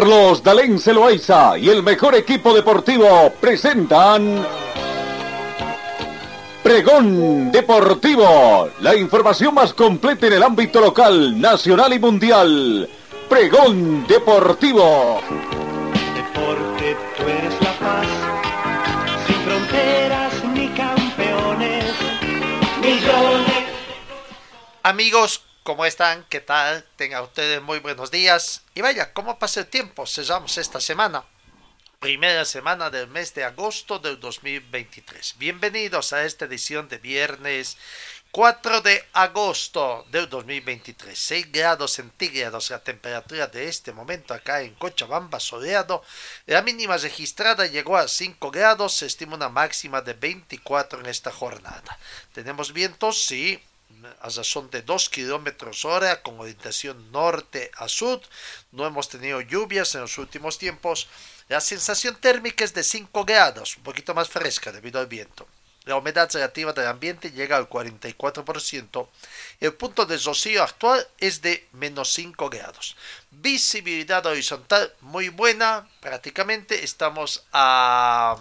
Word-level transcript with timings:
Carlos 0.00 0.42
Dalén 0.42 0.80
Celoaiza 0.80 1.58
y 1.58 1.68
el 1.68 1.82
mejor 1.82 2.14
equipo 2.14 2.54
deportivo 2.54 3.34
presentan 3.38 4.46
Pregón 6.62 7.52
Deportivo, 7.52 8.70
la 8.80 8.96
información 8.96 9.52
más 9.52 9.74
completa 9.74 10.26
en 10.26 10.32
el 10.32 10.42
ámbito 10.42 10.80
local, 10.80 11.38
nacional 11.38 11.92
y 11.92 11.98
mundial. 11.98 12.88
Pregón 13.28 14.06
Deportivo. 14.06 15.20
Deporte, 16.14 16.96
tú 17.18 17.22
eres 17.24 17.60
la 17.60 17.72
paz, 17.78 18.06
sin 19.26 19.36
fronteras 19.36 20.44
ni 20.54 20.68
campeones, 20.68 21.94
millones. 22.80 23.64
Amigos, 24.82 25.42
¿cómo 25.62 25.84
están? 25.84 26.24
¿Qué 26.28 26.40
tal? 26.40 26.84
Tengan 26.96 27.22
ustedes 27.22 27.60
muy 27.62 27.78
buenos 27.78 28.10
días. 28.10 28.62
Y 28.74 28.80
vaya, 28.80 29.12
¿cómo 29.12 29.38
pasa 29.38 29.60
el 29.60 29.66
tiempo? 29.66 30.06
Cesamos 30.06 30.56
esta 30.58 30.80
semana. 30.80 31.24
Primera 31.98 32.44
semana 32.46 32.88
del 32.88 33.08
mes 33.08 33.34
de 33.34 33.44
agosto 33.44 33.98
del 33.98 34.18
2023. 34.18 35.36
Bienvenidos 35.38 36.12
a 36.14 36.24
esta 36.24 36.46
edición 36.46 36.88
de 36.88 36.96
viernes 36.96 37.76
4 38.30 38.80
de 38.80 39.04
agosto 39.12 40.06
del 40.10 40.28
2023. 40.30 41.18
6 41.18 41.52
grados 41.52 41.92
centígrados 41.92 42.70
la 42.70 42.82
temperatura 42.82 43.48
de 43.48 43.68
este 43.68 43.92
momento 43.92 44.32
acá 44.32 44.62
en 44.62 44.74
Cochabamba, 44.74 45.40
soleado. 45.40 46.02
La 46.46 46.62
mínima 46.62 46.96
registrada 46.96 47.66
llegó 47.66 47.98
a 47.98 48.08
5 48.08 48.50
grados. 48.50 48.94
Se 48.94 49.06
estima 49.06 49.36
una 49.36 49.50
máxima 49.50 50.00
de 50.00 50.14
24 50.14 51.00
en 51.00 51.06
esta 51.06 51.30
jornada. 51.30 51.98
Tenemos 52.32 52.72
vientos, 52.72 53.26
sí, 53.26 53.62
a 54.20 54.28
razón 54.28 54.70
de 54.70 54.82
2 54.82 55.08
kilómetros 55.08 55.84
hora 55.84 56.22
con 56.22 56.38
orientación 56.40 57.10
norte 57.12 57.70
a 57.76 57.88
sur. 57.88 58.20
No 58.72 58.86
hemos 58.86 59.08
tenido 59.08 59.40
lluvias 59.40 59.94
en 59.94 60.02
los 60.02 60.18
últimos 60.18 60.58
tiempos. 60.58 61.08
La 61.48 61.60
sensación 61.60 62.16
térmica 62.16 62.64
es 62.64 62.74
de 62.74 62.84
5 62.84 63.24
grados, 63.24 63.76
un 63.76 63.82
poquito 63.82 64.14
más 64.14 64.28
fresca 64.28 64.72
debido 64.72 65.00
al 65.00 65.06
viento. 65.06 65.46
La 65.84 65.96
humedad 65.96 66.30
relativa 66.32 66.72
del 66.72 66.86
ambiente 66.86 67.32
llega 67.32 67.56
al 67.56 67.68
44%. 67.68 69.08
El 69.60 69.74
punto 69.74 70.04
de 70.04 70.18
rocío 70.18 70.62
actual 70.62 71.06
es 71.18 71.40
de 71.40 71.66
menos 71.72 72.12
5 72.12 72.50
grados. 72.50 72.96
Visibilidad 73.30 74.24
horizontal 74.26 74.92
muy 75.00 75.30
buena. 75.30 75.88
Prácticamente 76.00 76.84
estamos 76.84 77.44
a 77.52 78.36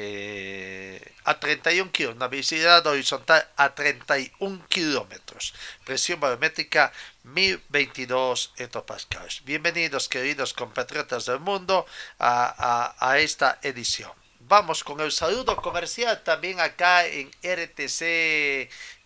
eh, 0.00 1.12
a 1.24 1.40
31 1.40 1.90
kilómetros, 1.90 2.16
una 2.16 2.28
visibilidad 2.28 2.86
horizontal 2.86 3.48
a 3.56 3.74
31 3.74 4.64
kilómetros, 4.68 5.54
presión 5.84 6.20
barométrica 6.20 6.92
1022 7.24 8.52
hectopascales. 8.56 9.42
Bienvenidos 9.44 10.08
queridos 10.08 10.54
compatriotas 10.54 11.26
del 11.26 11.40
mundo 11.40 11.84
a, 12.20 12.94
a 13.00 13.18
esta 13.18 13.58
edición. 13.62 14.12
Vamos 14.48 14.82
con 14.82 14.98
el 15.00 15.12
saludo 15.12 15.56
comercial 15.56 16.22
también 16.24 16.58
acá 16.58 17.04
en 17.06 17.28
RTC 17.42 18.00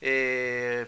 eh, 0.01 0.87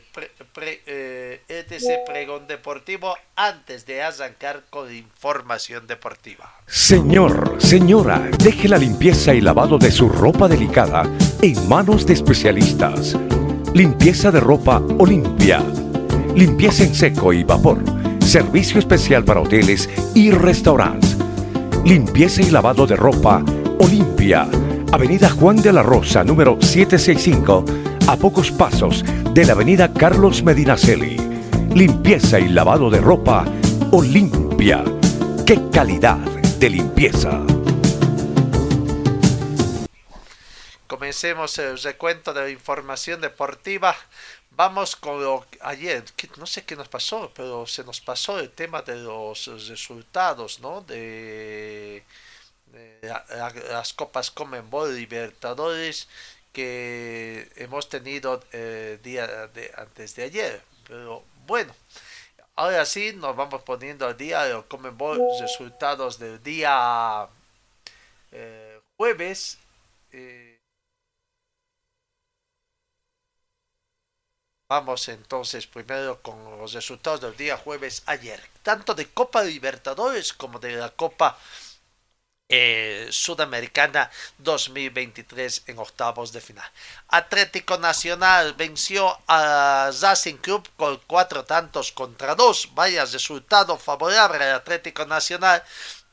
pre, 0.53 0.81
eh, 0.87 1.41
RTC 1.49 2.07
Pregón 2.07 2.47
Deportivo 2.47 3.17
antes 3.35 3.85
de 3.85 4.01
arrancar 4.01 4.63
con 4.71 4.95
información 4.95 5.89
deportiva. 5.89 6.55
Señor, 6.69 7.57
señora, 7.59 8.21
deje 8.39 8.69
la 8.69 8.79
limpieza 8.79 9.35
y 9.35 9.41
lavado 9.41 9.77
de 9.77 9.91
su 9.91 10.09
ropa 10.09 10.47
delicada 10.47 11.03
en 11.43 11.69
manos 11.69 12.07
de 12.07 12.13
especialistas. 12.13 13.17
Limpieza 13.75 14.31
de 14.31 14.39
ropa 14.39 14.81
Olimpia. 15.01 15.65
Limpieza 16.37 16.85
en 16.85 16.95
seco 16.95 17.33
y 17.33 17.43
vapor. 17.43 17.83
Servicio 18.25 18.79
especial 18.79 19.25
para 19.25 19.41
hoteles 19.41 19.91
y 20.15 20.31
restaurantes. 20.31 21.17
Limpieza 21.85 22.41
y 22.41 22.51
lavado 22.51 22.87
de 22.87 22.95
ropa 22.95 23.45
Olimpia. 23.81 24.49
Avenida 24.93 25.29
Juan 25.29 25.57
de 25.57 25.73
la 25.73 25.83
Rosa, 25.83 26.23
número 26.25 26.59
765, 26.61 27.65
a 28.07 28.17
pocos 28.17 28.51
pasos 28.51 29.05
de 29.33 29.45
la 29.45 29.53
Avenida 29.53 29.93
Carlos 29.93 30.43
Medinaceli. 30.43 31.17
Limpieza 31.75 32.39
y 32.39 32.49
lavado 32.49 32.91
de 32.91 33.01
ropa 33.01 33.45
Olimpia. 33.91 34.85
¡Qué 35.47 35.61
calidad 35.73 36.19
de 36.59 36.71
limpieza! 36.71 37.41
Comencemos 40.87 41.59
el 41.59 41.79
recuento 41.79 42.33
de 42.33 42.43
la 42.43 42.51
información 42.51 43.21
deportiva. 43.21 43.97
Vamos 44.53 44.95
con 44.95 45.21
lo 45.21 45.45
ayer, 45.63 46.05
no 46.37 46.47
sé 46.47 46.65
qué 46.65 46.77
nos 46.77 46.89
pasó, 46.89 47.33
pero 47.35 47.67
se 47.67 47.83
nos 47.83 48.01
pasó 48.01 48.39
el 48.39 48.51
tema 48.51 48.83
de 48.83 48.97
los 48.97 49.47
resultados, 49.69 50.61
¿no? 50.61 50.83
De, 50.83 52.05
las 53.03 53.93
copas 53.93 54.31
Comenbol 54.31 54.95
Libertadores 54.97 56.09
que 56.53 57.51
hemos 57.57 57.89
tenido 57.89 58.43
eh, 58.53 58.99
día 59.03 59.27
de, 59.49 59.73
antes 59.77 60.15
de 60.17 60.25
ayer. 60.25 60.63
Pero 60.87 61.25
bueno, 61.47 61.75
ahora 62.57 62.85
sí 62.87 63.13
nos 63.15 63.37
vamos 63.37 63.63
poniendo 63.63 64.07
al 64.07 64.17
día 64.17 64.45
de 64.45 64.55
los 64.55 64.67
Comenbol 64.67 65.21
resultados 65.41 66.19
del 66.19 66.43
día 66.43 67.29
eh, 68.33 68.81
jueves. 68.97 69.59
eh, 70.13 70.55
Vamos 74.69 75.09
entonces 75.09 75.67
primero 75.67 76.21
con 76.23 76.59
los 76.59 76.73
resultados 76.73 77.21
del 77.21 77.37
día 77.37 77.57
jueves 77.57 78.03
ayer, 78.07 78.41
tanto 78.63 78.95
de 78.95 79.07
Copa 79.07 79.43
Libertadores 79.45 80.33
como 80.33 80.59
de 80.59 80.73
la 80.73 80.91
Copa 80.91 81.39
eh, 82.57 83.09
Sudamericana 83.11 84.09
2023 84.39 85.65
en 85.67 85.79
octavos 85.81 86.33
de 86.33 86.41
final. 86.41 86.71
Atlético 87.09 87.79
Nacional 87.79 88.55
venció 88.55 89.19
a 89.27 89.91
Racing 90.01 90.37
Club 90.37 90.69
con 90.77 91.01
cuatro 91.09 91.45
tantos 91.45 91.91
contra 91.91 92.37
dos. 92.37 92.69
Vaya 92.73 93.05
resultado 93.07 93.77
favorable 93.77 94.45
al 94.45 94.55
Atlético 94.55 95.05
Nacional 95.05 95.65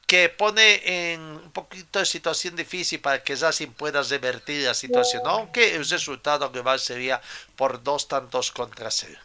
que 0.07 0.29
pone 0.29 1.13
en 1.13 1.21
un 1.21 1.51
poquito 1.51 1.99
de 1.99 2.05
situación 2.05 2.55
difícil 2.55 2.99
para 2.99 3.23
que 3.23 3.35
Racing 3.35 3.73
pueda 3.73 4.01
revertir 4.01 4.65
la 4.65 4.73
situación, 4.73 5.21
aunque 5.25 5.75
el 5.75 5.87
resultado 5.87 6.49
global 6.49 6.79
sería 6.79 7.21
por 7.55 7.83
dos 7.83 8.07
tantos 8.07 8.51
contra 8.51 8.89
cero. 8.89 9.19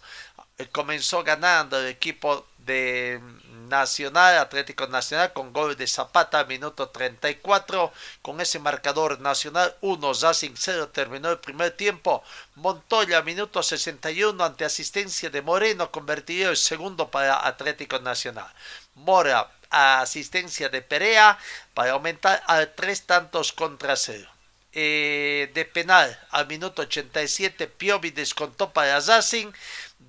Eh, 0.59 0.69
Comenzó 0.69 1.25
ganando 1.25 1.81
el 1.81 1.87
equipo 1.87 2.47
de 2.59 3.21
Nacional, 3.69 4.39
Atlético 4.39 4.87
Nacional, 4.87 5.33
con 5.33 5.53
gol 5.53 5.77
de 5.77 5.87
Zapata 5.87 6.45
minuto 6.45 6.89
34. 6.89 7.93
Con 8.23 8.41
ese 8.41 8.59
marcador 8.59 9.21
Nacional 9.21 9.75
1, 9.81 10.13
Racing 10.21 10.55
0 10.57 10.89
terminó 10.89 11.31
el 11.31 11.39
primer 11.39 11.73
tiempo. 11.73 12.23
Montoya, 12.55 13.23
minuto 13.23 13.63
61, 13.63 14.45
ante 14.45 14.65
asistencia 14.65 15.31
de 15.31 15.43
Moreno, 15.43 15.91
convertiría 15.91 16.49
el 16.49 16.57
segundo 16.57 17.11
para 17.11 17.47
Atlético 17.47 17.99
Nacional. 17.99 18.53
Mora, 18.95 19.51
asistencia 19.71 20.69
de 20.69 20.83
Perea, 20.83 21.39
para 21.75 21.93
aumentar 21.93 22.43
a 22.47 22.65
tres 22.67 23.07
tantos 23.07 23.53
contra 23.53 23.97
cero. 23.97 24.31
Eh, 24.79 25.51
de 25.55 25.65
penal 25.65 26.19
al 26.31 26.47
minuto 26.49 26.83
87, 26.83 27.67
Piovi 27.67 28.11
descontó 28.11 28.75
para 28.75 29.01
Racing 29.01 29.51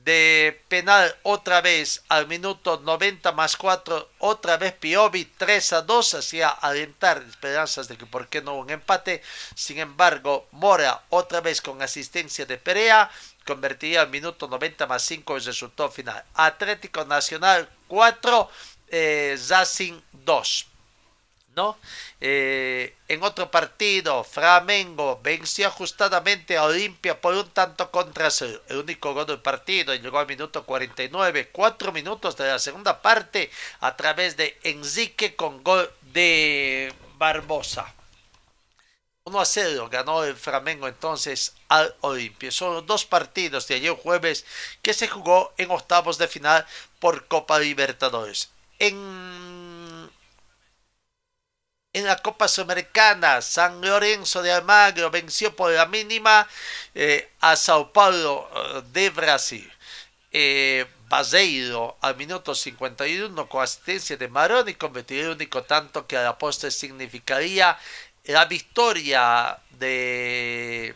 de 0.08 0.64
penal 0.70 1.14
otra 1.24 1.60
vez 1.60 2.02
al 2.08 2.28
minuto 2.28 2.80
90 2.82 3.34
más 3.34 3.58
4, 3.58 4.10
otra 4.20 4.56
vez 4.56 4.72
Piovi 4.72 5.26
3 5.26 5.74
a 5.74 5.82
2, 5.82 6.14
hacía 6.14 6.48
alentar 6.48 7.22
esperanzas 7.28 7.90
de 7.90 7.98
que 7.98 8.06
por 8.06 8.30
qué 8.30 8.42
no 8.42 8.56
un 8.56 8.70
empate. 8.70 9.22
Sin 9.54 9.80
embargo, 9.80 10.48
Mora 10.52 11.04
otra 11.10 11.42
vez 11.42 11.62
con 11.62 11.82
asistencia 11.82 12.46
de 12.46 12.56
Perea, 12.58 13.12
convertiría 13.46 14.00
al 14.00 14.10
minuto 14.10 14.48
90 14.48 14.88
más 14.88 15.04
5 15.04 15.36
el 15.36 15.44
resultado 15.44 15.92
final. 15.92 16.24
Atlético 16.36 17.04
Nacional 17.04 17.68
4, 17.90 18.50
eh, 18.88 19.38
Racing 19.50 20.00
2. 20.14 20.68
¿No? 21.58 21.78
Eh, 22.22 22.96
en 23.10 23.24
otro 23.24 23.52
partido, 23.52 24.24
Flamengo 24.24 25.20
venció 25.24 25.68
ajustadamente 25.68 26.56
a 26.56 26.64
Olimpia 26.64 27.20
por 27.20 27.34
un 27.34 27.50
tanto 27.50 27.92
contra 27.92 28.30
cero. 28.30 28.62
El 28.70 28.78
único 28.78 29.14
gol 29.14 29.26
del 29.26 29.42
partido 29.42 29.94
llegó 29.96 30.20
al 30.20 30.28
minuto 30.28 30.64
49, 30.66 31.50
cuatro 31.52 31.92
minutos 31.92 32.38
de 32.38 32.48
la 32.48 32.60
segunda 32.60 33.02
parte 33.02 33.52
a 33.82 33.98
través 33.98 34.38
de 34.38 34.58
Enrique 34.64 35.36
con 35.36 35.64
gol 35.64 35.92
de 36.14 36.94
Barbosa. 37.18 37.94
1 39.26 39.42
a 39.42 39.46
0 39.46 39.90
ganó 39.92 40.24
el 40.24 40.38
Flamengo 40.38 40.88
entonces 40.88 41.54
al 41.68 41.94
Olimpia. 42.00 42.50
Son 42.50 42.76
los 42.76 42.86
dos 42.86 43.06
partidos 43.06 43.68
de 43.68 43.76
ayer 43.76 43.92
jueves 43.92 44.46
que 44.82 44.94
se 44.94 45.10
jugó 45.10 45.54
en 45.58 45.72
octavos 45.72 46.18
de 46.18 46.30
final 46.30 46.66
por 47.00 47.28
Copa 47.28 47.60
Libertadores. 47.60 48.52
En, 48.80 49.47
en 51.94 52.06
la 52.06 52.18
Copa 52.18 52.48
Sudamericana, 52.48 53.42
San 53.42 53.82
Lorenzo 53.82 54.42
de 54.42 54.52
Almagro 54.52 55.10
venció 55.10 55.56
por 55.56 55.72
la 55.72 55.86
mínima 55.88 56.48
eh, 56.94 57.30
a 57.42 57.56
Sao 57.56 57.92
Paulo 57.92 58.50
eh, 58.56 58.84
de 58.94 59.10
Brasil. 59.10 59.72
Eh, 60.32 60.86
Baseiro 61.10 61.98
al 62.02 62.18
minuto 62.18 62.54
51 62.54 63.48
con 63.48 63.64
asistencia 63.64 64.18
de 64.18 64.28
Marón 64.28 64.68
y 64.68 64.74
convirtió 64.76 65.22
el 65.22 65.30
único 65.30 65.64
tanto 65.64 66.06
que 66.06 66.18
a 66.18 66.24
la 66.24 66.38
postre 66.38 66.70
significaría 66.70 67.78
la 68.26 68.46
victoria 68.46 69.58
de, 69.72 70.96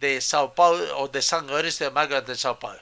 de 0.00 0.20
Sao 0.22 0.54
Paulo 0.54 0.98
o 0.98 1.08
de 1.08 1.20
San 1.22 1.46
Lorenzo 1.46 1.84
de 1.84 1.90
Magro 1.90 2.20
de 2.22 2.34
Sao 2.34 2.58
Paulo. 2.58 2.80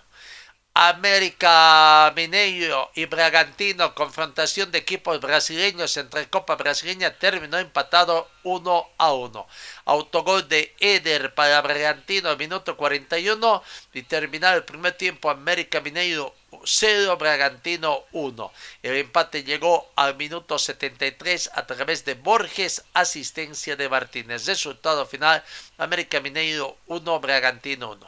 América 0.72 2.12
Mineiro 2.14 2.90
y 2.94 3.04
Bragantino, 3.06 3.92
confrontación 3.94 4.70
de 4.70 4.78
equipos 4.78 5.20
brasileños 5.20 5.96
entre 5.96 6.28
Copa 6.30 6.54
Brasileña, 6.54 7.18
terminó 7.18 7.58
empatado 7.58 8.28
1 8.44 8.86
a 8.96 9.12
1. 9.12 9.46
Autogol 9.86 10.48
de 10.48 10.74
Eder 10.78 11.34
para 11.34 11.60
Bragantino 11.60 12.36
minuto 12.36 12.76
41 12.76 13.62
y 13.92 14.02
terminado 14.02 14.56
el 14.56 14.64
primer 14.64 14.92
tiempo 14.92 15.28
América 15.28 15.80
Mineiro 15.80 16.34
0, 16.64 17.16
Bragantino 17.16 18.04
1. 18.12 18.52
El 18.82 18.96
empate 18.96 19.44
llegó 19.44 19.90
al 19.96 20.16
minuto 20.16 20.58
73 20.58 21.50
a 21.54 21.66
través 21.66 22.04
de 22.04 22.14
Borges, 22.14 22.84
asistencia 22.94 23.76
de 23.76 23.88
Martínez. 23.88 24.46
Resultado 24.46 25.04
final, 25.04 25.42
América 25.78 26.20
Mineiro 26.20 26.76
1, 26.86 27.20
Bragantino 27.20 27.92
1. 27.92 28.06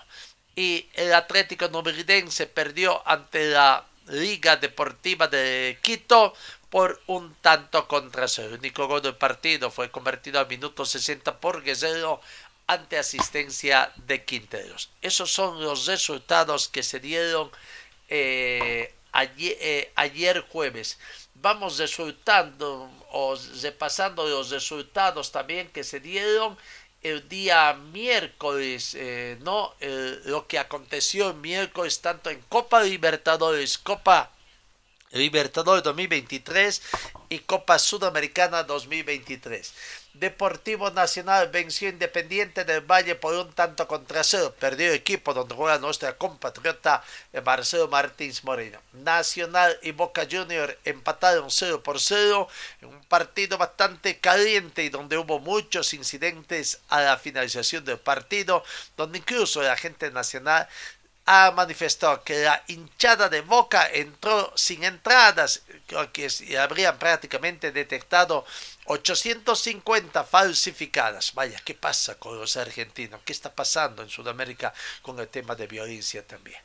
Y 0.54 0.88
el 0.94 1.14
Atlético 1.14 1.68
Nubridense 1.68 2.46
perdió 2.46 3.06
ante 3.08 3.50
la 3.50 3.86
Liga 4.08 4.56
Deportiva 4.56 5.28
de 5.28 5.78
Quito 5.80 6.34
por 6.68 7.00
un 7.06 7.34
tanto 7.36 7.86
contra. 7.86 8.26
El 8.38 8.54
único 8.54 8.86
gol 8.86 9.02
del 9.02 9.16
partido 9.16 9.70
fue 9.70 9.90
convertido 9.90 10.40
al 10.40 10.48
minuto 10.48 10.84
60 10.84 11.38
por 11.38 11.62
Guerrero 11.62 12.20
ante 12.66 12.98
asistencia 12.98 13.92
de 13.96 14.24
Quinteros. 14.24 14.90
Esos 15.00 15.30
son 15.32 15.62
los 15.62 15.86
resultados 15.86 16.68
que 16.68 16.82
se 16.82 17.00
dieron 17.00 17.50
eh, 18.08 18.94
ayer, 19.12 19.56
eh, 19.60 19.92
ayer, 19.96 20.40
jueves. 20.48 20.98
Vamos 21.34 21.78
resultando 21.78 22.90
o 23.10 23.36
repasando 23.62 24.26
los 24.26 24.50
resultados 24.50 25.32
también 25.32 25.68
que 25.68 25.84
se 25.84 26.00
dieron 26.00 26.56
el 27.02 27.28
día 27.28 27.74
miércoles, 27.74 28.94
eh, 28.98 29.38
¿no? 29.42 29.74
lo 30.24 30.46
que 30.46 30.58
aconteció 30.58 31.30
el 31.30 31.36
miércoles 31.36 32.00
tanto 32.00 32.30
en 32.30 32.40
Copa 32.48 32.82
Libertadores, 32.82 33.78
Copa 33.78 34.30
Libertadores 35.12 35.82
2023 35.82 36.82
y 37.28 37.38
Copa 37.40 37.78
Sudamericana 37.78 38.62
2023. 38.62 39.74
Deportivo 40.22 40.88
Nacional 40.92 41.48
venció 41.48 41.88
Independiente 41.88 42.64
del 42.64 42.80
Valle 42.80 43.16
por 43.16 43.34
un 43.34 43.52
tanto 43.52 43.88
contra 43.88 44.22
cero. 44.22 44.54
Perdió 44.56 44.92
equipo 44.92 45.34
donde 45.34 45.56
juega 45.56 45.80
nuestra 45.80 46.16
compatriota 46.16 47.02
Marcelo 47.44 47.88
Martins 47.88 48.44
Moreno. 48.44 48.78
Nacional 48.92 49.76
y 49.82 49.90
Boca 49.90 50.24
Junior 50.30 50.78
empataron 50.84 51.50
0 51.50 51.82
por 51.82 51.98
0 51.98 52.46
en 52.82 52.88
un 52.90 53.04
partido 53.06 53.58
bastante 53.58 54.20
caliente 54.20 54.84
y 54.84 54.90
donde 54.90 55.18
hubo 55.18 55.40
muchos 55.40 55.92
incidentes 55.92 56.78
a 56.88 57.00
la 57.00 57.18
finalización 57.18 57.84
del 57.84 57.98
partido, 57.98 58.62
donde 58.96 59.18
incluso 59.18 59.60
la 59.60 59.76
gente 59.76 60.12
nacional 60.12 60.68
ha 61.24 61.52
manifestado 61.52 62.22
que 62.24 62.42
la 62.42 62.62
hinchada 62.66 63.28
de 63.28 63.40
Boca 63.42 63.88
entró 63.92 64.52
sin 64.56 64.82
entradas, 64.84 65.62
que 66.12 66.58
habrían 66.58 66.98
prácticamente 66.98 67.70
detectado 67.70 68.44
850 68.86 70.24
falsificadas. 70.24 71.34
Vaya, 71.34 71.60
¿qué 71.64 71.74
pasa 71.74 72.16
con 72.16 72.38
los 72.38 72.56
argentinos? 72.56 73.20
¿Qué 73.24 73.32
está 73.32 73.54
pasando 73.54 74.02
en 74.02 74.08
Sudamérica 74.08 74.74
con 75.02 75.18
el 75.20 75.28
tema 75.28 75.54
de 75.54 75.66
violencia 75.66 76.26
también? 76.26 76.60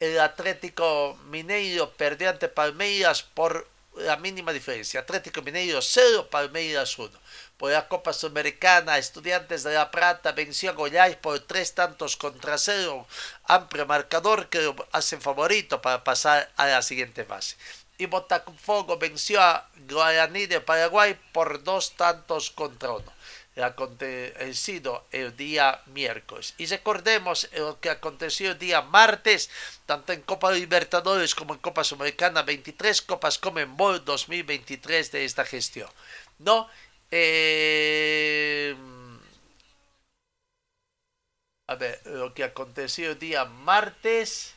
El 0.00 0.20
Atlético 0.20 1.18
Mineiro 1.26 1.90
perdió 1.92 2.30
ante 2.30 2.48
Palmeiras 2.48 3.22
por 3.22 3.68
la 3.96 4.16
mínima 4.16 4.52
diferencia. 4.52 5.00
Atlético 5.00 5.42
Mineiro 5.42 5.82
0, 5.82 6.28
Palmeiras 6.30 6.98
1 6.98 7.18
por 7.58 7.72
la 7.72 7.88
Copa 7.88 8.12
Sudamericana, 8.12 8.98
Estudiantes 8.98 9.64
de 9.64 9.74
La 9.74 9.90
Plata 9.90 10.30
venció 10.30 10.70
a 10.70 10.74
Goiás 10.74 11.16
por 11.16 11.40
tres 11.40 11.74
tantos 11.74 12.16
contra 12.16 12.56
cero, 12.56 13.06
amplio 13.44 13.84
marcador 13.84 14.48
que 14.48 14.62
lo 14.62 14.76
hacen 14.92 15.20
favorito 15.20 15.82
para 15.82 16.04
pasar 16.04 16.50
a 16.56 16.66
la 16.66 16.82
siguiente 16.82 17.24
fase. 17.24 17.56
Y 17.98 18.06
Botafogo 18.06 18.96
venció 18.96 19.42
a 19.42 19.68
Guaraní 19.88 20.46
de 20.46 20.60
Paraguay 20.60 21.18
por 21.32 21.64
dos 21.64 21.96
tantos 21.96 22.50
contra 22.50 22.92
uno. 22.92 23.12
Acontecido 23.56 25.04
el 25.10 25.36
día 25.36 25.82
miércoles. 25.86 26.54
Y 26.58 26.66
recordemos 26.66 27.48
lo 27.56 27.80
que 27.80 27.90
aconteció 27.90 28.52
el 28.52 28.58
día 28.58 28.82
martes, 28.82 29.50
tanto 29.84 30.12
en 30.12 30.22
Copa 30.22 30.52
Libertadores 30.52 31.34
como 31.34 31.54
en 31.54 31.60
Copa 31.60 31.82
Sudamericana, 31.82 32.42
23 32.42 33.02
Copas 33.02 33.36
Comenbol 33.36 34.04
2023 34.04 35.10
de 35.10 35.24
esta 35.24 35.44
gestión. 35.44 35.90
¿No? 36.38 36.68
Eh, 37.10 38.76
a 41.66 41.74
ver, 41.74 42.00
lo 42.06 42.32
que 42.32 42.44
aconteció 42.44 43.10
el 43.10 43.18
día 43.18 43.44
martes. 43.44 44.54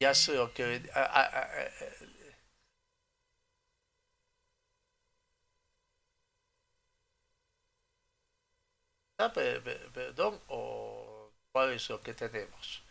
Ya 0.00 0.14
sé 0.14 0.34
lo 0.34 0.52
que. 0.52 0.80
perdón, 9.92 10.40
o 10.48 11.30
cuál 11.52 11.72
es 11.72 11.88
lo 11.88 12.00
que 12.00 12.14
tenemos. 12.14 12.82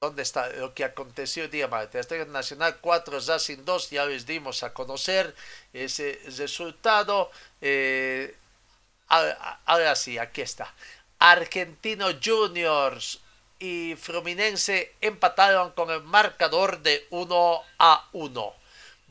¿Dónde 0.00 0.22
está 0.22 0.48
lo 0.50 0.74
que 0.74 0.84
aconteció 0.84 1.44
el 1.44 1.50
día 1.50 1.66
martes? 1.66 2.00
Estrella 2.02 2.26
Nacional 2.26 2.78
4, 2.80 3.20
sin 3.38 3.64
2, 3.64 3.90
ya 3.90 4.04
les 4.04 4.26
dimos 4.26 4.62
a 4.62 4.74
conocer 4.74 5.34
ese 5.72 6.20
resultado. 6.36 7.30
Eh, 7.62 8.36
ahora 9.08 9.96
sí, 9.96 10.18
aquí 10.18 10.42
está. 10.42 10.74
Argentino 11.18 12.08
Juniors 12.22 13.20
y 13.64 13.96
Fluminense 13.96 14.92
empataron 15.00 15.72
con 15.72 15.90
el 15.90 16.02
marcador 16.02 16.82
de 16.82 17.06
1 17.08 17.62
a 17.78 18.08
1. 18.12 18.54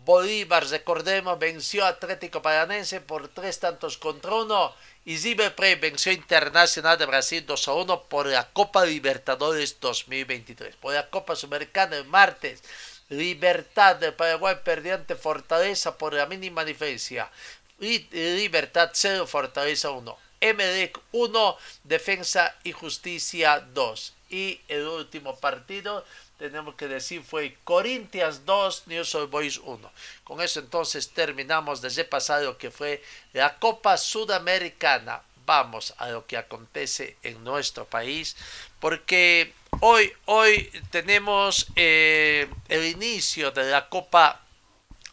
Bolívar, 0.06 0.68
recordemos, 0.68 1.40
venció 1.40 1.86
a 1.86 1.90
Atlético 1.90 2.42
Paranense 2.44 3.02
por 3.02 3.30
tres 3.30 3.60
tantos 3.60 3.98
contra 3.98 4.36
uno 4.36 4.76
y 5.06 5.18
River 5.18 5.56
Plate 5.56 5.78
venció 5.78 6.12
a 6.12 6.16
Internacional 6.16 6.98
de 6.98 7.06
Brasil 7.06 7.44
2 7.46 7.68
a 7.68 7.74
1 7.74 8.04
por 8.04 8.28
la 8.28 8.48
Copa 8.52 8.86
Libertadores 8.86 9.80
2023. 9.80 10.76
Por 10.76 10.94
la 10.94 11.10
Copa 11.10 11.36
Sudamericana 11.36 11.96
el 11.96 12.06
martes, 12.06 12.62
Libertad 13.10 13.96
de 13.96 14.12
Paraguay 14.12 14.58
perdió 14.64 14.94
ante 14.94 15.16
Fortaleza 15.16 15.98
por 15.98 16.14
la 16.14 16.28
mínima 16.28 16.64
diferencia. 16.64 17.32
Libertad 17.80 18.92
0, 18.94 19.26
Fortaleza 19.26 19.90
1. 19.90 20.18
MDEC 20.44 21.00
1, 21.14 21.58
Defensa 21.86 22.56
y 22.64 22.74
Justicia 22.74 23.66
2. 23.74 24.14
Y 24.34 24.60
el 24.68 24.88
último 24.88 25.36
partido 25.36 26.04
tenemos 26.40 26.74
que 26.74 26.88
decir 26.88 27.22
fue 27.22 27.56
Corinthians 27.64 28.44
2, 28.48 28.88
News 28.88 29.14
Old 29.14 29.30
Boys 29.30 29.60
1. 29.60 29.92
Con 30.24 30.42
eso 30.42 30.60
entonces 30.60 31.12
terminamos 31.12 31.84
de 31.84 31.90
repasar 31.90 32.42
lo 32.42 32.58
que 32.58 32.72
fue 32.72 33.04
la 33.34 33.60
Copa 33.60 33.96
Sudamericana. 33.96 35.22
Vamos 35.46 35.94
a 36.00 36.10
lo 36.10 36.26
que 36.26 36.38
acontece 36.38 37.18
en 37.22 37.44
nuestro 37.44 37.86
país, 37.86 38.36
porque 38.80 39.54
hoy, 39.82 40.12
hoy 40.26 40.72
tenemos 40.90 41.68
eh, 41.76 42.50
el 42.70 42.86
inicio 42.86 43.52
de 43.52 43.70
la 43.70 43.88
Copa 43.88 44.42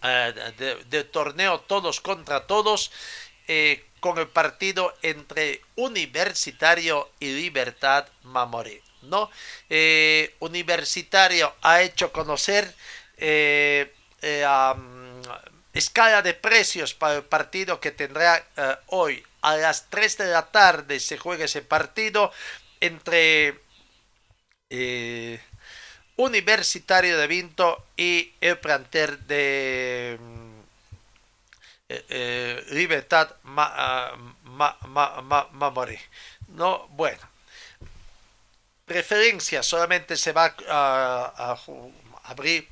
eh, 0.03 0.83
de, 0.89 1.05
torneo 1.05 1.61
Todos 1.61 2.01
contra 2.01 2.47
Todos. 2.47 2.91
Eh, 3.49 3.85
con 4.01 4.17
el 4.17 4.29
partido 4.29 4.95
entre 5.03 5.61
Universitario 5.77 7.11
y 7.21 7.35
Libertad 7.35 8.07
Mamoré. 8.23 8.81
¿No? 9.03 9.31
Eh, 9.69 10.35
universitario 10.41 11.55
ha 11.63 11.83
hecho 11.83 12.13
conocer 12.13 12.75
eh, 13.17 13.93
eh, 14.23 14.45
escala 15.73 16.23
de 16.23 16.35
precios 16.35 16.95
para 16.95 17.17
el 17.17 17.25
partido 17.25 17.81
que 17.81 17.91
tendrá 17.91 18.45
hoy 18.87 19.23
a 19.43 19.57
las 19.57 19.89
3 19.89 20.19
de 20.19 20.27
la 20.27 20.51
tarde 20.51 21.01
se 21.01 21.17
juega 21.17 21.45
ese 21.45 21.63
partido 21.63 22.33
entre 22.81 23.61
Universitario 26.17 27.17
de 27.19 27.27
Vinto 27.27 27.87
y 27.97 28.33
el 28.41 28.59
planter 28.59 29.19
de 29.21 30.19
Libertad 32.71 33.31
ma, 33.45 34.13
No, 36.49 36.89
bueno. 36.89 37.30
Preferencia 38.91 39.63
solamente 39.63 40.17
se 40.17 40.33
va 40.33 40.53
a 40.67 41.57
abrir 42.25 42.67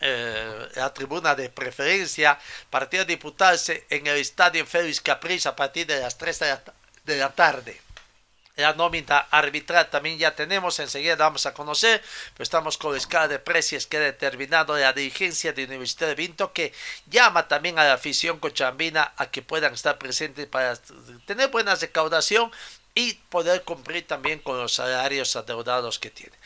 eh, 0.00 0.68
la 0.76 0.94
tribuna 0.94 1.34
de 1.34 1.50
preferencia, 1.50 2.38
partido 2.70 3.04
disputarse 3.04 3.84
en 3.90 4.06
el 4.06 4.16
estadio 4.16 4.64
Félix 4.64 5.02
Capriz 5.02 5.44
a 5.44 5.54
partir 5.54 5.86
de 5.86 6.00
las 6.00 6.16
3 6.16 6.40
de 7.04 7.18
la, 7.18 7.28
tarde. 7.34 7.78
La 8.56 8.72
nómina 8.72 9.26
arbitral 9.30 9.90
también 9.90 10.18
ya 10.18 10.34
tenemos, 10.34 10.80
enseguida 10.80 11.16
vamos 11.16 11.44
a 11.44 11.52
conocer, 11.52 12.02
pero 12.32 12.44
estamos 12.44 12.78
con 12.78 12.92
la 12.92 12.98
escala 12.98 13.28
de 13.28 13.38
precios 13.38 13.86
que 13.86 13.98
ha 13.98 14.00
determinado 14.00 14.74
la 14.78 14.94
dirigencia 14.94 15.52
de 15.52 15.66
Universidad 15.66 16.08
de 16.08 16.14
Vinto, 16.14 16.54
que 16.54 16.72
llama 17.10 17.46
también 17.46 17.78
a 17.78 17.84
la 17.84 17.92
afición 17.92 18.38
cochambina 18.38 19.12
a 19.18 19.30
que 19.30 19.42
puedan 19.42 19.74
estar 19.74 19.98
presentes 19.98 20.46
para 20.46 20.76
tener 21.26 21.50
buena 21.50 21.74
recaudación 21.74 22.50
y 22.94 23.14
poder 23.30 23.62
cumplir 23.62 24.06
también 24.06 24.38
con 24.38 24.58
los 24.58 24.74
salarios 24.74 25.34
adeudados 25.36 25.98
que 25.98 26.10
tiene. 26.10 26.36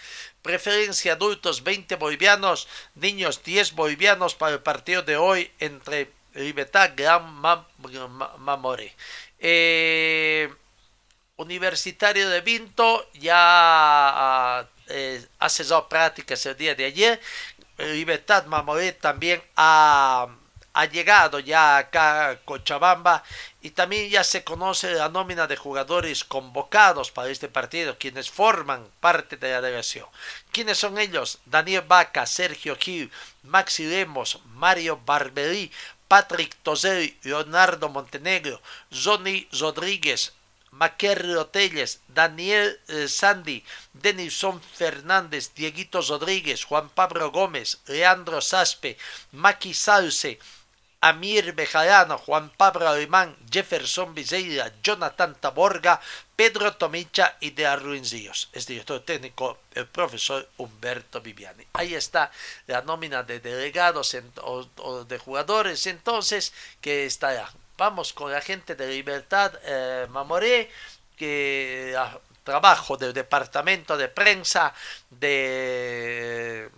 Preferencia 0.43 1.15
adultos 1.15 1.65
20 1.65 1.97
bolivianos, 1.97 2.69
niños 2.95 3.43
10 3.43 3.73
bolivianos 3.73 4.35
para 4.35 4.55
el 4.55 4.61
partido 4.61 5.03
de 5.03 5.17
hoy 5.17 5.51
entre 5.59 6.13
Libertad 6.35 6.93
Gran 6.97 7.35
Mamore. 8.39 8.95
Eh, 9.39 10.49
Universitario 11.37 12.29
de 12.31 12.41
Vinto 12.41 13.11
ya 13.15 14.67
eh, 14.89 15.27
ha 15.39 15.49
cesado 15.49 15.89
prácticas 15.89 16.47
el 16.47 16.57
día 16.57 16.75
de 16.75 16.85
ayer. 16.85 17.21
Libertad 17.79 18.47
Mamoré 18.47 18.93
también 18.93 19.43
ha 19.57 20.29
ha 20.77 20.85
llegado 20.85 21.39
ya 21.41 21.79
acá 21.79 22.29
a 22.29 22.37
Cochabamba 22.37 23.25
y 23.63 23.71
también 23.71 24.11
ya 24.11 24.23
se 24.23 24.45
conoce 24.45 24.93
la 24.93 25.09
nómina 25.09 25.47
de 25.47 25.57
jugadores 25.57 26.23
convocados 26.23 27.11
para 27.11 27.31
este 27.31 27.49
partido, 27.49 27.97
quienes 27.99 28.29
forman 28.29 28.87
parte 29.01 29.39
de 29.39 29.53
la 29.53 29.63
delegación. 29.63 30.05
¿Quiénes 30.53 30.77
son 30.77 30.99
ellos? 30.99 31.39
Daniel 31.47 31.83
Vaca, 31.89 32.27
Sergio 32.27 32.77
Gil, 32.77 33.11
Maxi 33.43 33.87
Lemos, 33.87 34.41
Mario 34.53 35.01
Barberi, 35.03 35.73
Patrick 36.09 36.55
Toselli, 36.63 37.17
Leonardo 37.23 37.89
Montenegro, 37.89 38.61
Johnny 38.93 39.49
Rodríguez, 39.59 40.35
Maquerri 40.73 41.33
Telles, 41.53 42.01
Daniel 42.07 42.79
eh, 42.89 43.09
Sandy, 43.09 43.65
Denison 43.95 44.61
Fernández, 44.61 45.55
Dieguito 45.55 46.03
Rodríguez, 46.03 46.65
Juan 46.65 46.91
Pablo 46.91 47.31
Gómez, 47.31 47.79
Leandro 47.87 48.43
Saspe, 48.43 48.99
Maki 49.33 49.73
Salce, 49.73 50.39
Amir 51.01 51.53
Bejarano, 51.53 52.19
Juan 52.19 52.51
Pablo 52.51 52.89
Alemán, 52.89 53.37
Jefferson 53.51 54.15
Viseira, 54.15 54.73
Jonathan 54.83 55.35
Taborga, 55.35 56.01
Pedro 56.35 56.75
Tomicha 56.77 57.37
y 57.41 57.51
de 57.51 57.67
Arruincillos. 57.67 58.49
Es 58.53 58.67
director 58.67 59.01
técnico 59.05 59.59
el 59.75 59.87
profesor 59.87 60.49
Humberto 60.57 61.21
Viviani. 61.21 61.67
Ahí 61.75 61.95
está 61.95 62.31
la 62.67 62.83
nómina 62.83 63.23
de 63.23 63.41
delegados 63.41 64.17
o, 64.43 65.05
de 65.05 65.19
jugadores 65.19 65.87
entonces 65.87 66.53
que 66.81 67.07
está 67.07 67.51
Vamos 67.79 68.15
con 68.15 68.33
la 68.33 68.41
gente 68.41 68.75
de 68.75 68.89
Libertad 68.89 69.53
eh, 69.63 70.07
Mamoré, 70.09 70.71
que 71.15 71.95
ah, 71.99 72.19
trabajo 72.43 72.97
del 72.97 73.13
departamento 73.13 73.99
de 73.99 74.09
prensa 74.09 74.73
de 75.11 76.71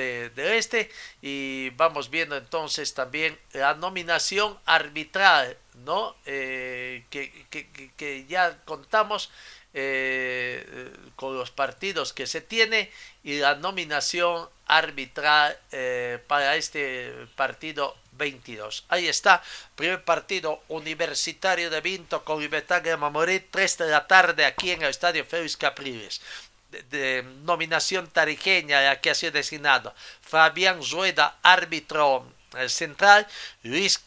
de, 0.00 0.58
este. 0.58 0.90
Y 1.22 1.70
vamos 1.70 2.10
viendo 2.10 2.36
entonces 2.36 2.94
también 2.94 3.38
la 3.52 3.74
nominación 3.74 4.58
arbitral 4.64 5.56
no 5.84 6.14
eh, 6.26 7.04
que, 7.10 8.26
ya 8.28 8.58
contamos 8.64 9.30
eh, 9.72 10.92
con 11.16 11.36
los 11.36 11.50
partidos 11.50 12.12
que 12.12 12.26
se 12.26 12.40
tiene 12.40 12.90
y 13.22 13.38
la 13.38 13.54
nominación 13.54 14.48
arbitral 14.66 15.56
eh, 15.72 16.18
para 16.26 16.56
este 16.56 17.12
partido 17.36 17.96
22. 18.12 18.84
Ahí 18.88 19.08
está, 19.08 19.42
primer 19.76 20.04
partido 20.04 20.62
universitario 20.68 21.70
de 21.70 21.80
Vinto 21.80 22.24
con 22.24 22.40
Libertad 22.40 22.82
de 22.82 22.96
Mamorí, 22.96 23.40
3 23.40 23.78
de 23.78 23.88
la 23.88 24.06
tarde 24.06 24.44
aquí 24.44 24.72
en 24.72 24.82
el 24.82 24.90
Estadio 24.90 25.24
Félix 25.24 25.56
Capriles 25.56 26.20
de, 26.70 27.24
nominación 27.42 28.08
tarijeña 28.08 28.96
que 29.00 29.10
ha 29.10 29.14
sido 29.14 29.32
designado. 29.32 29.94
Fabián 30.20 30.80
Rueda, 30.90 31.38
árbitro 31.42 32.26
eh, 32.56 32.68
central. 32.68 33.26
Luis 33.62 34.00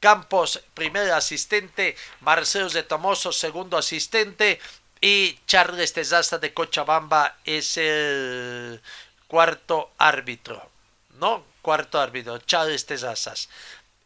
Campos, 0.00 0.62
primer 0.74 1.10
asistente. 1.12 1.96
Marcelo 2.20 2.68
de 2.68 2.82
Tomoso, 2.82 3.32
segundo 3.32 3.76
asistente. 3.76 4.60
Y 5.00 5.38
Charles 5.46 5.92
Tezaza 5.92 6.38
de 6.38 6.54
Cochabamba 6.54 7.36
es 7.44 7.76
el 7.76 8.80
cuarto 9.26 9.92
árbitro. 9.98 10.70
¿No? 11.18 11.44
Cuarto 11.62 12.00
árbitro, 12.00 12.38
Charles 12.38 12.86
Tezazas. 12.86 13.48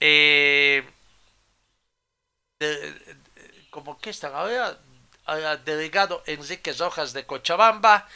Eh, 0.01 0.85
como 3.71 3.99
que 3.99 4.11
están 4.11 4.35
ahora 4.35 4.79
delegado 5.65 6.23
Enrique 6.27 6.73
Rojas 6.73 7.13
de 7.13 7.25
Cochabamba, 7.25 8.07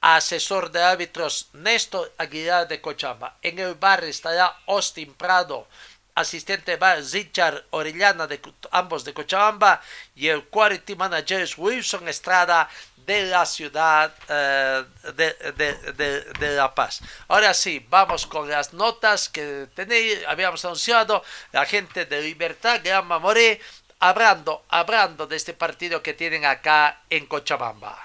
asesor 0.00 0.70
de 0.70 0.82
árbitros 0.82 1.48
Néstor 1.52 2.12
Aguilar 2.18 2.68
de 2.68 2.80
Cochabamba. 2.80 3.36
En 3.42 3.58
el 3.58 3.74
bar 3.74 4.04
estará 4.04 4.56
Austin 4.66 5.12
Prado, 5.14 5.66
asistente 6.14 6.72
de 6.72 6.76
bar 6.76 6.98
Richard 7.12 7.64
Orellana, 7.70 8.26
de, 8.26 8.40
ambos 8.70 9.04
de 9.04 9.14
Cochabamba, 9.14 9.80
y 10.14 10.28
el 10.28 10.44
quality 10.44 10.94
manager 10.94 11.48
Wilson 11.56 12.08
Estrada 12.08 12.68
de 13.08 13.24
la 13.24 13.46
ciudad 13.46 14.14
eh, 14.28 14.84
de, 15.14 16.54
La 16.54 16.74
Paz. 16.74 17.00
Ahora 17.26 17.54
sí, 17.54 17.84
vamos 17.88 18.26
con 18.26 18.50
las 18.50 18.74
notas 18.74 19.30
que 19.30 19.66
tenéis, 19.74 20.18
habíamos 20.28 20.62
anunciado, 20.66 21.24
la 21.52 21.64
gente 21.64 22.04
de 22.04 22.20
Libertad, 22.20 22.82
Gran 22.84 23.06
Mamoré, 23.06 23.62
hablando, 24.00 24.64
hablando 24.68 25.26
de 25.26 25.36
este 25.36 25.54
partido 25.54 26.02
que 26.02 26.14
tienen 26.14 26.44
acá 26.44 27.02
en 27.10 27.26
Cochabamba. 27.26 27.96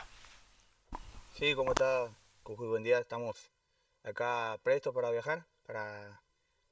Sí, 1.35 1.53
¿cómo 1.55 1.71
está? 1.71 2.09
Cujuy, 2.43 2.67
buen 2.67 2.83
día. 2.83 3.00
Estamos 3.00 3.51
acá 4.03 4.59
prestos 4.63 4.93
para 4.93 5.12
viajar, 5.12 5.45
para, 5.65 6.21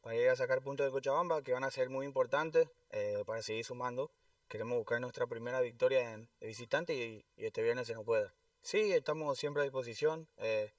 para 0.02 0.16
ir 0.16 0.30
a 0.30 0.36
sacar 0.36 0.62
puntos 0.62 0.86
de 0.86 0.92
Cochabamba, 0.92 1.42
que 1.42 1.54
van 1.54 1.64
a 1.64 1.72
ser 1.72 1.90
muy 1.90 2.06
importantes 2.06 2.68
eh, 2.92 3.24
para 3.26 3.42
seguir 3.42 3.66
sumando. 3.66 4.12
Queremos 4.48 4.78
buscar 4.78 5.00
nuestra 5.00 5.28
primera 5.28 5.62
victoria 5.62 6.12
en, 6.12 6.30
de 6.40 6.48
visitante 6.48 6.94
y, 6.94 7.26
este 7.38 7.64
viernes 7.64 7.88
se 7.88 7.94
nos 7.94 8.04
pueda. 8.04 8.34
Sí, 8.62 8.92
estamos 8.92 9.38
siempre 9.40 9.62
a 9.62 9.64
disposición. 9.64 10.28
Eh, 10.38 10.74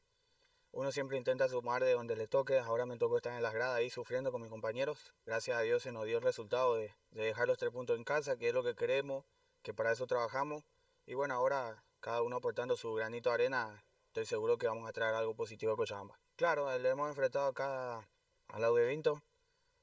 uno 0.74 0.90
siempre 0.90 1.18
intenta 1.18 1.48
sumar 1.48 1.84
de 1.84 1.92
donde 1.92 2.16
le 2.16 2.26
toque. 2.26 2.58
Ahora 2.58 2.86
me 2.86 2.96
tocó 2.96 3.18
estar 3.18 3.34
en 3.34 3.42
las 3.42 3.52
gradas 3.52 3.76
ahí 3.76 3.90
sufriendo 3.90 4.32
con 4.32 4.40
mis 4.40 4.50
compañeros. 4.50 5.12
Gracias 5.26 5.56
a 5.56 5.60
Dios 5.60 5.82
se 5.82 5.92
nos 5.92 6.06
dio 6.06 6.16
el 6.16 6.24
resultado 6.24 6.76
de, 6.76 6.94
dejar 7.10 7.46
los 7.46 7.58
tres 7.58 7.70
puntos 7.70 7.98
en 7.98 8.04
casa, 8.04 8.38
que 8.38 8.48
es 8.48 8.54
lo 8.54 8.64
que 8.64 8.74
queremos, 8.74 9.26
que 9.62 9.74
para 9.74 9.92
eso 9.92 10.06
trabajamos. 10.06 10.64
Y 11.04 11.12
bueno, 11.12 11.34
ahora 11.34 11.84
cada 12.00 12.22
uno 12.22 12.36
aportando 12.36 12.74
su 12.76 12.94
granito 12.94 13.28
de 13.28 13.34
arena, 13.34 13.84
estoy 14.06 14.24
seguro 14.24 14.56
que 14.56 14.66
vamos 14.66 14.88
a 14.88 14.92
traer 14.92 15.14
algo 15.14 15.34
positivo 15.34 15.72
a 15.72 15.76
Cochabamba. 15.76 16.18
Claro, 16.36 16.76
le 16.78 16.88
hemos 16.88 17.08
enfrentado 17.08 17.48
acá 17.48 18.08
al 18.48 18.60
lado 18.60 18.76
de 18.76 18.86
Vinto. 18.86 19.22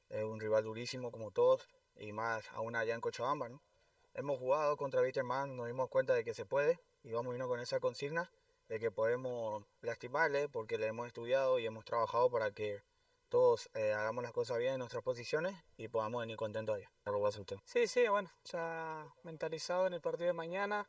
Es 0.10 0.24
un 0.24 0.40
rival 0.40 0.64
durísimo 0.64 1.12
como 1.12 1.30
todos 1.30 1.70
y 1.96 2.14
más 2.14 2.50
aún 2.54 2.76
allá 2.76 2.96
en 2.96 3.02
Cochabamba, 3.02 3.48
¿no? 3.48 3.62
Hemos 4.16 4.40
jugado 4.40 4.76
contra 4.76 5.02
Bitterman, 5.02 5.56
nos 5.56 5.68
dimos 5.68 5.88
cuenta 5.88 6.16
de 6.16 6.24
que 6.24 6.34
se 6.34 6.46
puede 6.46 6.80
y 7.04 7.12
vamos 7.12 7.32
a 7.32 7.36
irnos 7.36 7.48
con 7.48 7.60
esa 7.60 7.80
consigna 7.80 8.32
de 8.70 8.80
que 8.80 8.92
podemos 8.92 9.66
lastimarle 9.82 10.48
porque 10.48 10.78
le 10.78 10.88
hemos 10.88 11.08
estudiado 11.08 11.60
y 11.60 11.66
hemos 11.66 11.84
trabajado 11.84 12.30
para 12.30 12.52
que 12.52 12.82
todos 13.28 13.70
eh, 13.74 13.94
hagamos 13.94 14.24
las 14.24 14.32
cosas 14.32 14.60
bien 14.60 14.74
en 14.74 14.80
nuestras 14.80 15.04
posiciones 15.04 15.56
y 15.78 15.88
podamos 15.88 16.22
venir 16.22 16.38
contentos 16.38 16.76
allá. 16.76 16.90
Sí, 17.66 17.88
sí, 17.88 18.08
bueno, 18.08 18.30
ya 18.46 19.08
mentalizado 19.24 19.88
en 19.88 19.94
el 19.94 20.02
partido 20.02 20.28
de 20.28 20.34
mañana, 20.34 20.88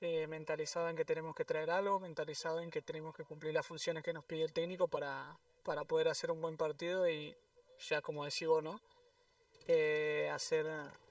eh, 0.00 0.26
mentalizado 0.26 0.88
en 0.88 0.96
que 0.96 1.04
tenemos 1.04 1.34
que 1.34 1.44
traer 1.44 1.70
algo, 1.70 2.00
mentalizado 2.00 2.60
en 2.60 2.70
que 2.70 2.82
tenemos 2.82 3.14
que 3.14 3.24
cumplir 3.24 3.52
las 3.54 3.66
funciones 3.66 4.02
que 4.02 4.14
nos 4.14 4.24
pide 4.24 4.44
el 4.44 4.52
técnico 4.52 4.88
para, 4.88 5.38
para 5.62 5.84
poder 5.84 6.08
hacer 6.08 6.30
un 6.30 6.40
buen 6.40 6.56
partido 6.56 7.08
y 7.08 7.36
ya 7.88 8.00
como 8.00 8.24
decís 8.24 8.48
vos, 8.48 8.62
¿no? 8.62 8.80
Eh, 9.68 10.30
hacer, 10.32 10.66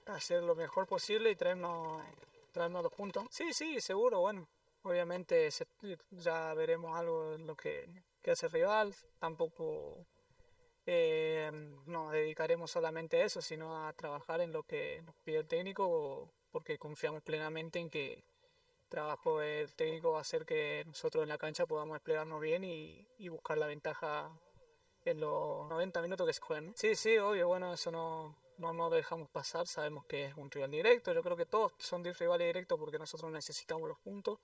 hacer 0.06 0.42
lo 0.42 0.56
mejor 0.56 0.86
posible 0.86 1.30
y 1.30 1.36
traernos, 1.36 2.02
traernos 2.52 2.82
los 2.82 2.92
puntos. 2.92 3.24
Sí, 3.30 3.52
sí, 3.52 3.80
seguro, 3.80 4.20
bueno, 4.20 4.48
Obviamente 4.82 5.48
ya 6.10 6.54
veremos 6.54 6.96
algo 6.96 7.34
en 7.34 7.46
lo 7.46 7.56
que, 7.56 7.88
hace 8.26 8.48
rival. 8.48 8.94
Tampoco 9.18 10.06
eh, 10.86 11.50
nos 11.86 12.12
dedicaremos 12.12 12.70
solamente 12.70 13.20
a 13.20 13.24
eso, 13.24 13.42
sino 13.42 13.86
a 13.86 13.92
trabajar 13.92 14.40
en 14.40 14.52
lo 14.52 14.62
que 14.62 15.02
nos 15.02 15.14
pide 15.16 15.38
el 15.38 15.48
técnico, 15.48 16.32
porque 16.50 16.78
confiamos 16.78 17.22
plenamente 17.22 17.78
en 17.78 17.90
que 17.90 18.24
trabajo 18.88 19.38
del 19.38 19.74
técnico 19.74 20.12
va 20.12 20.18
a 20.18 20.22
hacer 20.22 20.44
que 20.44 20.82
nosotros 20.86 21.22
en 21.22 21.28
la 21.28 21.38
cancha 21.38 21.66
podamos 21.66 21.94
desplegarnos 21.94 22.40
bien 22.40 22.64
y, 22.64 23.06
y 23.18 23.28
buscar 23.28 23.56
la 23.56 23.66
ventaja 23.66 24.32
en 25.04 25.20
los 25.20 25.68
90 25.68 26.02
minutos 26.02 26.26
que 26.26 26.32
se 26.32 26.40
juegan. 26.40 26.72
Sí, 26.76 26.94
sí, 26.94 27.16
obvio, 27.18 27.48
bueno, 27.48 27.72
eso 27.72 27.90
no, 27.90 28.36
no 28.58 28.72
nos 28.72 28.92
dejamos 28.92 29.28
pasar, 29.30 29.66
sabemos 29.66 30.04
que 30.06 30.26
es 30.26 30.36
un 30.36 30.50
rival 30.50 30.70
directo, 30.70 31.12
yo 31.12 31.22
creo 31.22 31.36
que 31.36 31.46
todos 31.46 31.72
son 31.78 32.04
rivales 32.04 32.46
directos 32.46 32.78
porque 32.78 32.98
nosotros 32.98 33.30
necesitamos 33.32 33.88
los 33.88 33.98
puntos, 33.98 34.38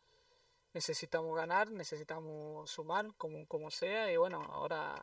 necesitamos 0.76 1.34
ganar, 1.34 1.70
necesitamos 1.70 2.70
sumar 2.70 3.06
como, 3.16 3.46
como 3.46 3.70
sea 3.70 4.12
y 4.12 4.18
bueno, 4.18 4.42
ahora, 4.42 4.94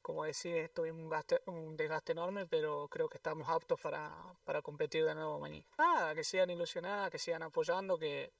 como 0.00 0.24
decís, 0.24 0.72
tuvimos 0.72 1.12
un, 1.46 1.54
un 1.54 1.76
desgaste 1.76 2.12
enorme, 2.12 2.46
pero 2.46 2.86
creo 2.88 3.08
que 3.08 3.18
estamos 3.18 3.48
aptos 3.48 3.80
para, 3.80 4.14
para 4.44 4.62
competir 4.62 5.04
de 5.04 5.16
nuevo 5.16 5.40
mañana. 5.40 5.66
Nada, 5.76 6.14
que 6.14 6.22
sigan 6.22 6.50
ilusionadas, 6.50 7.10
que 7.10 7.18
sigan 7.18 7.42
apoyando, 7.42 7.98
que 7.98 8.32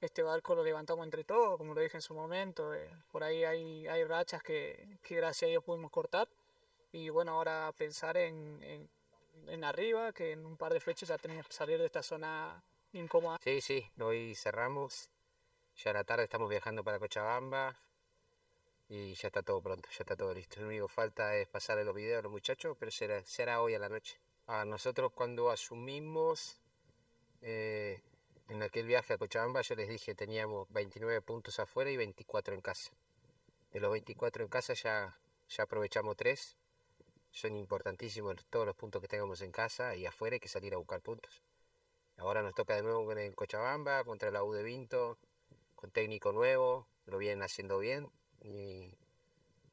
este 0.00 0.24
barco 0.24 0.56
lo 0.56 0.64
levantamos 0.64 1.04
entre 1.04 1.22
todos, 1.22 1.56
como 1.56 1.72
lo 1.74 1.80
dije 1.80 1.98
en 1.98 2.02
su 2.02 2.14
momento, 2.14 2.74
eh, 2.74 2.90
por 3.12 3.22
ahí 3.22 3.44
hay, 3.44 3.86
hay 3.86 4.04
rachas 4.04 4.42
que, 4.42 4.98
que 5.02 5.14
gracias 5.14 5.46
a 5.46 5.50
ellos 5.50 5.64
pudimos 5.64 5.92
cortar 5.92 6.28
y 6.90 7.10
bueno, 7.10 7.32
ahora 7.32 7.72
pensar 7.78 8.16
en 8.16 8.90
en 9.48 9.64
arriba, 9.64 10.12
que 10.12 10.32
en 10.32 10.44
un 10.44 10.56
par 10.56 10.72
de 10.72 10.80
fechas 10.80 11.08
ya 11.08 11.18
teníamos 11.18 11.46
que 11.46 11.52
salir 11.52 11.78
de 11.78 11.86
esta 11.86 12.02
zona 12.02 12.62
incómoda. 12.92 13.38
Sí, 13.42 13.60
sí, 13.60 13.84
hoy 14.00 14.34
cerramos. 14.34 15.10
Ya 15.82 15.92
a 15.92 15.94
la 15.94 16.04
tarde 16.04 16.24
estamos 16.24 16.50
viajando 16.50 16.84
para 16.84 16.98
Cochabamba 16.98 17.74
y 18.86 19.14
ya 19.14 19.28
está 19.28 19.42
todo 19.42 19.62
pronto, 19.62 19.88
ya 19.88 20.02
está 20.02 20.14
todo 20.14 20.34
listo. 20.34 20.60
Lo 20.60 20.66
único 20.66 20.88
que 20.88 20.92
falta 20.92 21.34
es 21.36 21.48
pasarle 21.48 21.84
los 21.84 21.94
videos 21.94 22.18
a 22.18 22.22
los 22.22 22.30
muchachos, 22.30 22.76
pero 22.78 22.90
será, 22.90 23.24
será 23.24 23.62
hoy 23.62 23.72
a 23.74 23.78
la 23.78 23.88
noche. 23.88 24.20
A 24.46 24.66
nosotros 24.66 25.10
cuando 25.14 25.50
asumimos 25.50 26.60
eh, 27.40 28.02
en 28.48 28.62
aquel 28.62 28.88
viaje 28.88 29.14
a 29.14 29.16
Cochabamba, 29.16 29.62
yo 29.62 29.74
les 29.74 29.88
dije 29.88 30.14
teníamos 30.14 30.70
29 30.70 31.22
puntos 31.22 31.58
afuera 31.58 31.90
y 31.90 31.96
24 31.96 32.52
en 32.52 32.60
casa. 32.60 32.90
De 33.72 33.80
los 33.80 33.90
24 33.90 34.42
en 34.44 34.50
casa 34.50 34.74
ya, 34.74 35.18
ya 35.48 35.62
aprovechamos 35.64 36.14
3 36.16 36.58
son 37.30 37.56
importantísimos 37.56 38.36
todos 38.50 38.66
los 38.66 38.76
puntos 38.76 39.00
que 39.00 39.08
tengamos 39.08 39.40
en 39.40 39.52
casa 39.52 39.96
y 39.96 40.04
afuera 40.04 40.34
hay 40.34 40.40
que 40.40 40.48
salir 40.48 40.74
a 40.74 40.76
buscar 40.76 41.00
puntos. 41.00 41.42
Ahora 42.18 42.42
nos 42.42 42.54
toca 42.54 42.76
de 42.76 42.82
nuevo 42.82 43.10
en 43.12 43.32
Cochabamba 43.32 44.04
contra 44.04 44.30
la 44.30 44.44
U 44.44 44.52
de 44.52 44.62
Vinto, 44.62 45.16
con 45.80 45.90
técnico 45.90 46.32
nuevo, 46.32 46.86
lo 47.06 47.18
vienen 47.18 47.42
haciendo 47.42 47.78
bien. 47.78 48.10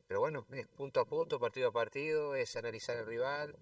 Pero 0.07 0.21
bueno, 0.21 0.45
es 0.51 0.67
punto 0.67 1.01
a 1.01 1.05
punto, 1.05 1.39
partido 1.39 1.69
a 1.69 1.71
partido, 1.71 2.35
es 2.35 2.55
analizar 2.55 2.95
el 2.95 3.05
rival, 3.05 3.57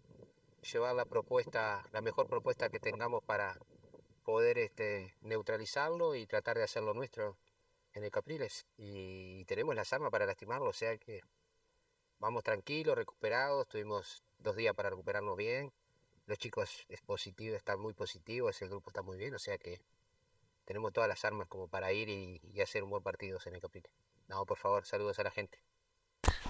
llevar 0.72 0.96
la 0.96 1.06
propuesta, 1.06 1.84
la 1.92 2.02
mejor 2.02 2.28
propuesta 2.28 2.70
que 2.70 2.80
tengamos 2.80 3.24
para 3.24 3.58
poder 4.24 4.60
este, 4.60 5.16
neutralizarlo 5.22 6.16
y 6.16 6.28
tratar 6.28 6.58
de 6.58 6.64
hacerlo 6.64 6.94
nuestro 6.94 7.38
en 7.94 8.04
el 8.04 8.12
Capriles. 8.12 8.68
Y 8.78 9.44
tenemos 9.46 9.74
las 9.76 9.92
armas 9.92 10.12
para 10.12 10.28
lastimarlo, 10.28 10.70
o 10.70 10.74
sea 10.74 10.98
que 10.98 11.22
vamos 12.20 12.44
tranquilos, 12.44 12.96
recuperados, 12.96 13.68
tuvimos 13.68 14.24
dos 14.38 14.56
días 14.56 14.76
para 14.76 14.92
recuperarnos 14.92 15.36
bien. 15.36 15.74
Los 16.28 16.38
chicos 16.38 16.86
es 16.90 17.02
positivo, 17.02 17.56
están 17.56 17.80
muy 17.80 17.94
positivos, 17.94 18.62
el 18.62 18.70
grupo 18.70 18.90
está 18.90 19.02
muy 19.02 19.18
bien, 19.18 19.34
o 19.34 19.40
sea 19.40 19.58
que 19.58 19.82
tenemos 20.66 20.92
todas 20.94 21.08
las 21.08 21.24
armas 21.24 21.48
como 21.48 21.68
para 21.68 21.92
ir 21.94 22.10
y, 22.10 22.62
hacer 22.62 22.84
un 22.84 22.90
buen 22.90 23.04
partido 23.04 23.40
en 23.46 23.56
el 23.56 23.62
Caprile. 23.62 23.90
No, 24.28 24.46
por 24.46 24.58
favor, 24.58 24.86
saludos 24.86 25.20
a 25.20 25.24
la 25.24 25.32
gente. 25.32 25.60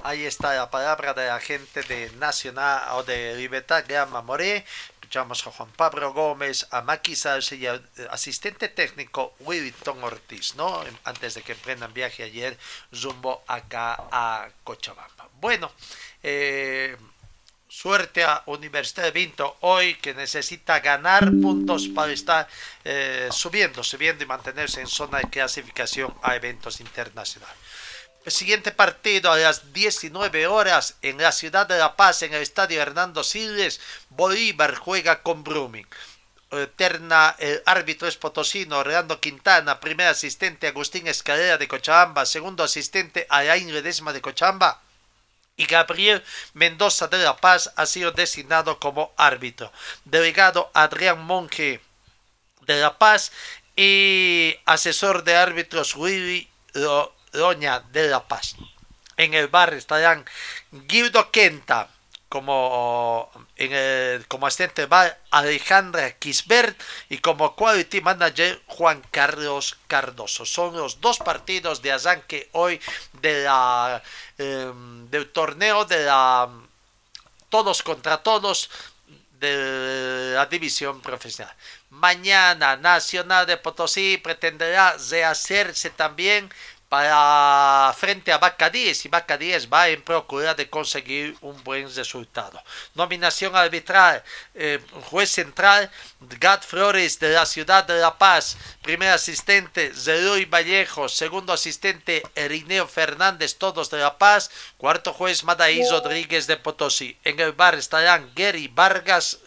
Ahí 0.04 0.26
está 0.26 0.54
la 0.54 0.70
palabra 0.70 1.14
de 1.14 1.28
la 1.28 1.40
gente 1.40 1.82
de 1.84 2.12
Nacional 2.12 2.84
o 2.94 3.04
de 3.04 3.36
Libertad 3.36 3.84
Grama 3.88 4.22
Moré. 4.22 4.66
Escuchamos 4.94 5.46
a 5.46 5.52
Juan 5.52 5.72
Pablo 5.72 6.14
Gómez, 6.14 6.68
a 6.72 6.82
Maki 6.82 7.16
Salce 7.16 7.58
y 7.58 7.68
al 7.68 7.88
asistente 8.10 8.70
técnico 8.70 9.34
Willington 9.40 10.04
Ortiz, 10.04 10.56
¿no? 10.56 10.84
Antes 11.04 11.34
de 11.34 11.42
que 11.42 11.52
emprendan 11.52 11.94
viaje 11.94 12.24
ayer 12.24 12.58
rumbo 12.92 13.44
acá 13.48 13.96
a 14.12 14.50
Cochabamba. 14.64 15.30
Bueno, 15.40 15.72
eh, 16.24 16.96
suerte 17.76 18.24
a 18.24 18.42
Universidad 18.46 19.04
de 19.04 19.12
Vinto 19.12 19.58
hoy 19.60 19.96
que 19.96 20.14
necesita 20.14 20.80
ganar 20.80 21.26
puntos 21.42 21.90
para 21.90 22.14
estar 22.14 22.48
eh, 22.86 23.28
subiendo, 23.32 23.84
subiendo 23.84 24.24
y 24.24 24.28
mantenerse 24.28 24.80
en 24.80 24.88
zona 24.88 25.18
de 25.18 25.30
clasificación 25.30 26.14
a 26.24 26.38
eventos 26.38 26.80
internacionales. 26.80 27.58
El 28.24 28.32
siguiente 28.32 28.72
partido 28.72 29.30
a 29.30 29.38
las 29.38 29.74
19 29.74 30.48
horas 30.48 30.96
en 31.02 31.18
la 31.18 31.34
ciudad 31.34 31.68
de 31.68 31.78
La 31.78 31.98
Paz, 31.98 32.22
en 32.22 32.34
el 32.34 32.42
estadio 32.42 32.82
Hernando 32.82 33.26
Siles, 33.26 33.82
Bolívar 34.10 34.76
juega 34.76 35.22
con 35.22 35.44
Brumming. 35.44 35.88
Eterna, 36.52 37.36
el 37.40 37.62
árbitro 37.66 38.08
es 38.08 38.16
Potosino, 38.16 38.78
Orlando 38.78 39.20
Quintana, 39.20 39.82
primer 39.82 40.08
asistente 40.08 40.68
Agustín 40.68 41.08
Escalera 41.08 41.58
de 41.58 41.68
Cochabamba, 41.68 42.26
segundo 42.26 42.64
asistente 42.64 43.28
Alain 43.30 43.74
Ledesma 43.74 44.14
de 44.14 44.22
Cochabamba 44.22 44.85
y 45.58 45.66
Gabriel 45.66 46.24
Mendoza 46.54 47.08
de 47.08 47.20
La 47.20 47.38
Paz 47.38 47.72
ha 47.76 47.86
sido 47.86 48.12
designado 48.12 48.80
como 48.80 49.14
árbitro. 49.18 49.72
Delegado 50.04 50.70
Adrián 50.74 51.24
Monge 51.24 51.82
de 52.62 52.80
La 52.80 52.98
Paz 52.98 53.32
y 53.76 54.56
asesor 54.66 55.24
de 55.24 55.36
árbitros 55.36 55.96
Willy 55.96 56.50
Doña 57.32 57.80
de 57.92 58.08
La 58.08 58.28
Paz. 58.28 58.56
En 59.18 59.34
el 59.34 59.48
bar 59.48 59.74
estarán 59.74 60.26
Guido 60.72 61.32
Quenta 61.32 61.90
como, 62.36 63.32
en 63.56 63.72
el, 63.72 64.28
como 64.28 64.46
asistente 64.46 64.88
bar 64.88 65.18
Alejandra 65.32 66.12
Kisbert 66.20 66.78
y 67.08 67.20
como 67.20 67.56
quality 67.56 68.02
manager 68.02 68.62
Juan 68.68 69.02
Carlos 69.10 69.78
Cardoso. 69.88 70.46
Son 70.46 70.76
los 70.76 71.00
dos 71.00 71.20
partidos 71.20 71.82
de 71.82 71.94
arranque 71.94 72.50
hoy 72.52 72.82
em, 73.24 75.10
del 75.10 75.32
torneo 75.32 75.86
de 75.86 76.04
la 76.04 76.50
todos 77.48 77.82
contra 77.82 78.18
todos 78.18 78.70
de 79.40 80.34
la 80.36 80.46
división 80.48 81.00
profesional. 81.00 81.56
Mañana 81.90 82.76
Nacional 82.76 83.46
de 83.46 83.56
Potosí 83.56 84.18
pretenderá 84.18 84.98
rehacerse 85.10 85.90
también 85.90 86.52
para 86.90 87.94
frente 87.98 88.32
a 88.32 88.38
Vaca 88.38 88.70
10 88.70 89.06
y 89.06 89.10
Vaca 89.10 89.38
10 89.38 89.72
va 89.72 89.90
en 89.90 90.02
procura 90.02 90.54
de 90.54 90.70
conseguir 90.70 91.36
un 91.42 91.62
buen 91.64 91.94
resultado. 91.94 92.62
Nominación 92.94 93.56
arbitral, 93.56 94.24
eh, 94.54 94.80
juez 95.10 95.32
central, 95.32 95.90
Gat 96.20 96.64
Flores 96.64 97.20
de 97.20 97.30
la 97.30 97.46
ciudad 97.46 97.86
de 97.86 98.00
La 98.00 98.18
Paz, 98.18 98.58
primer 98.82 99.10
asistente 99.10 99.94
Zeruy 99.94 100.46
Vallejo, 100.46 101.10
segundo 101.10 101.54
asistente 101.54 102.24
Erineo 102.36 102.88
Fernández, 102.88 103.58
todos 103.58 103.90
de 103.90 103.98
La 103.98 104.18
Paz, 104.18 104.52
cuarto 104.78 105.14
juez 105.14 105.44
Madaí 105.44 105.82
Rodríguez 105.90 106.48
de 106.48 106.58
Potosí. 106.58 107.18
En 107.24 107.40
el 107.40 107.54
bar 107.54 107.76
estarán 107.76 108.32
Gary 108.36 108.68
Vargas, 108.68 109.40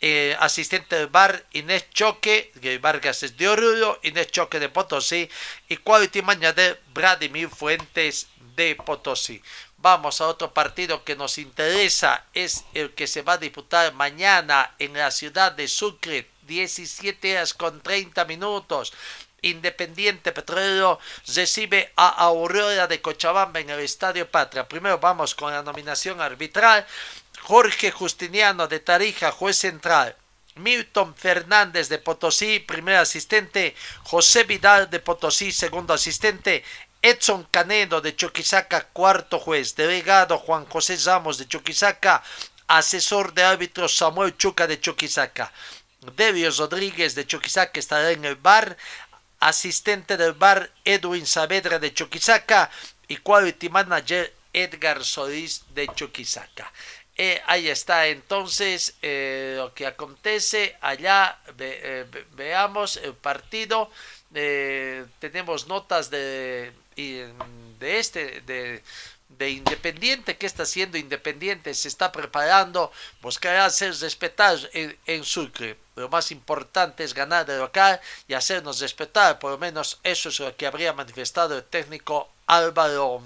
eh, 0.00 0.36
asistente 0.40 0.96
del 0.96 1.08
bar 1.08 1.44
Inés 1.52 1.90
Choque, 1.90 2.52
que 2.60 2.78
Vargas 2.78 3.22
es 3.22 3.36
de 3.36 3.48
Oruro, 3.48 4.00
Inés 4.02 4.30
Choque 4.30 4.58
de 4.58 4.68
Potosí 4.68 5.28
y 5.68 5.76
Quality 5.76 6.22
de 6.54 6.78
Vladimir 6.94 7.48
Fuentes 7.48 8.28
de 8.56 8.76
Potosí. 8.76 9.42
Vamos 9.76 10.20
a 10.20 10.28
otro 10.28 10.52
partido 10.52 11.04
que 11.04 11.16
nos 11.16 11.38
interesa, 11.38 12.24
es 12.34 12.64
el 12.74 12.92
que 12.92 13.06
se 13.06 13.22
va 13.22 13.34
a 13.34 13.38
disputar 13.38 13.92
mañana 13.94 14.74
en 14.78 14.92
la 14.94 15.10
ciudad 15.10 15.52
de 15.52 15.68
Sucre, 15.68 16.28
17 16.46 17.32
horas 17.32 17.54
con 17.54 17.80
30 17.80 18.24
minutos. 18.26 18.92
Independiente 19.42 20.32
Petrolero 20.32 20.98
recibe 21.34 21.92
a 21.96 22.08
Aurora 22.08 22.86
de 22.86 23.00
Cochabamba 23.00 23.60
en 23.60 23.70
el 23.70 23.80
Estadio 23.80 24.30
Patria. 24.30 24.68
Primero 24.68 24.98
vamos 24.98 25.34
con 25.34 25.52
la 25.52 25.62
nominación 25.62 26.20
arbitral. 26.20 26.86
Jorge 27.42 27.90
Justiniano 27.90 28.68
de 28.68 28.80
Tarija, 28.80 29.32
juez 29.32 29.56
central. 29.56 30.16
Milton 30.56 31.14
Fernández 31.16 31.88
de 31.88 31.98
Potosí, 31.98 32.60
primer 32.60 32.96
asistente. 32.96 33.74
José 34.02 34.44
Vidal 34.44 34.90
de 34.90 35.00
Potosí, 35.00 35.52
segundo 35.52 35.94
asistente. 35.94 36.64
Edson 37.02 37.44
Canedo 37.50 38.00
de 38.00 38.14
Choquisaca, 38.14 38.88
cuarto 38.92 39.38
juez. 39.38 39.74
Delegado 39.74 40.38
Juan 40.38 40.66
José 40.66 40.98
Ramos 41.04 41.38
de 41.38 41.48
Choquisaca. 41.48 42.22
Asesor 42.68 43.32
de 43.32 43.42
árbitro 43.42 43.88
Samuel 43.88 44.36
Chuca 44.36 44.66
de 44.66 44.80
Choquisaca. 44.80 45.52
Debios 46.16 46.58
Rodríguez 46.58 47.14
de 47.14 47.26
Choquisaca 47.26 47.80
estará 47.80 48.10
en 48.10 48.24
el 48.24 48.36
bar. 48.36 48.76
Asistente 49.40 50.18
del 50.18 50.34
bar 50.34 50.70
Edwin 50.84 51.26
Saavedra 51.26 51.78
de 51.78 51.94
Choquisaca. 51.94 52.70
Y 53.08 53.16
quality 53.16 53.70
manager 53.70 54.32
Edgar 54.52 55.04
Solís 55.04 55.62
de 55.74 55.88
Choquisaca. 55.94 56.72
Eh, 57.22 57.42
ahí 57.44 57.68
está 57.68 58.06
entonces 58.06 58.94
eh, 59.02 59.56
lo 59.58 59.74
que 59.74 59.86
acontece 59.86 60.78
allá. 60.80 61.38
Eh, 61.58 62.06
veamos 62.32 62.96
el 62.96 63.12
partido. 63.12 63.90
tenemos 64.32 65.66
notas 65.66 66.08
de 66.08 66.72
de 67.78 67.98
este, 67.98 68.40
de, 68.46 68.82
de 69.28 69.50
Independiente, 69.50 70.38
que 70.38 70.46
está 70.46 70.62
haciendo 70.62 70.96
Independiente? 70.96 71.74
Se 71.74 71.88
está 71.88 72.10
preparando, 72.10 72.90
buscará 73.20 73.68
ser 73.68 73.94
respetados 73.96 74.70
en, 74.72 74.96
en, 75.04 75.22
Sucre. 75.22 75.76
Lo 75.96 76.08
más 76.08 76.30
importante 76.30 77.04
es 77.04 77.12
ganar 77.12 77.44
de 77.44 77.58
local 77.58 78.00
y 78.28 78.32
hacernos 78.32 78.80
respetar, 78.80 79.38
por 79.38 79.50
lo 79.50 79.58
menos 79.58 80.00
eso 80.04 80.30
es 80.30 80.40
lo 80.40 80.56
que 80.56 80.66
habría 80.66 80.94
manifestado 80.94 81.58
el 81.58 81.64
técnico 81.64 82.30
Álvaro, 82.46 83.22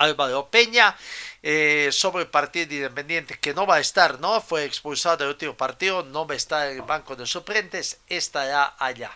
Álvaro 0.00 0.48
Peña. 0.48 0.96
Eh, 1.42 1.88
sobre 1.90 2.24
el 2.24 2.28
partido 2.28 2.66
de 2.66 2.74
Independiente 2.76 3.38
que 3.38 3.54
no 3.54 3.64
va 3.66 3.76
a 3.76 3.80
estar, 3.80 4.20
¿no? 4.20 4.42
Fue 4.42 4.66
expulsado 4.66 5.16
del 5.16 5.28
último 5.28 5.54
partido, 5.56 6.02
no 6.02 6.26
va 6.26 6.34
a 6.34 6.36
estar 6.36 6.68
en 6.68 6.76
el 6.76 6.82
banco 6.82 7.16
de 7.16 7.24
suplentes, 7.24 7.98
estará 8.08 8.74
allá. 8.78 9.10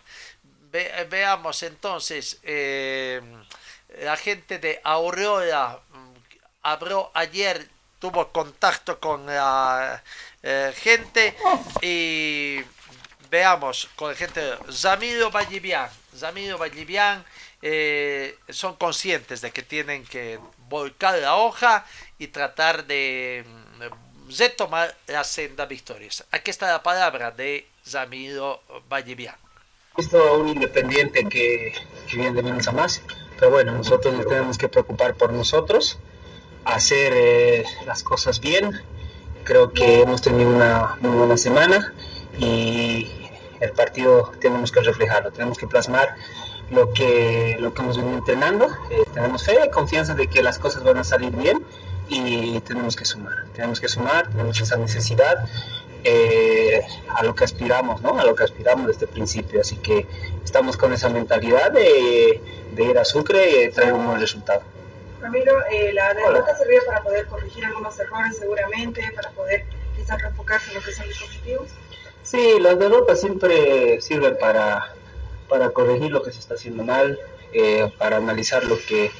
veamos 1.10 1.62
entonces, 1.62 2.38
eh, 2.42 3.20
la 4.00 4.16
gente 4.16 4.58
de 4.58 4.80
Aurora 4.84 5.80
mm, 5.90 6.14
abrió 6.62 7.10
ayer, 7.12 7.68
tuvo 7.98 8.32
contacto 8.32 8.98
con 8.98 9.26
la 9.26 10.02
eh, 10.42 10.72
gente 10.74 11.36
y 11.82 12.62
veamos 13.28 13.90
con 13.96 14.12
la 14.12 14.16
gente 14.16 14.40
de 14.40 14.72
Zamiro 14.72 15.30
Vallivian. 15.30 15.90
Zamiro 16.16 16.56
Vallivian 16.56 17.22
son 18.48 18.76
conscientes 18.76 19.40
de 19.40 19.50
que 19.50 19.62
tienen 19.62 20.04
que 20.04 20.38
volcar 20.74 21.16
la 21.20 21.36
hoja 21.36 21.86
y 22.18 22.26
tratar 22.28 22.84
de 22.86 23.44
retomar 24.36 24.88
mm, 24.88 25.12
la 25.12 25.22
senda 25.22 25.66
victorias. 25.66 26.24
Aquí 26.32 26.50
está 26.50 26.66
la 26.66 26.82
palabra 26.82 27.30
de 27.30 27.68
Zamiro 27.86 28.60
Vallivian. 28.90 29.36
Esto 29.96 30.36
un 30.36 30.48
independiente 30.48 31.28
que, 31.28 31.72
que, 32.08 32.16
viene 32.16 32.34
de 32.34 32.42
menos 32.42 32.66
a 32.66 32.72
más, 32.72 33.02
pero 33.38 33.52
bueno, 33.52 33.70
nosotros 33.70 34.14
nos 34.14 34.26
tenemos 34.26 34.58
que 34.58 34.68
preocupar 34.68 35.14
por 35.14 35.32
nosotros, 35.32 35.96
hacer 36.64 37.12
eh, 37.14 37.64
las 37.86 38.02
cosas 38.02 38.40
bien. 38.40 38.72
Creo 39.44 39.72
que 39.72 40.00
hemos 40.00 40.22
tenido 40.22 40.50
una 40.50 40.96
muy 41.00 41.16
buena 41.16 41.36
semana 41.36 41.94
y 42.36 43.30
el 43.60 43.70
partido 43.70 44.32
tenemos 44.40 44.72
que 44.72 44.80
reflejarlo, 44.80 45.30
tenemos 45.30 45.56
que 45.56 45.68
plasmar 45.68 46.16
lo 46.70 46.92
que, 46.92 47.56
lo 47.60 47.72
que 47.74 47.82
hemos 47.82 47.96
venido 47.96 48.18
entrenando. 48.18 48.68
Eh, 48.90 49.04
tenemos 49.12 49.44
fe, 49.44 49.70
confianza 49.72 50.14
de 50.14 50.26
que 50.26 50.42
las 50.42 50.58
cosas 50.58 50.82
van 50.82 50.98
a 50.98 51.04
salir 51.04 51.34
bien 51.34 51.64
y 52.08 52.60
tenemos 52.60 52.96
que 52.96 53.04
sumar. 53.04 53.44
Tenemos 53.54 53.80
que 53.80 53.88
sumar, 53.88 54.28
tenemos 54.30 54.60
esa 54.60 54.76
necesidad 54.76 55.46
eh, 56.04 56.82
a 57.16 57.22
lo 57.24 57.34
que 57.34 57.44
aspiramos, 57.44 58.02
¿no? 58.02 58.18
A 58.18 58.24
lo 58.24 58.34
que 58.34 58.44
aspiramos 58.44 58.88
desde 58.88 59.06
el 59.06 59.12
principio. 59.12 59.60
Así 59.60 59.76
que 59.76 60.06
estamos 60.44 60.76
con 60.76 60.92
esa 60.92 61.08
mentalidad 61.08 61.72
de, 61.72 62.42
de 62.74 62.84
ir 62.84 62.98
a 62.98 63.04
Sucre 63.04 63.64
y 63.64 63.70
traer 63.70 63.92
un 63.94 64.06
buen 64.06 64.20
resultado. 64.20 64.62
Ramiro, 65.20 65.54
eh, 65.70 65.92
la 65.94 66.12
derrota 66.12 66.54
sirvió 66.58 66.80
para 66.86 67.02
poder 67.02 67.26
corregir 67.26 67.64
algunos 67.64 67.98
errores 67.98 68.36
seguramente, 68.36 69.10
para 69.16 69.30
poder 69.30 69.64
quizás 69.96 70.22
enfocarse 70.22 70.68
en 70.70 70.74
lo 70.76 70.82
que 70.82 70.92
son 70.92 71.08
los 71.08 71.22
objetivos. 71.22 71.68
Sí, 72.22 72.58
las 72.60 72.78
derrotas 72.78 73.20
siempre 73.20 74.00
sirven 74.02 74.36
para 74.38 74.92
para 75.48 75.70
corregir 75.70 76.10
lo 76.10 76.22
que 76.22 76.32
se 76.32 76.40
está 76.40 76.54
haciendo 76.54 76.84
mal, 76.84 77.18
eh, 77.52 77.90
para 77.98 78.16
analizar 78.16 78.64
lo 78.64 78.76
que 78.76 79.10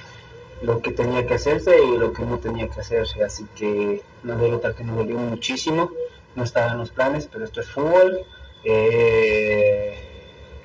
lo 0.62 0.80
que 0.80 0.92
tenía 0.92 1.26
que 1.26 1.34
hacerse 1.34 1.76
y 1.82 1.98
lo 1.98 2.12
que 2.12 2.22
no 2.22 2.38
tenía 2.38 2.68
que 2.68 2.80
hacerse. 2.80 3.22
Así 3.22 3.46
que 3.54 4.02
una 4.22 4.36
derrota 4.36 4.74
que 4.74 4.84
nos 4.84 4.96
dolió 4.96 5.18
muchísimo, 5.18 5.90
no 6.34 6.44
estaba 6.44 6.72
en 6.72 6.78
los 6.78 6.90
planes, 6.90 7.28
pero 7.30 7.44
esto 7.44 7.60
es 7.60 7.70
fútbol. 7.70 8.24
Eh, 8.64 9.94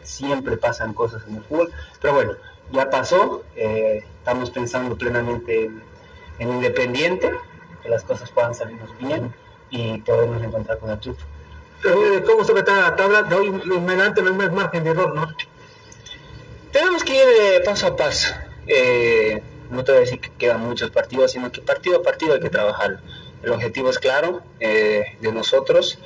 siempre 0.04 0.58
pasan 0.58 0.94
cosas 0.94 1.24
en 1.28 1.38
el 1.38 1.44
fútbol, 1.44 1.72
pero 2.02 2.14
bueno, 2.14 2.34
ya 2.72 2.90
pasó. 2.90 3.44
Eh, 3.56 4.04
estamos 4.20 4.52
pensando 4.52 4.96
plenamente 4.98 5.66
en, 5.66 5.84
en, 6.40 6.50
Independiente, 6.50 7.32
que 7.84 7.90
las 7.90 8.04
cosas 8.04 8.32
puedan 8.32 8.56
salirnos 8.56 8.98
bien 9.00 9.34
y 9.70 9.98
podemos 10.00 10.42
encontrar 10.42 10.80
con 10.80 10.90
el 10.92 11.00
triunfo. 11.00 11.26
¿Cómo 12.26 12.44
se 12.44 12.54
la 12.54 12.96
tabla? 12.96 13.24
De 13.24 13.36
hoy 13.36 13.48
en 13.48 13.90
adelante 13.90 14.22
no 14.22 14.34
margen 14.34 14.84
de 14.84 14.90
error, 14.90 15.16
¿no? 15.16 15.28
Tenemos 16.72 17.04
que 17.04 17.16
ir 17.16 17.28
eh, 17.42 17.62
paso 17.66 17.88
a 17.88 17.96
paso. 17.96 18.34
Eh, 18.68 19.42
no 19.72 19.84
te 19.84 19.92
voy 19.92 19.98
a 19.98 20.02
decir 20.02 20.20
que 20.20 20.30
quedan 20.38 20.62
muchos 20.62 20.92
partidos, 20.92 21.32
sino 21.32 21.52
que 21.52 21.62
partido 21.62 22.00
a 22.00 22.04
partido 22.04 22.34
hay 22.34 22.40
que 22.40 22.50
trabajar. 22.50 23.00
El 23.42 23.52
objetivo 23.52 23.90
es 23.90 23.98
claro 23.98 24.42
eh, 24.60 25.18
de 25.20 25.32
nosotros. 25.32 25.98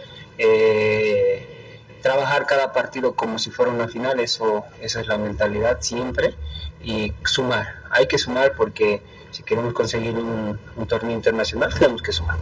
trabajar 2.02 2.46
cada 2.46 2.74
partido 2.74 3.14
como 3.14 3.40
si 3.40 3.50
fuera 3.50 3.72
una 3.72 3.88
final, 3.88 4.20
eso, 4.20 4.66
esa 4.82 5.00
es 5.02 5.08
la 5.08 5.18
mentalidad 5.18 5.78
siempre. 5.82 6.36
Y 6.82 7.14
sumar, 7.26 7.82
hay 7.92 8.08
que 8.08 8.18
sumar 8.18 8.54
porque 8.58 9.02
si 9.34 9.42
queremos 9.42 9.74
conseguir 9.74 10.16
un, 10.16 10.60
torneo 10.88 11.16
internacional, 11.16 11.74
tenemos 11.74 12.02
que 12.02 12.12
sumar. 12.12 12.38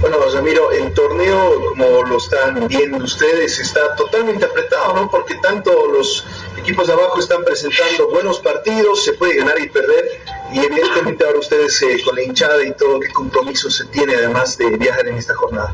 Bueno, 0.00 0.18
Ramiro, 0.32 0.70
el 0.70 0.94
torneo, 0.94 1.70
como 1.70 2.04
lo 2.04 2.16
están 2.16 2.68
viendo 2.68 2.98
ustedes, 2.98 3.58
está 3.58 3.96
totalmente 3.96 4.44
apretado, 4.44 4.94
¿no? 4.94 5.10
Porque 5.10 5.34
tanto 5.42 5.72
los 5.88 6.24
equipos 6.68 6.86
de 6.86 6.92
abajo 6.92 7.18
están 7.18 7.42
presentando 7.44 8.10
buenos 8.10 8.40
partidos, 8.40 9.02
se 9.02 9.14
puede 9.14 9.36
ganar 9.36 9.58
y 9.58 9.70
perder, 9.70 10.04
y 10.52 10.58
evidentemente 10.58 11.24
ahora 11.24 11.38
ustedes 11.38 11.80
eh, 11.80 11.96
con 12.04 12.14
la 12.14 12.22
hinchada 12.22 12.62
y 12.62 12.72
todo, 12.72 13.00
¿qué 13.00 13.08
compromiso 13.08 13.70
se 13.70 13.86
tiene 13.86 14.14
además 14.14 14.58
de 14.58 14.76
viajar 14.76 15.08
en 15.08 15.16
esta 15.16 15.34
jornada? 15.34 15.72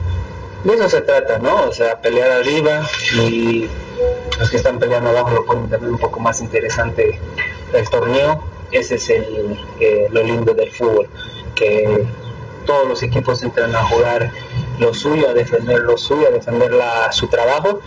De 0.62 0.72
eso 0.72 0.88
se 0.88 1.00
trata, 1.00 1.40
¿no? 1.40 1.64
O 1.64 1.72
sea, 1.72 2.00
pelear 2.00 2.30
arriba 2.30 2.88
y 3.12 3.68
los 4.38 4.48
que 4.50 4.56
están 4.56 4.78
peleando 4.78 5.10
abajo 5.10 5.32
lo 5.32 5.44
pueden 5.44 5.68
tener 5.68 5.88
un 5.88 5.98
poco 5.98 6.20
más 6.20 6.40
interesante 6.40 7.20
el 7.72 7.90
torneo 7.90 8.44
ese 8.70 8.94
es 8.94 9.10
el, 9.10 9.58
eh, 9.80 10.06
lo 10.10 10.22
lindo 10.22 10.54
del 10.54 10.70
fútbol, 10.70 11.08
que 11.56 12.06
todos 12.66 12.88
los 12.88 13.02
equipos 13.02 13.42
entran 13.42 13.74
a 13.74 13.82
jugar 13.84 14.30
lo 14.78 14.94
suyo, 14.94 15.28
a 15.28 15.34
defender 15.34 15.80
lo 15.80 15.96
suyo, 15.96 16.28
a 16.28 16.30
defender 16.30 16.72
la, 16.72 17.10
su 17.10 17.26
trabajo 17.26 17.80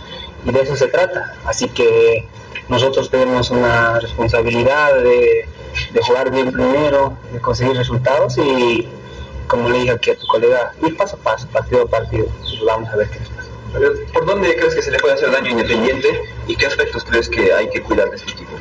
y 0.44 0.52
de 0.52 0.60
eso 0.60 0.76
se 0.76 0.88
trata. 0.88 1.34
Así 1.44 1.68
que 1.68 2.26
nosotros 2.68 3.10
tenemos 3.10 3.50
una 3.50 3.98
responsabilidad 4.00 4.94
de, 5.02 5.48
de 5.92 6.00
jugar 6.02 6.30
bien 6.30 6.52
primero, 6.52 7.16
de 7.32 7.40
conseguir 7.40 7.76
resultados 7.76 8.36
y 8.38 8.88
como 9.46 9.68
le 9.70 9.78
dije 9.78 9.90
aquí 9.92 10.10
a 10.10 10.16
tu 10.16 10.26
colega, 10.26 10.72
ir 10.86 10.96
paso 10.96 11.16
a 11.16 11.18
paso, 11.20 11.48
partido 11.48 11.82
a 11.82 11.86
partido, 11.86 12.26
vamos 12.66 12.88
a 12.90 12.96
ver 12.96 13.08
qué 13.10 13.18
nos 13.20 13.28
pasa. 13.30 13.48
¿Por 14.12 14.26
dónde 14.26 14.54
crees 14.56 14.74
que 14.74 14.82
se 14.82 14.90
le 14.90 14.98
puede 14.98 15.14
hacer 15.14 15.30
daño 15.30 15.50
Independiente 15.50 16.22
y 16.46 16.56
qué 16.56 16.66
aspectos 16.66 17.04
crees 17.04 17.28
que 17.28 17.52
hay 17.52 17.68
que 17.68 17.82
cuidar 17.82 18.08
de 18.10 18.16
este 18.16 18.30
equipo? 18.32 18.52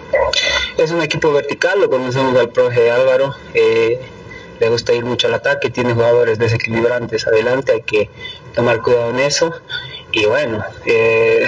Es 0.78 0.92
un 0.92 1.02
equipo 1.02 1.32
vertical, 1.32 1.80
lo 1.80 1.90
conocemos 1.90 2.38
al 2.38 2.50
profe 2.50 2.92
Álvaro. 2.92 3.34
Eh, 3.54 4.00
le 4.60 4.70
gusta 4.70 4.94
ir 4.94 5.06
mucho 5.06 5.28
al 5.28 5.36
ataque, 5.36 5.70
tiene 5.70 5.94
jugadores 5.94 6.40
desequilibrantes 6.40 7.28
adelante, 7.28 7.74
hay 7.74 7.82
que 7.84 8.10
tomar 8.56 8.82
cuidado 8.82 9.12
en 9.12 9.20
eso. 9.20 9.54
Y 10.12 10.26
bueno, 10.26 10.64
eh, 10.86 11.46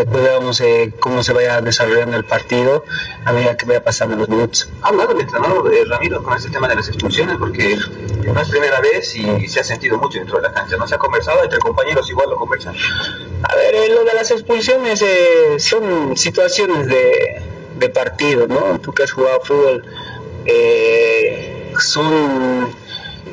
después 0.00 0.22
veamos 0.22 0.60
eh, 0.60 0.92
cómo 1.00 1.22
se 1.22 1.32
vaya 1.32 1.60
desarrollando 1.60 2.16
el 2.16 2.24
partido 2.24 2.84
a 3.24 3.32
medida 3.32 3.56
que 3.56 3.66
vaya 3.66 3.82
pasando 3.82 4.16
los 4.16 4.28
minutos. 4.28 4.68
¿Ha 4.82 4.88
hablado 4.88 5.12
el 5.12 5.20
entrenador 5.20 5.68
de 5.70 5.84
Ramiro 5.84 6.22
con 6.22 6.36
este 6.36 6.50
tema 6.50 6.68
de 6.68 6.76
las 6.76 6.88
expulsiones? 6.88 7.36
Porque 7.38 7.76
no 8.24 8.40
es 8.40 8.48
primera 8.48 8.80
vez 8.80 9.14
y 9.16 9.48
se 9.48 9.60
ha 9.60 9.64
sentido 9.64 9.98
mucho 9.98 10.18
dentro 10.18 10.36
de 10.36 10.42
la 10.42 10.52
cancha. 10.52 10.76
¿No 10.76 10.86
se 10.86 10.94
ha 10.94 10.98
conversado 10.98 11.42
entre 11.42 11.58
compañeros? 11.58 12.08
Igual 12.10 12.30
lo 12.30 12.36
conversan. 12.36 12.74
A 13.42 13.56
ver, 13.56 13.74
eh, 13.74 13.88
lo 13.88 14.04
de 14.04 14.14
las 14.14 14.30
expulsiones 14.30 15.04
son 15.58 16.16
situaciones 16.16 16.86
de, 16.86 17.42
de, 17.78 17.88
partido, 17.88 18.46
¿no? 18.46 18.78
Tú 18.80 18.92
que 18.92 19.04
has 19.04 19.12
jugado 19.12 19.40
fútbol, 19.40 19.84
son 21.78 22.74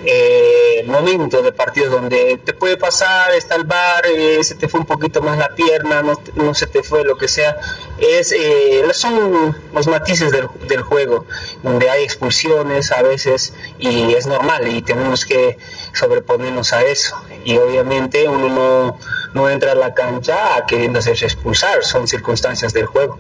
eh, 0.05 0.83
momentos 0.85 1.43
de 1.43 1.51
partidos 1.53 1.91
donde 1.91 2.37
te 2.43 2.53
puede 2.53 2.75
pasar, 2.77 3.31
está 3.31 3.55
el 3.55 3.63
bar, 3.63 4.05
eh, 4.05 4.43
se 4.43 4.55
te 4.55 4.67
fue 4.67 4.81
un 4.81 4.85
poquito 4.85 5.21
más 5.21 5.37
la 5.37 5.55
pierna, 5.55 6.03
no, 6.35 6.53
se 6.53 6.67
te 6.67 6.83
fue 6.83 7.03
lo 7.03 7.17
que 7.17 7.27
sea. 7.27 7.57
Es, 7.97 8.33
eh, 8.33 8.83
son 8.93 9.55
los 9.73 9.87
matices 9.87 10.31
del, 10.31 10.47
del, 10.67 10.81
juego, 10.81 11.25
donde 11.61 11.89
hay 11.89 12.03
expulsiones 12.03 12.91
a 12.91 13.01
veces 13.01 13.53
y 13.79 14.13
es 14.13 14.27
normal 14.27 14.67
y 14.67 14.81
tenemos 14.81 15.25
que 15.25 15.57
sobreponernos 15.93 16.73
a 16.73 16.83
eso. 16.83 17.15
Y 17.45 17.57
obviamente 17.57 18.27
uno 18.27 18.49
no, 18.49 18.99
no 19.33 19.49
entra 19.49 19.71
a 19.71 19.75
la 19.75 19.93
cancha 19.93 20.65
queriendo 20.67 20.99
hacerse 20.99 21.25
expulsar, 21.25 21.83
son 21.83 22.07
circunstancias 22.07 22.73
del 22.73 22.87
juego. 22.87 23.17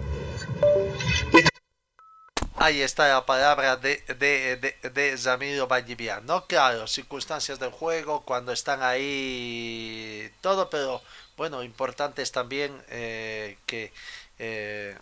Ahí 2.63 2.81
está 2.81 3.09
la 3.09 3.25
palabra 3.25 3.75
de, 3.75 3.97
de, 4.07 4.55
de, 4.55 4.89
de. 4.89 6.45
Claro, 6.47 6.87
circunstancias 6.87 7.59
del 7.59 7.71
juego, 7.71 8.21
cuando 8.23 8.53
están 8.53 8.81
ahí, 8.81 10.31
todo, 10.39 10.69
pero 10.69 11.01
bueno, 11.35 11.61
importante 11.61 12.21
es 12.21 12.31
también 12.31 12.81
eh, 12.87 13.57
que 13.65 13.91
eh, 14.39 14.97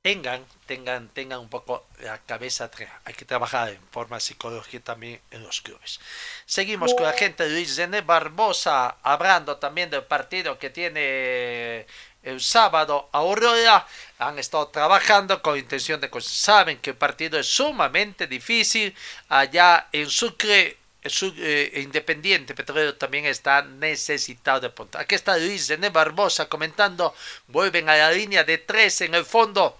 tengan, 0.00 0.46
tengan, 0.64 1.08
tengan 1.10 1.40
un 1.40 1.50
poco 1.50 1.84
la 1.98 2.16
cabeza, 2.22 2.70
hay 3.04 3.12
que 3.12 3.26
trabajar 3.26 3.68
en 3.68 3.80
forma 3.90 4.18
psicológica 4.18 4.82
también 4.82 5.20
en 5.32 5.42
los 5.42 5.60
clubes. 5.60 6.00
Seguimos 6.46 6.94
con 6.94 7.02
la 7.02 7.12
gente 7.12 7.50
Luis 7.50 7.76
Zené 7.76 8.00
Barbosa, 8.00 8.96
hablando 9.02 9.58
también 9.58 9.90
del 9.90 10.04
partido 10.04 10.58
que 10.58 10.70
tiene 10.70 11.86
el 12.22 12.40
sábado 12.40 13.08
Aurora. 13.12 13.86
Han 14.18 14.38
estado 14.38 14.68
trabajando 14.68 15.42
con 15.42 15.58
intención 15.58 16.00
de 16.00 16.10
cosas. 16.10 16.32
Saben 16.32 16.78
que 16.78 16.90
el 16.90 16.96
partido 16.96 17.38
es 17.38 17.46
sumamente 17.46 18.26
difícil 18.26 18.94
allá 19.28 19.88
en 19.92 20.08
Sucre. 20.08 20.78
Su, 21.04 21.32
eh, 21.38 21.82
Independiente 21.82 22.52
Petrolero 22.52 22.96
también 22.96 23.26
está 23.26 23.62
necesitado 23.62 24.58
de 24.58 24.70
puntos. 24.70 25.00
Aquí 25.00 25.14
está 25.14 25.38
Luis 25.38 25.68
Zené 25.68 25.90
Barbosa 25.90 26.48
comentando. 26.48 27.14
Vuelven 27.46 27.88
a 27.88 27.96
la 27.96 28.10
línea 28.10 28.42
de 28.42 28.58
tres 28.58 29.02
en 29.02 29.14
el 29.14 29.24
fondo 29.24 29.78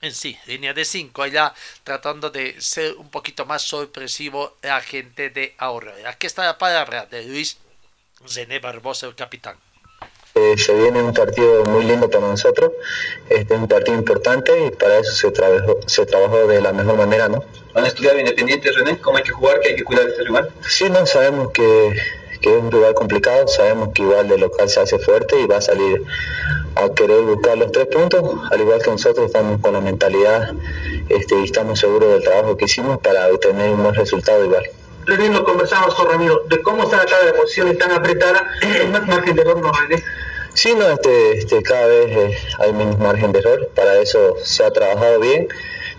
en 0.00 0.14
sí, 0.14 0.38
línea 0.46 0.72
de 0.74 0.84
5 0.84 1.22
allá 1.22 1.52
tratando 1.82 2.30
de 2.30 2.60
ser 2.60 2.94
un 2.94 3.10
poquito 3.10 3.46
más 3.46 3.62
sorpresivo 3.62 4.56
la 4.62 4.80
gente 4.80 5.30
de 5.30 5.54
Aurora. 5.58 6.08
Aquí 6.08 6.26
está 6.26 6.44
la 6.44 6.58
palabra 6.58 7.06
de 7.06 7.24
Luis 7.24 7.58
Zené 8.26 8.58
Barbosa, 8.60 9.06
el 9.06 9.14
capitán. 9.14 9.58
Eh, 10.34 10.54
se 10.56 10.72
viene 10.74 11.02
un 11.02 11.12
partido 11.12 11.64
muy 11.64 11.84
lindo 11.84 12.08
para 12.08 12.28
nosotros, 12.28 12.72
este 13.28 13.54
es 13.54 13.60
un 13.60 13.66
partido 13.66 13.96
importante 13.96 14.66
y 14.66 14.70
para 14.70 14.98
eso 14.98 15.12
se 15.12 15.30
trabajó, 15.30 15.78
se 15.86 16.06
trabajó 16.06 16.46
de 16.46 16.60
la 16.60 16.72
mejor 16.72 16.96
manera, 16.96 17.28
¿no? 17.28 17.44
¿Han 17.74 17.86
estudiado 17.86 18.18
independiente, 18.18 18.70
René? 18.70 18.98
¿Cómo 19.00 19.16
hay 19.16 19.24
que 19.24 19.32
jugar? 19.32 19.60
¿Qué 19.60 19.70
hay 19.70 19.76
que 19.76 19.84
cuidar 19.84 20.04
de 20.04 20.10
este 20.10 20.24
rival? 20.24 20.50
Sí, 20.66 20.88
no, 20.90 21.04
sabemos 21.06 21.50
que, 21.52 21.92
que 22.40 22.56
es 22.56 22.62
un 22.62 22.70
rival 22.70 22.94
complicado, 22.94 23.48
sabemos 23.48 23.90
que 23.94 24.02
igual 24.02 24.28
de 24.28 24.38
local 24.38 24.68
se 24.68 24.80
hace 24.80 24.98
fuerte 24.98 25.40
y 25.40 25.46
va 25.46 25.56
a 25.56 25.60
salir 25.60 26.04
a 26.76 26.88
querer 26.90 27.22
buscar 27.22 27.58
los 27.58 27.72
tres 27.72 27.86
puntos, 27.86 28.22
al 28.50 28.60
igual 28.60 28.80
que 28.80 28.90
nosotros 28.90 29.26
estamos 29.26 29.60
con 29.60 29.72
la 29.72 29.80
mentalidad 29.80 30.52
este, 31.08 31.40
y 31.40 31.44
estamos 31.44 31.80
seguros 31.80 32.12
del 32.12 32.22
trabajo 32.22 32.56
que 32.56 32.66
hicimos 32.66 32.98
para 32.98 33.26
obtener 33.28 33.70
un 33.70 33.82
buen 33.82 33.94
resultado 33.94 34.44
igual. 34.44 34.64
Recién 35.08 35.32
lo 35.32 35.42
conversamos 35.42 35.94
con 35.94 36.06
Ramiro, 36.06 36.42
de 36.50 36.60
cómo 36.60 36.82
está 36.82 36.98
la 36.98 37.06
tabla 37.06 37.32
de 37.32 37.32
posiciones 37.32 37.78
tan 37.78 37.92
apretada, 37.92 38.46
hay 38.60 38.88
más 38.88 39.06
margen 39.06 39.34
de 39.34 39.40
error, 39.40 39.58
¿no? 39.58 39.72
Sí, 40.52 40.74
no, 40.74 40.86
este, 40.90 41.38
este, 41.38 41.62
cada 41.62 41.86
vez 41.86 42.10
eh, 42.10 42.38
hay 42.58 42.74
menos 42.74 42.98
margen 42.98 43.32
de 43.32 43.38
error, 43.38 43.70
para 43.74 43.96
eso 43.96 44.36
se 44.42 44.62
ha 44.64 44.70
trabajado 44.70 45.18
bien. 45.18 45.48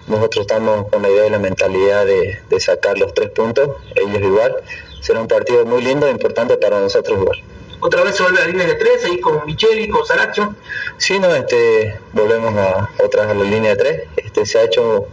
Nosotros 0.06 0.42
estamos 0.46 0.90
con 0.90 1.02
la 1.02 1.10
idea 1.10 1.26
y 1.26 1.30
la 1.32 1.40
mentalidad 1.40 2.06
de, 2.06 2.40
de 2.50 2.60
sacar 2.60 3.00
los 3.00 3.12
tres 3.16 3.32
puntos, 3.32 3.78
ellos 3.96 4.22
igual. 4.22 4.56
Será 5.02 5.22
un 5.22 5.28
partido 5.28 5.66
muy 5.66 5.82
lindo 5.82 6.06
e 6.06 6.12
importante 6.12 6.56
para 6.58 6.80
nosotros 6.80 7.18
igual 7.20 7.44
otra 7.82 8.04
vez 8.04 8.16
se 8.16 8.24
vuelve 8.24 8.40
a 8.40 8.42
la 8.42 8.48
línea 8.48 8.68
de 8.68 8.76
tres, 8.76 9.06
ahí 9.06 9.20
con 9.20 9.46
Micheli, 9.46 9.88
con 9.88 10.06
Saracho. 10.06 10.54
Sí, 10.98 11.20
no, 11.20 11.34
este, 11.34 11.98
volvemos 12.12 12.54
a 12.56 12.90
otra 13.04 13.24
vez 13.24 13.32
a 13.32 13.34
la 13.36 13.44
línea 13.46 13.72
de 13.72 13.78
tres. 13.78 14.02
Este, 14.18 14.46
se 14.46 14.60
ha 14.60 14.64
hecho 14.64 15.08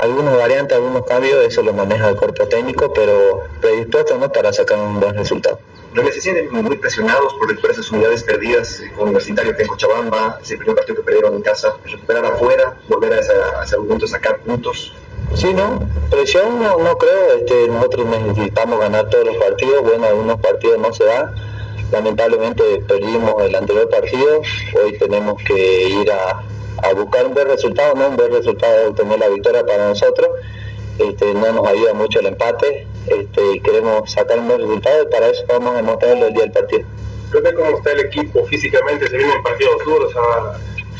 algunas 0.00 0.36
variantes, 0.36 0.76
algunos 0.76 1.04
cambios, 1.04 1.44
eso 1.44 1.62
lo 1.62 1.72
maneja 1.72 2.08
el 2.08 2.16
cuerpo 2.16 2.46
técnico, 2.46 2.92
pero 2.92 3.42
predispuesto 3.60 4.16
¿no? 4.16 4.30
para 4.32 4.52
sacar 4.52 4.78
un 4.78 4.98
buen 4.98 5.14
resultado. 5.14 5.58
¿No 5.92 6.06
se 6.06 6.20
sienten 6.20 6.50
muy 6.52 6.76
presionados 6.76 7.34
por, 7.34 7.60
por 7.60 7.70
esas 7.70 7.90
unidades 7.90 8.22
perdidas 8.22 8.80
con 8.96 9.08
Universitario 9.08 9.56
que 9.56 9.62
en 9.62 9.68
Cochabamba, 9.68 10.38
ese 10.40 10.56
primer 10.56 10.76
partido 10.76 10.96
que 10.96 11.02
perdieron 11.02 11.34
en 11.34 11.42
casa, 11.42 11.74
recuperar 11.84 12.24
afuera, 12.24 12.76
volver 12.88 13.12
a, 13.12 13.18
esa, 13.18 13.32
a 13.60 13.64
ese 13.64 13.76
punto, 13.76 14.06
sacar 14.06 14.38
puntos? 14.40 14.94
Sí, 15.34 15.52
no, 15.52 15.80
presión 16.08 16.62
no, 16.62 16.78
no 16.78 16.96
creo, 16.96 17.34
este, 17.38 17.68
nosotros 17.68 18.06
necesitamos 18.06 18.80
ganar 18.80 19.10
todos 19.10 19.26
los 19.26 19.36
partidos, 19.36 19.82
bueno, 19.82 20.06
algunos 20.06 20.40
partidos 20.40 20.78
no 20.78 20.92
se 20.92 21.04
dan, 21.04 21.34
lamentablemente 21.90 22.82
perdimos 22.86 23.42
el 23.42 23.54
anterior 23.54 23.88
partido, 23.90 24.42
hoy 24.82 24.98
tenemos 24.98 25.42
que 25.42 25.88
ir 25.88 26.10
a, 26.10 26.42
buscar 26.94 27.26
un 27.26 27.34
buen 27.34 27.48
resultado, 27.48 27.94
¿no? 27.94 28.08
un 28.08 28.16
buen 28.16 28.32
resultado 28.32 28.90
obtener 28.90 29.18
la 29.18 29.28
victoria 29.28 29.64
para 29.64 29.88
nosotros, 29.88 30.28
este, 30.98 31.34
no 31.34 31.52
nos 31.52 31.66
ayuda 31.66 31.94
mucho 31.94 32.20
el 32.20 32.26
empate, 32.26 32.86
este, 33.06 33.60
queremos 33.62 34.10
sacar 34.10 34.38
un 34.38 34.48
buen 34.48 34.60
resultado 34.60 35.02
y 35.02 35.06
para 35.06 35.28
eso 35.28 35.44
vamos 35.48 35.76
a 35.76 35.82
mostrarlo 35.82 36.26
el 36.26 36.32
día 36.34 36.42
del 36.42 36.52
partido. 36.52 36.82
Creo 37.30 37.54
cómo 37.54 37.76
está 37.78 37.92
el 37.92 38.00
equipo 38.00 38.44
físicamente, 38.46 39.08
se 39.08 39.16
vienen 39.16 39.42
partidos 39.42 39.84
duros, 39.84 40.12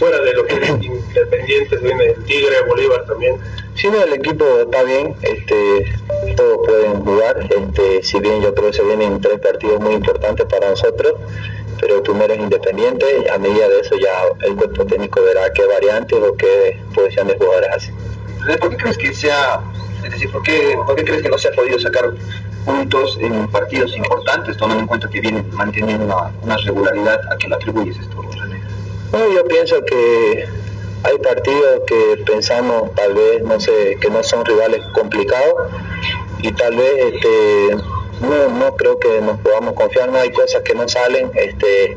fuera 0.01 0.19
de 0.21 0.33
lo 0.33 0.47
que 0.47 0.55
es 0.55 0.69
independiente, 0.83 1.79
se 1.79 1.85
viene 1.85 2.05
el 2.05 2.25
Tigre, 2.25 2.63
Bolívar 2.67 3.05
también. 3.05 3.37
Sí, 3.75 3.89
no, 3.89 4.03
el 4.03 4.13
equipo 4.15 4.45
está 4.61 4.83
bien, 4.83 5.15
este, 5.23 5.85
todos 6.37 6.67
pueden 6.67 7.05
jugar, 7.05 7.37
este, 7.51 8.03
si 8.03 8.19
bien 8.21 8.41
yo 8.41 8.55
creo 8.55 8.71
que 8.71 8.77
se 8.77 8.83
vienen 8.83 9.21
tres 9.21 9.39
partidos 9.41 9.81
muy 9.81 9.95
importantes 9.95 10.47
para 10.47 10.71
nosotros, 10.71 11.15
pero 11.81 12.03
primero 12.03 12.35
es 12.35 12.41
independiente, 12.41 13.07
a 13.33 13.39
medida 13.39 13.69
de 13.69 13.81
eso 13.81 13.97
ya 13.97 14.47
el 14.47 14.55
cuerpo 14.55 14.85
técnico 14.85 15.23
verá 15.23 15.51
qué 15.53 15.65
variantes 15.67 16.19
o 16.23 16.37
qué 16.37 16.79
posición 16.95 17.29
de 17.29 17.37
jugadores 17.39 17.71
hace. 17.75 17.95
¿Por 18.59 18.71
qué 18.71 18.77
crees 18.77 18.99
que 18.99 19.15
sea, 19.15 19.61
es 20.05 20.11
decir, 20.11 20.31
¿por 20.31 20.43
qué, 20.43 20.79
por 20.87 20.95
qué 20.97 21.05
crees 21.05 21.23
que 21.23 21.29
no 21.29 21.39
se 21.39 21.49
ha 21.49 21.53
podido 21.53 21.79
sacar 21.79 22.13
puntos 22.65 23.17
en 23.21 23.49
partidos 23.49 23.97
importantes, 23.97 24.57
tomando 24.59 24.83
en 24.83 24.87
cuenta 24.87 25.09
que 25.09 25.21
vienen 25.21 25.49
manteniendo 25.55 26.05
una, 26.05 26.31
una 26.43 26.57
regularidad 26.59 27.21
a 27.33 27.37
quien 27.37 27.51
le 27.51 27.57
atribuyes 27.57 27.99
esto, 27.99 28.23
No, 29.13 29.33
yo 29.33 29.45
pienso 29.47 29.83
que 29.85 30.47
hay 31.03 31.19
partidos 31.19 31.81
que 31.87 32.23
pensamos 32.27 32.95
tal 32.95 33.15
vez, 33.15 33.43
no 33.43 33.59
sé, 33.59 33.97
que 34.01 34.11
no 34.11 34.23
son 34.23 34.45
rivales 34.45 34.85
complicados 34.93 35.55
y 36.43 36.53
tal 36.53 36.77
vez 36.77 37.15
este, 37.15 37.77
no, 38.21 38.49
no 38.49 38.77
creo 38.77 38.99
que 38.99 39.21
nos 39.21 39.39
podamos 39.41 39.75
confiar, 39.75 40.09
no 40.11 40.19
hay 40.19 40.31
cosas 40.33 40.63
que 40.63 40.75
no 40.75 40.89
salen, 40.89 41.31
este, 41.35 41.97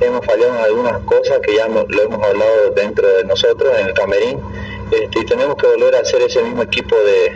hemos 0.00 0.24
fallado 0.24 0.54
en 0.58 0.64
algunas 0.64 0.98
cosas 1.02 1.40
que 1.40 1.54
ya 1.54 1.68
lo 1.68 2.02
hemos 2.02 2.22
hablado 2.22 2.70
dentro 2.74 3.08
de 3.08 3.24
nosotros, 3.24 3.72
en 3.78 3.88
el 3.88 3.94
camerín, 3.94 4.40
este, 4.90 5.20
y 5.20 5.24
tenemos 5.24 5.56
que 5.56 5.66
volver 5.66 5.94
a 5.96 6.00
hacer 6.00 6.22
ese 6.22 6.42
mismo 6.42 6.62
equipo 6.62 6.96
de, 6.96 7.32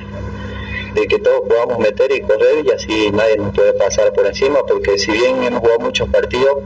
de 0.94 1.06
que 1.06 1.18
todos 1.18 1.42
podamos 1.48 1.78
meter 1.78 2.10
y 2.12 2.20
correr 2.22 2.64
y 2.64 2.70
así 2.70 3.10
nadie 3.10 3.36
nos 3.36 3.54
puede 3.54 3.72
pasar 3.74 4.12
por 4.12 4.26
encima, 4.26 4.60
porque 4.66 4.98
si 4.98 5.12
bien 5.12 5.42
hemos 5.42 5.60
jugado 5.60 5.80
muchos 5.80 6.08
partidos, 6.08 6.58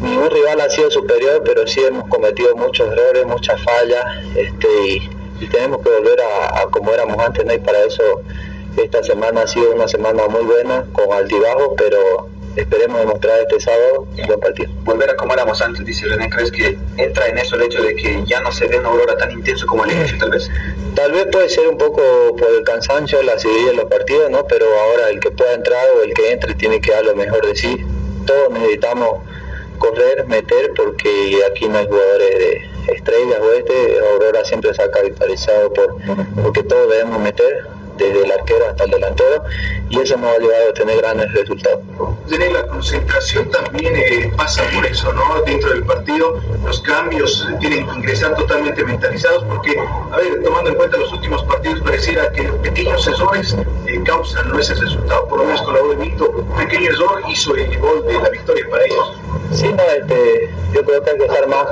ningún 0.00 0.30
rival 0.30 0.60
ha 0.60 0.70
sido 0.70 0.90
superior, 0.90 1.42
pero 1.44 1.66
sí 1.66 1.80
hemos 1.80 2.08
cometido 2.08 2.54
muchos 2.56 2.88
errores, 2.90 3.26
muchas 3.26 3.60
fallas, 3.62 4.04
este, 4.36 4.68
y, 5.40 5.46
tenemos 5.52 5.82
que 5.82 5.90
volver 5.90 6.18
a, 6.20 6.66
como 6.70 6.92
éramos 6.92 7.16
antes, 7.24 7.44
¿no? 7.44 7.54
y 7.54 7.58
para 7.58 7.78
eso 7.84 8.02
esta 8.82 9.02
semana 9.02 9.42
ha 9.42 9.46
sido 9.46 9.72
una 9.72 9.88
semana 9.88 10.26
muy 10.28 10.42
buena, 10.42 10.84
con 10.92 11.12
altibajos, 11.12 11.70
pero 11.76 12.28
esperemos 12.56 12.98
demostrar 13.00 13.40
este 13.40 13.60
sábado 13.60 14.06
un 14.16 14.26
buen 14.26 14.40
partido. 14.40 14.70
Volver 14.84 15.10
a 15.10 15.16
como 15.16 15.34
éramos 15.34 15.60
antes, 15.62 15.84
dice 15.84 16.06
René, 16.06 16.28
¿crees 16.28 16.50
que 16.50 16.78
entra 16.96 17.28
en 17.28 17.38
eso 17.38 17.56
el 17.56 17.62
hecho 17.62 17.82
de 17.82 17.94
que 17.94 18.22
ya 18.26 18.40
no 18.40 18.50
se 18.52 18.66
ve 18.66 18.78
una 18.78 18.88
aurora 18.88 19.16
tan 19.16 19.30
intenso 19.30 19.66
como 19.66 19.84
al 19.84 19.92
inicio, 19.92 20.18
tal 20.18 20.30
vez? 20.30 20.50
Tal 20.94 21.12
vez 21.12 21.26
puede 21.30 21.48
ser 21.48 21.68
un 21.68 21.78
poco 21.78 22.02
por 22.36 22.48
el 22.50 22.64
cansancio, 22.64 23.22
la 23.22 23.38
seguidilla 23.38 23.70
de 23.70 23.76
los 23.76 23.84
partidos, 23.86 24.30
¿no? 24.30 24.46
Pero 24.46 24.66
ahora 24.66 25.10
el 25.10 25.20
que 25.20 25.30
pueda 25.30 25.54
entrar 25.54 25.86
o 25.96 26.02
el 26.02 26.12
que 26.14 26.32
entre 26.32 26.54
tiene 26.54 26.80
que 26.80 26.90
dar 26.90 27.04
lo 27.04 27.14
mejor 27.14 27.46
de 27.46 27.54
sí. 27.54 27.76
Todos 28.26 28.50
necesitamos 28.50 29.20
correr, 29.78 30.26
meter, 30.26 30.72
porque 30.76 31.38
aquí 31.50 31.68
no 31.68 31.78
hay 31.78 31.86
jugadores 31.86 32.38
de 32.38 32.94
estrellas 32.94 33.38
o 33.40 33.52
este, 33.52 33.98
Aurora 34.00 34.44
siempre 34.44 34.74
se 34.74 34.82
ha 34.82 34.90
caracterizado 34.90 35.72
por 35.72 35.96
porque 36.42 36.62
todos 36.62 36.90
debemos 36.90 37.20
meter, 37.20 37.66
desde 37.98 38.24
el 38.24 38.32
arquero 38.32 38.68
hasta 38.68 38.84
el 38.84 38.90
delantero, 38.90 39.44
y 39.88 40.00
eso 40.00 40.16
nos 40.16 40.34
ha 40.34 40.38
llevado 40.38 40.70
a 40.70 40.74
tener 40.74 40.98
grandes 40.98 41.32
resultados. 41.32 41.80
la 42.28 42.66
concentración 42.66 43.50
también 43.50 43.94
eh, 43.96 44.32
pasa 44.36 44.62
por 44.74 44.86
eso, 44.86 45.12
¿no? 45.12 45.42
Dentro 45.42 45.70
del 45.70 45.84
partido, 45.84 46.40
los 46.64 46.80
cambios 46.80 47.46
tienen 47.60 47.86
que 47.86 47.94
ingresar 47.94 48.34
totalmente 48.36 48.84
mentalizados, 48.84 49.44
porque, 49.44 49.78
a 49.78 50.16
ver, 50.16 50.42
tomando 50.42 50.70
en 50.70 50.76
cuenta 50.76 50.96
los 50.96 51.12
últimos 51.12 51.42
partidos, 51.44 51.80
pareciera 51.80 52.30
que 52.32 52.42
pequeños 52.42 53.06
errores 53.06 53.56
eh, 53.86 54.02
causan 54.04 54.48
no 54.50 54.58
ese 54.58 54.74
resultado. 54.74 55.26
Por 55.28 55.38
lo 55.38 55.44
menos 55.44 55.62
con 55.62 55.74
la 55.74 55.82
U 55.82 55.90
de 55.90 55.96
Víctor, 55.96 56.30
un 56.36 56.56
pequeño 56.56 56.90
error 56.90 57.22
hizo 57.28 57.56
el 57.56 57.78
gol 57.78 58.04
de 58.06 58.14
la 58.14 58.28
victoria 58.30 58.66
para 58.70 58.84
ellos. 58.84 59.20
Sí, 59.52 59.68
no, 59.72 59.82
este, 59.82 60.50
yo 60.72 60.84
creo 60.84 61.02
que 61.02 61.10
hay 61.10 61.18
que 61.18 61.24
estar 61.24 61.48
más, 61.48 61.66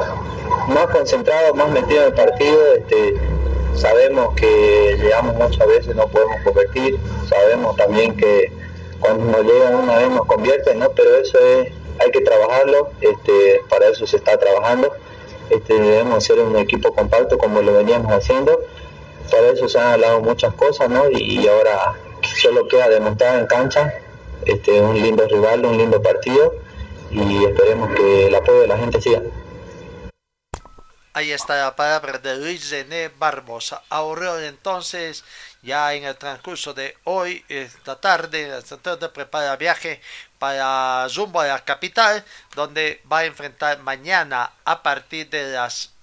más 0.68 0.86
concentrado, 0.86 1.54
más 1.54 1.70
metido 1.70 2.02
en 2.02 2.06
el 2.08 2.14
partido. 2.14 2.58
Este, 2.76 3.35
sabemos 3.76 4.34
que 4.34 4.96
llegamos 5.00 5.34
muchas 5.36 5.66
veces, 5.66 5.94
no 5.94 6.06
podemos 6.08 6.36
convertir, 6.44 6.98
sabemos 7.28 7.76
también 7.76 8.16
que 8.16 8.52
cuando 9.00 9.24
nos 9.24 9.44
llegan 9.44 9.74
una 9.74 9.98
vez 9.98 10.10
nos 10.10 10.26
convierten, 10.26 10.78
¿no? 10.78 10.90
pero 10.90 11.16
eso 11.16 11.38
es, 11.38 11.72
hay 11.98 12.10
que 12.10 12.20
trabajarlo, 12.20 12.90
este, 13.00 13.62
para 13.68 13.88
eso 13.88 14.06
se 14.06 14.16
está 14.16 14.38
trabajando, 14.38 14.92
este, 15.50 15.74
debemos 15.74 16.24
ser 16.24 16.40
un 16.40 16.56
equipo 16.56 16.94
compacto 16.94 17.38
como 17.38 17.62
lo 17.62 17.74
veníamos 17.74 18.12
haciendo, 18.12 18.60
para 19.30 19.48
eso 19.48 19.68
se 19.68 19.78
han 19.78 19.94
hablado 19.94 20.20
muchas 20.20 20.54
cosas 20.54 20.88
¿no? 20.88 21.10
y, 21.10 21.46
ahora 21.46 21.94
solo 22.40 22.66
queda 22.68 22.88
demostrar 22.88 23.38
en 23.38 23.46
cancha 23.46 23.94
este, 24.44 24.80
un 24.80 25.00
lindo 25.00 25.26
rival, 25.26 25.64
un 25.64 25.76
lindo 25.76 26.00
partido 26.00 26.54
y 27.10 27.44
esperemos 27.44 27.94
que 27.94 28.26
el 28.26 28.34
apoyo 28.34 28.60
de 28.60 28.66
la 28.68 28.78
gente 28.78 29.00
siga. 29.00 29.22
Ahí 31.16 31.32
está 31.32 31.56
la 31.56 31.74
palabra 31.74 32.18
de 32.18 32.36
Luis 32.36 32.68
René 32.68 33.08
Barbosa. 33.08 33.82
Aurora 33.88 34.46
entonces, 34.46 35.24
ya 35.62 35.94
en 35.94 36.04
el 36.04 36.14
transcurso 36.14 36.74
de 36.74 36.94
hoy, 37.04 37.42
esta 37.48 37.98
tarde, 37.98 38.58
esta 38.58 38.76
tarde 38.76 39.08
prepara 39.08 39.56
viaje 39.56 40.02
para 40.38 41.06
Zumbo 41.08 41.40
a 41.40 41.46
la 41.46 41.64
capital, 41.64 42.22
donde 42.54 43.00
va 43.10 43.20
a 43.20 43.24
enfrentar 43.24 43.78
mañana 43.78 44.52
a 44.66 44.82
partir 44.82 45.30
de 45.30 45.52
las 45.52 45.94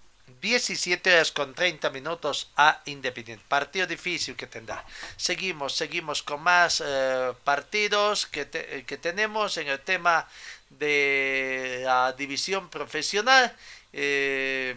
17 0.41 1.13
horas 1.13 1.32
con 1.32 1.54
30 1.54 1.91
minutos 1.91 2.49
a 2.58 2.82
Independiente. 2.86 3.45
Partido 3.47 3.86
difícil 3.86 4.36
que 4.36 4.47
tendrá. 4.47 4.84
Seguimos, 5.15 5.76
seguimos 5.76 6.23
con 6.23 6.41
más 6.41 6.82
eh, 6.84 7.34
partidos 7.43 8.26
que, 8.26 8.47
que 8.88 8.97
tenemos 8.97 9.58
en 9.58 9.67
el 9.67 9.80
tema 9.80 10.28
de 10.71 11.84
la 11.86 12.13
división 12.13 12.67
profesional. 12.67 13.56
Eh, 13.95 14.76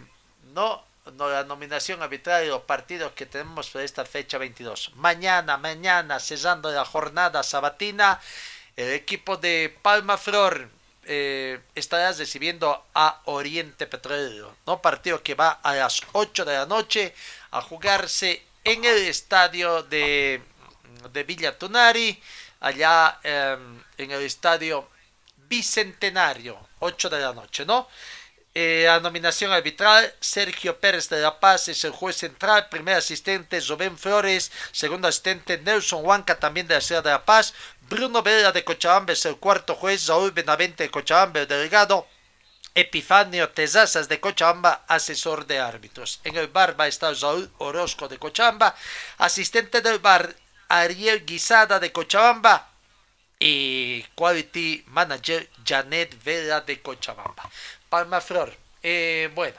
no, 0.57 0.83
no, 1.13 1.29
la 1.29 1.43
nominación 1.43 2.01
arbitral 2.01 2.41
de 2.41 2.47
los 2.47 2.63
partidos 2.63 3.11
que 3.11 3.27
tenemos 3.27 3.69
para 3.69 3.85
esta 3.85 4.03
fecha 4.05 4.39
22. 4.39 4.93
Mañana, 4.95 5.55
mañana, 5.57 6.19
cesando 6.19 6.71
la 6.71 6.83
jornada 6.83 7.43
sabatina, 7.43 8.19
el 8.75 8.91
equipo 8.93 9.37
de 9.37 9.77
Palma 9.83 10.17
Flor 10.17 10.67
eh, 11.05 11.59
estarás 11.75 12.17
recibiendo 12.17 12.85
a 12.95 13.21
Oriente 13.25 13.85
Petrolero, 13.85 14.55
¿no? 14.65 14.81
Partido 14.81 15.21
que 15.21 15.35
va 15.35 15.59
a 15.61 15.75
las 15.75 16.01
8 16.13 16.43
de 16.43 16.53
la 16.55 16.65
noche 16.65 17.13
a 17.51 17.61
jugarse 17.61 18.43
en 18.63 18.83
el 18.83 18.97
estadio 19.07 19.83
de, 19.83 20.41
de 21.13 21.23
Villa 21.23 21.55
Tunari, 21.55 22.19
allá 22.61 23.19
em, 23.21 23.83
en 23.99 24.09
el 24.09 24.23
estadio 24.23 24.89
Bicentenario, 25.47 26.57
8 26.79 27.09
de 27.11 27.19
la 27.19 27.33
noche, 27.33 27.63
¿no? 27.63 27.87
Eh, 28.59 28.85
la 28.87 28.99
nominación 28.99 29.51
arbitral, 29.51 30.11
Sergio 30.19 30.79
Pérez 30.79 31.09
de 31.09 31.21
La 31.21 31.39
Paz 31.39 31.67
es 31.67 31.83
el 31.83 31.91
juez 31.91 32.15
central, 32.15 32.69
primer 32.69 32.95
asistente 32.95 33.59
Rubén 33.59 33.99
Flores, 33.99 34.51
segundo 34.71 35.07
asistente 35.07 35.59
Nelson 35.59 36.03
Huanca 36.03 36.39
también 36.39 36.65
de 36.65 36.73
la 36.73 36.81
ciudad 36.81 37.03
de 37.03 37.11
La 37.11 37.23
Paz, 37.23 37.53
Bruno 37.81 38.23
Vera 38.23 38.51
de 38.51 38.63
Cochabamba 38.63 39.13
es 39.13 39.23
el 39.27 39.37
cuarto 39.37 39.75
juez, 39.75 40.07
Raúl 40.07 40.31
Benavente 40.31 40.81
de 40.81 40.89
Cochabamba 40.89 41.41
el 41.41 41.47
delegado, 41.47 42.07
Epifanio 42.73 43.47
Tezazas 43.49 44.09
de 44.09 44.19
Cochabamba, 44.19 44.85
asesor 44.87 45.45
de 45.45 45.59
árbitros. 45.59 46.19
En 46.23 46.35
el 46.35 46.47
bar 46.47 46.75
va 46.79 46.85
a 46.85 46.87
estar 46.87 47.13
Raúl 47.15 47.51
Orozco 47.59 48.07
de 48.07 48.17
Cochabamba, 48.17 48.75
asistente 49.19 49.81
del 49.81 49.99
bar 49.99 50.33
Ariel 50.67 51.27
Guisada 51.27 51.79
de 51.79 51.91
Cochabamba 51.91 52.71
y 53.39 54.01
Quality 54.15 54.85
Manager 54.87 55.47
Janet 55.63 56.23
Vera 56.23 56.61
de 56.61 56.81
Cochabamba. 56.81 57.51
Palma 57.89 58.21
Flor. 58.21 58.53
Eh, 58.83 59.29
bueno, 59.35 59.57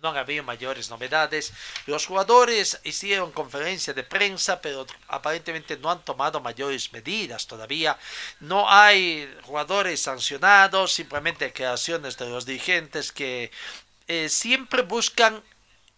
no 0.00 0.10
han 0.10 0.16
habido 0.16 0.44
mayores 0.44 0.90
novedades. 0.90 1.52
Los 1.86 2.06
jugadores 2.06 2.80
hicieron 2.84 3.32
conferencia 3.32 3.92
de 3.92 4.04
prensa, 4.04 4.60
pero 4.60 4.86
aparentemente 5.08 5.76
no 5.76 5.90
han 5.90 6.04
tomado 6.04 6.40
mayores 6.40 6.92
medidas 6.92 7.46
todavía. 7.46 7.98
No 8.40 8.70
hay 8.70 9.28
jugadores 9.42 10.00
sancionados, 10.02 10.92
simplemente 10.92 11.46
declaraciones 11.46 12.16
de 12.16 12.28
los 12.28 12.46
dirigentes 12.46 13.10
que 13.10 13.50
eh, 14.06 14.28
siempre 14.28 14.82
buscan 14.82 15.42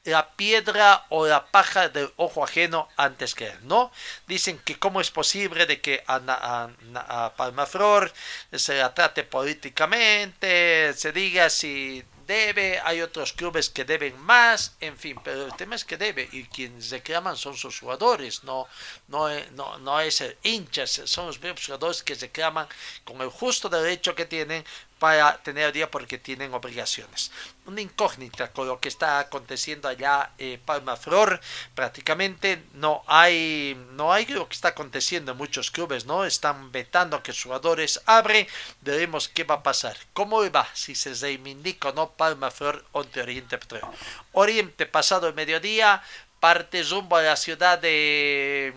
la 0.04 0.30
piedra 0.30 1.04
o 1.10 1.26
la 1.26 1.46
paja 1.46 1.88
del 1.88 2.10
ojo 2.16 2.42
ajeno 2.42 2.88
antes 2.96 3.34
que 3.34 3.48
él, 3.48 3.58
¿no? 3.62 3.92
Dicen 4.26 4.58
que 4.58 4.78
cómo 4.78 5.00
es 5.00 5.10
posible 5.10 5.66
de 5.66 5.80
que 5.80 6.02
a, 6.06 7.32
Palmaflor 7.36 8.12
se 8.52 8.78
la 8.78 8.94
trate 8.94 9.24
políticamente, 9.24 10.94
se 10.94 11.12
diga 11.12 11.50
si 11.50 12.02
debe, 12.26 12.80
hay 12.84 13.02
otros 13.02 13.32
clubes 13.32 13.68
que 13.70 13.84
deben 13.84 14.16
más, 14.20 14.76
en 14.80 14.96
fin, 14.96 15.18
pero 15.24 15.46
el 15.46 15.56
tema 15.56 15.74
es 15.74 15.84
que 15.84 15.96
debe 15.96 16.28
y 16.30 16.44
quienes 16.44 16.90
reclaman 16.90 17.36
son 17.36 17.56
sus 17.56 17.80
jugadores, 17.80 18.44
no, 18.44 18.68
no, 19.08 19.28
no, 19.50 19.78
no 19.78 20.00
es 20.00 20.20
el 20.20 20.38
hinchas, 20.44 21.02
son 21.06 21.26
los 21.26 21.38
jugadores 21.38 22.04
que 22.04 22.14
reclaman 22.14 22.68
con 23.04 23.20
el 23.20 23.30
justo 23.30 23.68
derecho 23.68 24.14
que 24.14 24.26
tienen 24.26 24.64
para 25.00 25.38
tener 25.38 25.72
día 25.72 25.90
porque 25.90 26.18
tienen 26.18 26.52
obligaciones. 26.52 27.32
Una 27.64 27.80
incógnita 27.80 28.52
con 28.52 28.68
lo 28.68 28.78
que 28.78 28.88
está 28.88 29.18
aconteciendo 29.18 29.88
allá 29.88 30.32
eh, 30.36 30.60
Palma 30.62 30.94
Flor, 30.94 31.40
prácticamente 31.74 32.62
no 32.74 33.02
hay, 33.06 33.82
no 33.92 34.12
hay 34.12 34.26
lo 34.26 34.46
que 34.46 34.54
está 34.54 34.68
aconteciendo 34.68 35.32
en 35.32 35.38
muchos 35.38 35.70
clubes, 35.70 36.04
¿no? 36.04 36.26
Están 36.26 36.70
vetando 36.70 37.22
que 37.22 37.32
jugadores 37.32 38.02
abren, 38.04 38.46
veremos 38.82 39.28
qué 39.28 39.44
va 39.44 39.56
a 39.56 39.62
pasar. 39.62 39.96
¿Cómo 40.12 40.48
va? 40.52 40.68
Si 40.74 40.94
se 40.94 41.14
reivindica 41.14 41.88
o 41.88 41.92
no 41.94 42.10
Palma 42.10 42.50
Flor 42.50 42.84
ante 42.92 43.22
Oriente 43.22 43.56
Petróleo. 43.56 43.90
Oriente, 44.32 44.84
pasado 44.84 45.28
el 45.28 45.34
mediodía, 45.34 46.02
parte 46.40 46.82
rumbo 46.82 47.16
a 47.16 47.22
la 47.22 47.36
ciudad 47.36 47.78
de 47.78 48.74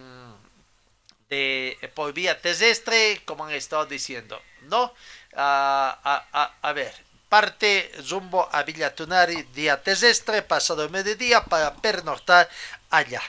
de 1.30 1.92
por 1.96 2.14
vía 2.14 2.40
terrestre, 2.40 3.22
como 3.26 3.46
han 3.46 3.54
estado 3.54 3.86
diciendo, 3.88 4.40
¿no? 4.70 4.94
A, 5.36 6.52
a, 6.62 6.74
ver, 6.74 6.94
parte 7.30 7.92
rumbo 8.10 8.48
a 8.52 8.64
Villa 8.64 8.94
Tunari 8.94 9.44
día 9.54 9.82
terrestre, 9.82 10.42
pasado 10.42 10.84
el 10.84 10.90
mediodía 10.90 11.44
para 11.44 11.74
pernoctar 11.76 12.50
allá. 12.90 13.22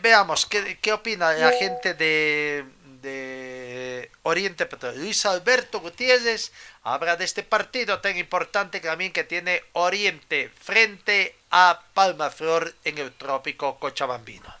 veamos 0.00 0.46
qué, 0.46 0.78
qué 0.80 0.92
opina 0.92 1.32
la 1.32 1.52
gente 1.52 1.94
de, 1.94 2.64
de 3.02 4.10
Oriente 4.22 4.66
Petróleo. 4.66 5.00
Luis 5.00 5.24
Alberto 5.26 5.80
Gutiérrez 5.80 6.52
habla 6.82 7.16
de 7.16 7.24
este 7.24 7.42
partido 7.42 8.00
tan 8.00 8.16
importante 8.16 8.80
también 8.80 9.12
que 9.12 9.24
tiene 9.24 9.62
Oriente 9.72 10.50
frente 10.60 11.34
a 11.50 11.80
Palma 11.94 12.30
Flor 12.30 12.74
en 12.84 12.98
el 12.98 13.12
trópico 13.12 13.78
cochabambino. 13.78 14.54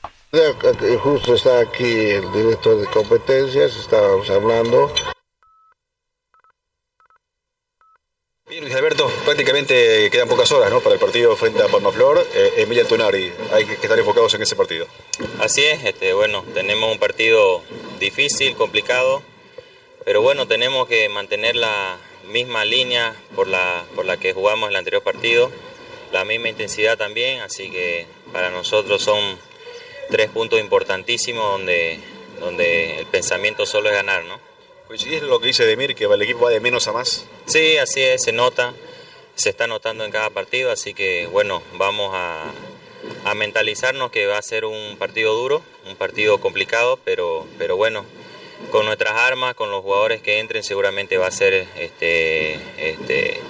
Justo 1.02 1.34
está 1.34 1.60
aquí 1.60 2.10
el 2.10 2.30
director 2.32 2.78
de 2.80 2.86
competencias, 2.88 3.74
estábamos 3.76 4.28
hablando. 4.28 4.92
Bien, 8.48 8.64
Luis 8.64 8.74
Alberto, 8.74 9.12
prácticamente 9.26 10.08
quedan 10.10 10.26
pocas 10.26 10.50
horas 10.52 10.70
¿no? 10.70 10.80
para 10.80 10.94
el 10.94 11.00
partido 11.00 11.36
frente 11.36 11.62
a 11.62 11.68
Palmaflor. 11.68 12.26
Eh, 12.34 12.54
Emilia 12.56 12.86
Tunari, 12.86 13.30
hay 13.52 13.66
que 13.66 13.74
estar 13.74 13.98
enfocados 13.98 14.32
en 14.32 14.40
ese 14.40 14.56
partido. 14.56 14.86
Así 15.38 15.62
es, 15.64 15.84
este, 15.84 16.14
bueno, 16.14 16.42
tenemos 16.54 16.90
un 16.90 16.98
partido 16.98 17.62
difícil, 18.00 18.56
complicado, 18.56 19.22
pero 20.06 20.22
bueno, 20.22 20.48
tenemos 20.48 20.88
que 20.88 21.10
mantener 21.10 21.56
la 21.56 21.98
misma 22.26 22.64
línea 22.64 23.14
por 23.36 23.48
la, 23.48 23.84
por 23.94 24.06
la 24.06 24.16
que 24.16 24.32
jugamos 24.32 24.70
el 24.70 24.76
anterior 24.76 25.02
partido, 25.02 25.50
la 26.10 26.24
misma 26.24 26.48
intensidad 26.48 26.96
también, 26.96 27.42
así 27.42 27.70
que 27.70 28.06
para 28.32 28.48
nosotros 28.48 29.02
son 29.02 29.38
tres 30.10 30.30
puntos 30.30 30.58
importantísimos 30.58 31.52
donde, 31.52 32.00
donde 32.40 33.00
el 33.00 33.06
pensamiento 33.08 33.66
solo 33.66 33.90
es 33.90 33.94
ganar, 33.94 34.24
¿no? 34.24 34.47
¿Coincidís 34.88 35.20
lo 35.20 35.38
que 35.38 35.48
dice 35.48 35.66
Demir, 35.66 35.94
que 35.94 36.04
el 36.04 36.22
equipo 36.22 36.46
va 36.46 36.50
de 36.50 36.60
menos 36.60 36.88
a 36.88 36.92
más? 36.92 37.26
Sí, 37.44 37.76
así 37.76 38.00
es, 38.00 38.22
se 38.22 38.32
nota, 38.32 38.72
se 39.34 39.50
está 39.50 39.66
notando 39.66 40.02
en 40.02 40.10
cada 40.10 40.30
partido, 40.30 40.72
así 40.72 40.94
que 40.94 41.26
bueno, 41.26 41.62
vamos 41.74 42.12
a, 42.14 42.54
mentalizarnos 43.34 44.10
que 44.10 44.24
va 44.24 44.38
a 44.38 44.42
ser 44.42 44.64
un 44.64 44.96
partido 44.98 45.34
duro, 45.34 45.62
un 45.84 45.94
partido 45.96 46.40
complicado, 46.40 46.98
pero, 47.04 47.46
pero 47.58 47.76
bueno, 47.76 48.06
con 48.70 48.86
nuestras 48.86 49.12
armas, 49.12 49.54
con 49.54 49.70
los 49.70 49.82
jugadores 49.82 50.22
que 50.22 50.38
entren, 50.38 50.64
seguramente 50.64 51.18
va 51.18 51.26
a 51.26 51.32
ser, 51.32 51.68
este, 51.76 52.54
este, 52.78 53.42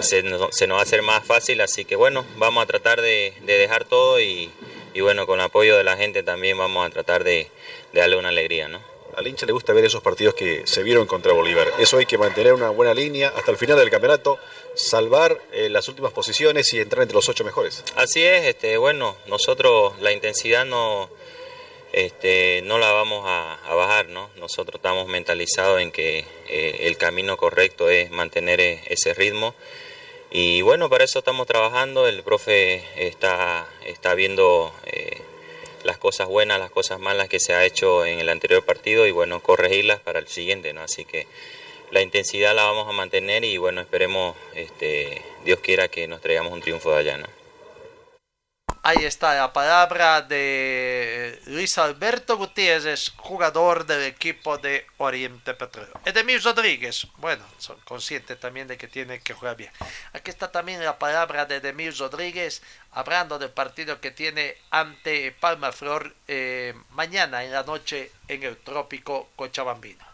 se, 0.00 0.22
nos 0.22 0.42
va 0.42 0.78
a 0.80 0.82
hacer 0.82 1.00
más 1.00 1.24
fácil, 1.24 1.62
así 1.62 1.86
que 1.86 1.96
bueno, 1.96 2.26
vamos 2.36 2.62
a 2.62 2.66
tratar 2.66 3.00
de, 3.00 3.32
dejar 3.46 3.86
todo 3.86 4.20
y, 4.20 4.52
bueno, 5.00 5.26
con 5.26 5.40
el 5.40 5.46
apoyo 5.46 5.78
de 5.78 5.84
la 5.84 5.96
gente 5.96 6.22
también 6.22 6.58
vamos 6.58 6.86
a 6.86 6.90
tratar 6.90 7.24
de, 7.24 7.48
de 7.94 8.00
darle 8.00 8.16
una 8.16 8.28
alegría, 8.28 8.68
¿no? 8.68 8.93
Al 9.16 9.26
hincha 9.26 9.46
le 9.46 9.52
gusta 9.52 9.72
ver 9.72 9.84
esos 9.84 10.02
partidos 10.02 10.34
que 10.34 10.66
se 10.66 10.82
vieron 10.82 11.06
contra 11.06 11.32
Bolívar. 11.32 11.72
Eso 11.78 11.98
hay 11.98 12.06
que 12.06 12.18
mantener 12.18 12.52
una 12.52 12.70
buena 12.70 12.94
línea 12.94 13.32
hasta 13.36 13.50
el 13.50 13.56
final 13.56 13.78
del 13.78 13.90
campeonato, 13.90 14.38
salvar 14.74 15.40
eh, 15.52 15.68
las 15.68 15.88
últimas 15.88 16.12
posiciones 16.12 16.72
y 16.74 16.80
entrar 16.80 17.02
entre 17.02 17.14
los 17.14 17.28
ocho 17.28 17.44
mejores. 17.44 17.84
Así 17.96 18.22
es, 18.22 18.44
este, 18.46 18.76
bueno, 18.76 19.16
nosotros 19.26 19.98
la 20.00 20.12
intensidad 20.12 20.64
no, 20.64 21.10
este, 21.92 22.62
no 22.64 22.78
la 22.78 22.92
vamos 22.92 23.24
a, 23.26 23.58
bajar, 23.74 24.08
¿no? 24.08 24.30
Nosotros 24.36 24.76
estamos 24.76 25.06
mentalizados 25.06 25.80
en 25.80 25.90
que 25.90 26.24
eh, 26.48 26.76
el 26.80 26.96
camino 26.96 27.36
correcto 27.36 27.90
es 27.90 28.10
mantener 28.10 28.60
e, 28.60 28.82
ese 28.86 29.14
ritmo. 29.14 29.54
Y 30.30 30.62
bueno, 30.62 30.90
para 30.90 31.04
eso 31.04 31.20
estamos 31.20 31.46
trabajando, 31.46 32.08
el 32.08 32.22
profe 32.22 32.84
está, 32.96 33.68
está 33.84 34.14
viendo... 34.14 34.72
Eh, 34.86 35.23
las 35.84 35.98
cosas 35.98 36.28
buenas, 36.28 36.58
las 36.58 36.70
cosas 36.70 36.98
malas 36.98 37.28
que 37.28 37.38
se 37.38 37.54
ha 37.54 37.64
hecho 37.64 38.04
en 38.04 38.18
el 38.18 38.28
anterior 38.28 38.64
partido 38.64 39.06
y 39.06 39.10
bueno, 39.10 39.40
corregirlas 39.40 40.00
para 40.00 40.18
el 40.18 40.26
siguiente, 40.28 40.72
¿no? 40.72 40.82
Así 40.82 41.04
que 41.04 41.26
la 41.90 42.02
intensidad 42.02 42.54
la 42.54 42.64
vamos 42.64 42.88
a 42.88 42.92
mantener 42.92 43.44
y 43.44 43.56
bueno, 43.58 43.80
esperemos, 43.80 44.34
este, 44.54 45.22
Dios 45.44 45.60
quiera 45.60 45.88
que 45.88 46.08
nos 46.08 46.20
traigamos 46.20 46.52
un 46.52 46.60
triunfo 46.60 46.90
de 46.92 46.98
allá, 46.98 47.18
¿no? 47.18 47.28
Ahí 48.86 49.02
está 49.06 49.34
la 49.34 49.50
palabra 49.50 50.20
de 50.20 51.40
Luis 51.46 51.78
Alberto 51.78 52.36
Gutiérrez, 52.36 53.12
jugador 53.16 53.86
del 53.86 54.02
equipo 54.02 54.58
de 54.58 54.84
Oriente 54.98 55.54
Petróleo. 55.54 55.94
Edemir 56.04 56.44
Rodríguez, 56.44 57.06
bueno, 57.16 57.42
son 57.56 57.78
conscientes 57.86 58.38
también 58.38 58.68
de 58.68 58.76
que 58.76 58.86
tiene 58.86 59.20
que 59.20 59.32
jugar 59.32 59.56
bien. 59.56 59.70
Aquí 60.12 60.30
está 60.30 60.52
también 60.52 60.84
la 60.84 60.98
palabra 60.98 61.46
de 61.46 61.56
Edemir 61.56 61.96
Rodríguez, 61.96 62.60
hablando 62.92 63.38
del 63.38 63.48
partido 63.48 64.02
que 64.02 64.10
tiene 64.10 64.58
ante 64.70 65.32
Palma 65.32 65.72
Flor 65.72 66.14
eh, 66.28 66.74
mañana 66.90 67.42
en 67.42 67.52
la 67.52 67.62
noche 67.62 68.10
en 68.28 68.42
el 68.42 68.58
trópico 68.58 69.30
Cochabambino. 69.34 70.04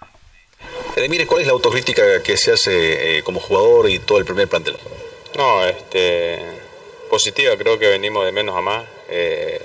Edemir, 0.94 1.26
¿cuál 1.26 1.40
es 1.40 1.48
la 1.48 1.54
autocrítica 1.54 2.22
que 2.22 2.36
se 2.36 2.52
hace 2.52 3.18
eh, 3.18 3.22
como 3.24 3.40
jugador 3.40 3.90
y 3.90 3.98
todo 3.98 4.18
el 4.18 4.24
primer 4.24 4.46
plantel? 4.46 4.76
No, 5.34 5.66
este 5.66 6.59
positiva, 7.10 7.56
creo 7.58 7.78
que 7.78 7.88
venimos 7.88 8.24
de 8.24 8.32
menos 8.32 8.56
a 8.56 8.62
más. 8.62 8.86
Eh, 9.10 9.60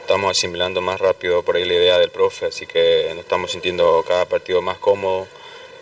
estamos 0.00 0.30
asimilando 0.30 0.80
más 0.80 1.00
rápido 1.00 1.42
por 1.42 1.56
ahí 1.56 1.64
la 1.64 1.74
idea 1.74 1.98
del 1.98 2.10
profe, 2.10 2.46
así 2.46 2.66
que 2.66 3.06
nos 3.10 3.20
estamos 3.20 3.50
sintiendo 3.50 4.04
cada 4.06 4.26
partido 4.26 4.60
más 4.60 4.78
cómodo. 4.78 5.26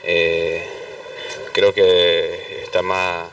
Eh, 0.04 0.64
creo 1.52 1.74
que 1.74 2.62
está 2.62 2.80
más, 2.80 3.28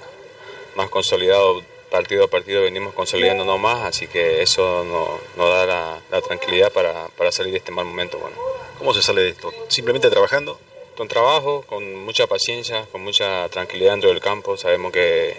más 0.75 0.89
consolidado 0.89 1.63
partido 1.89 2.25
a 2.25 2.27
partido, 2.27 2.63
venimos 2.63 2.93
consolidándonos 2.93 3.59
más, 3.59 3.85
así 3.85 4.07
que 4.07 4.41
eso 4.41 4.83
nos, 4.83 5.49
da 5.49 6.01
la, 6.11 6.21
tranquilidad 6.21 6.71
para, 6.73 7.07
para, 7.15 7.31
salir 7.31 7.53
de 7.53 7.59
este 7.59 7.71
mal 7.71 7.85
momento. 7.85 8.17
Bueno. 8.17 8.35
¿Cómo 8.77 8.93
se 8.93 9.01
sale 9.01 9.21
de 9.21 9.29
esto? 9.29 9.51
¿Simplemente 9.69 10.09
trabajando? 10.09 10.59
Con 10.97 11.07
trabajo, 11.07 11.63
con 11.67 11.95
mucha 12.03 12.27
paciencia, 12.27 12.85
con 12.91 13.03
mucha 13.03 13.47
tranquilidad 13.49 13.91
dentro 13.91 14.09
del 14.09 14.19
campo. 14.19 14.57
Sabemos 14.57 14.91
que, 14.91 15.37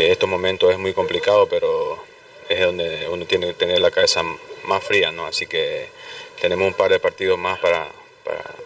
que 0.00 0.12
estos 0.12 0.28
momentos 0.28 0.72
es 0.72 0.78
muy 0.78 0.94
complicado, 0.94 1.46
pero 1.46 2.02
es 2.48 2.60
donde 2.60 3.06
uno 3.08 3.26
tiene 3.26 3.48
que 3.48 3.54
tener 3.54 3.80
la 3.80 3.90
cabeza 3.90 4.22
más 4.64 4.82
fría, 4.82 5.12
¿no? 5.12 5.26
Así 5.26 5.46
que 5.46 5.88
tenemos 6.40 6.68
un 6.68 6.74
par 6.74 6.90
de 6.90 6.98
partidos 6.98 7.38
más 7.38 7.58
para, 7.58 7.86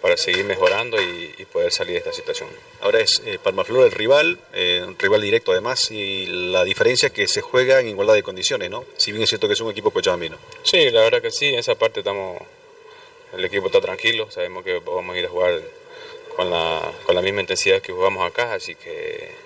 para, 0.01 0.17
seguir 0.17 0.45
mejorando 0.45 0.97
y, 1.03 1.45
poder 1.53 1.73
salir 1.73 1.95
de 1.95 1.99
esta 1.99 2.13
situación. 2.13 2.49
Ahora 2.81 3.01
es 3.01 3.23
eh, 3.27 3.39
Palmaflor 3.43 3.85
el 3.85 3.93
rival, 3.93 4.39
eh, 4.53 4.83
un 4.87 4.99
rival 4.99 5.23
directo 5.23 5.53
además, 5.53 5.91
y 5.91 6.27
la 6.27 6.65
diferencia 6.65 7.07
es 7.09 7.13
que 7.13 7.27
se 7.27 7.41
juega 7.41 7.81
en 7.81 7.89
igualdad 7.89 8.15
de 8.15 8.23
condiciones, 8.23 8.71
¿no? 8.71 8.85
Si 8.97 9.11
bien 9.11 9.23
es 9.23 9.29
cierto 9.29 9.49
que 9.49 9.55
es 9.55 9.61
un 9.61 9.71
equipo 9.71 9.91
cochabambino. 9.91 10.37
Sí, 10.63 10.91
la 10.91 11.03
verdad 11.03 11.21
que 11.21 11.31
sí, 11.31 11.47
en 11.47 11.59
esa 11.59 11.75
parte 11.75 12.01
estamos, 12.01 12.43
el 13.37 13.45
equipo 13.45 13.67
está 13.67 13.81
tranquilo, 13.81 14.31
sabemos 14.31 14.65
que 14.65 14.79
vamos 14.79 15.15
a 15.15 15.19
ir 15.19 15.27
a 15.27 15.29
jugar 15.29 15.61
con 16.37 16.51
la, 16.51 16.93
con 17.05 17.15
la 17.15 17.23
misma 17.23 17.41
intensidad 17.41 17.81
que 17.81 17.93
jugamos 17.93 18.25
acá, 18.25 18.55
así 18.55 18.75
que 18.77 19.44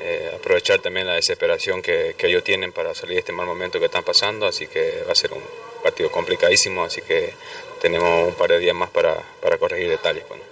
eh, 0.00 0.32
aprovechar 0.36 0.80
también 0.80 1.06
la 1.06 1.14
desesperación 1.14 1.80
que, 1.80 2.14
que, 2.18 2.26
ellos 2.26 2.44
tienen 2.44 2.72
para 2.72 2.94
salir 2.94 3.14
de 3.14 3.20
este 3.20 3.32
mal 3.32 3.46
momento 3.46 3.78
que 3.78 3.86
están 3.86 4.04
pasando, 4.04 4.46
así 4.46 4.66
que 4.66 5.02
va 5.06 5.12
a 5.12 5.14
ser 5.14 5.32
un 5.32 5.42
partido 5.82 6.10
complicadísimo, 6.10 6.84
así 6.84 7.00
que 7.02 7.34
tenemos 7.80 8.28
un 8.28 8.34
par 8.34 8.50
de 8.50 8.58
días 8.58 8.74
más 8.74 8.90
para, 8.90 9.14
para 9.40 9.58
corregir 9.58 9.88
detalles. 9.88 10.26
Bueno. 10.28 10.42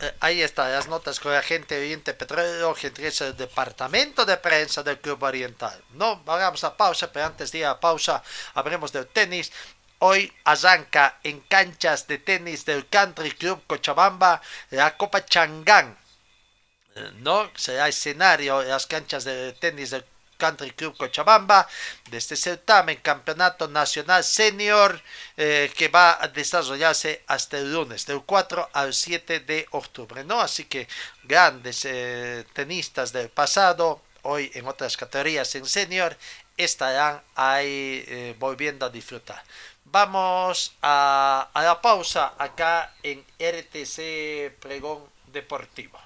Eh, 0.00 0.12
ahí 0.20 0.42
está, 0.42 0.68
las 0.68 0.88
notas 0.88 1.20
con 1.20 1.32
la 1.32 1.42
gente 1.42 1.78
Oriente 1.78 2.12
Petróleo, 2.12 2.74
gente 2.74 3.06
el 3.06 3.36
departamento 3.36 4.26
de 4.26 4.36
prensa 4.36 4.82
del 4.82 4.98
Club 4.98 5.22
Oriental. 5.22 5.82
No, 5.90 6.22
vamos 6.24 6.64
a 6.64 6.76
pausa, 6.76 7.10
pero 7.12 7.26
antes 7.26 7.52
de 7.52 7.58
ir 7.58 7.66
a 7.66 7.80
pausa, 7.80 8.22
hablemos 8.54 8.92
del 8.92 9.06
tenis. 9.06 9.52
Hoy 10.00 10.30
arranca 10.44 11.18
en 11.22 11.40
canchas 11.40 12.06
de 12.06 12.18
tenis 12.18 12.66
del 12.66 12.86
Country 12.88 13.30
Club 13.32 13.62
Cochabamba 13.66 14.42
la 14.70 14.94
Copa 14.98 15.24
Changán 15.24 15.96
¿no? 17.18 17.50
Será 17.56 17.88
escenario 17.88 18.60
de 18.60 18.68
las 18.68 18.86
canchas 18.86 19.24
de 19.24 19.52
tenis 19.54 19.90
del 19.90 20.04
Country 20.36 20.70
Club 20.72 20.96
Cochabamba 20.96 21.66
de 22.10 22.18
este 22.18 22.36
certamen 22.36 22.98
Campeonato 23.02 23.68
Nacional 23.68 24.22
Senior 24.24 25.00
eh, 25.36 25.70
que 25.76 25.88
va 25.88 26.22
a 26.22 26.28
desarrollarse 26.28 27.22
hasta 27.26 27.58
el 27.58 27.72
lunes 27.72 28.06
del 28.06 28.22
4 28.22 28.70
al 28.72 28.94
7 28.94 29.40
de 29.40 29.66
octubre 29.70 30.24
no 30.24 30.40
así 30.40 30.64
que 30.64 30.88
grandes 31.24 31.84
eh, 31.84 32.44
tenistas 32.52 33.12
del 33.12 33.30
pasado 33.30 34.02
hoy 34.22 34.50
en 34.54 34.66
otras 34.66 34.96
categorías 34.96 35.54
en 35.54 35.66
senior 35.66 36.16
estarán 36.56 37.22
ahí 37.34 38.04
eh, 38.08 38.34
volviendo 38.38 38.86
a 38.86 38.90
disfrutar. 38.90 39.42
Vamos 39.84 40.74
a, 40.82 41.50
a 41.52 41.62
la 41.62 41.80
pausa 41.80 42.32
acá 42.38 42.94
en 43.02 43.24
RTC 43.38 44.58
Pregón 44.58 45.04
Deportivo 45.26 46.05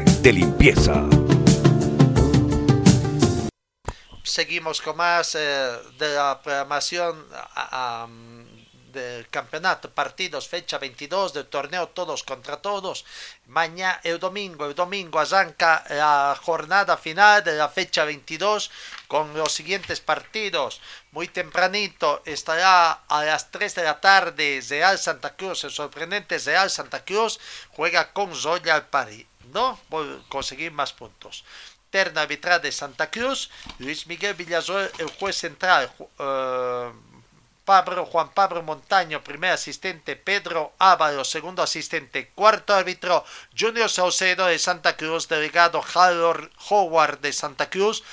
De 0.21 0.33
limpieza. 0.33 1.03
Seguimos 4.23 4.81
con 4.81 4.97
más 4.97 5.35
eh, 5.35 5.39
de 5.97 6.13
la 6.13 6.39
programación 6.41 7.25
del 8.93 9.27
campeonato, 9.29 9.89
partidos, 9.89 10.47
fecha 10.47 10.77
22 10.77 11.33
del 11.33 11.47
torneo 11.47 11.87
Todos 11.89 12.23
contra 12.23 12.57
Todos. 12.61 13.03
Mañana, 13.47 13.99
el 14.03 14.19
domingo, 14.19 14.67
el 14.67 14.75
domingo 14.75 15.19
arranca 15.19 15.83
la 15.89 16.37
jornada 16.39 16.97
final 16.97 17.43
de 17.43 17.53
la 17.53 17.69
fecha 17.69 18.05
22 18.05 18.69
con 19.07 19.33
los 19.33 19.51
siguientes 19.51 20.01
partidos. 20.01 20.81
Muy 21.11 21.29
tempranito 21.29 22.21
estará 22.25 22.91
a 23.07 23.23
las 23.23 23.49
3 23.49 23.75
de 23.75 23.83
la 23.83 23.99
tarde 23.99 24.63
Real 24.69 24.99
Santa 24.99 25.35
Cruz, 25.35 25.63
el 25.63 25.71
sorprendente 25.71 26.37
Real 26.37 26.69
Santa 26.69 27.03
Cruz 27.03 27.39
juega 27.71 28.13
con 28.13 28.31
Royal 28.43 28.87
Paris. 28.87 29.30
¿No? 29.51 29.79
Por 29.89 30.27
conseguir 30.27 30.71
más 30.71 30.93
puntos. 30.93 31.43
Terna 31.89 32.21
arbitral 32.21 32.61
de 32.61 32.71
Santa 32.71 33.11
Cruz, 33.11 33.49
Luis 33.79 34.07
Miguel 34.07 34.33
Villazor, 34.33 34.91
el 34.97 35.07
juez 35.07 35.35
central, 35.35 35.91
eh, 36.19 36.91
Pablo, 37.65 38.05
Juan 38.05 38.33
Pablo 38.33 38.63
Montaño, 38.63 39.23
primer 39.23 39.51
asistente, 39.51 40.15
Pedro 40.15 40.73
Ávaro, 40.79 41.23
segundo 41.23 41.61
asistente, 41.61 42.29
cuarto 42.29 42.73
árbitro, 42.73 43.23
Junior 43.57 43.89
Saucedo 43.89 44.47
de 44.47 44.57
Santa 44.57 44.97
Cruz, 44.97 45.27
delegado 45.27 45.83
Harold 45.93 46.49
Howard 46.69 47.19
de 47.19 47.31
Santa 47.33 47.69
Cruz, 47.69 48.03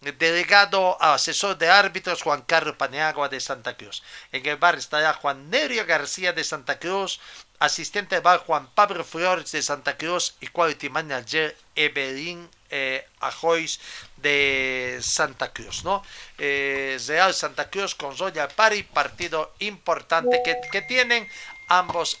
delegado 0.00 1.00
asesor 1.02 1.58
de 1.58 1.68
árbitros 1.68 2.22
Juan 2.22 2.42
Carlos 2.42 2.76
Paneagua 2.76 3.28
de 3.28 3.40
Santa 3.40 3.76
Cruz. 3.76 4.02
En 4.30 4.46
el 4.46 4.56
bar 4.56 4.76
estará 4.76 5.12
Juan 5.14 5.50
Nerio 5.50 5.86
García 5.86 6.32
de 6.32 6.44
Santa 6.44 6.78
Cruz, 6.78 7.18
asistente 7.58 8.20
bar 8.20 8.40
Juan 8.40 8.68
Pablo 8.74 9.04
Flores 9.04 9.52
de 9.52 9.62
Santa 9.62 9.96
Cruz 9.96 10.34
y 10.40 10.46
quality 10.48 10.88
manager 10.88 11.56
Evelyn 11.74 12.48
eh, 12.70 13.06
Ajois 13.20 13.80
de 14.16 14.98
Santa 15.00 15.52
Cruz, 15.52 15.84
¿no? 15.84 16.02
Eh, 16.36 16.98
Real 17.06 17.32
Santa 17.34 17.70
Cruz 17.70 17.94
con 17.94 18.16
Zoya 18.16 18.48
Pari, 18.48 18.82
partido 18.82 19.54
importante 19.60 20.42
que, 20.44 20.60
que 20.70 20.82
tienen 20.82 21.28
ambos 21.68 22.18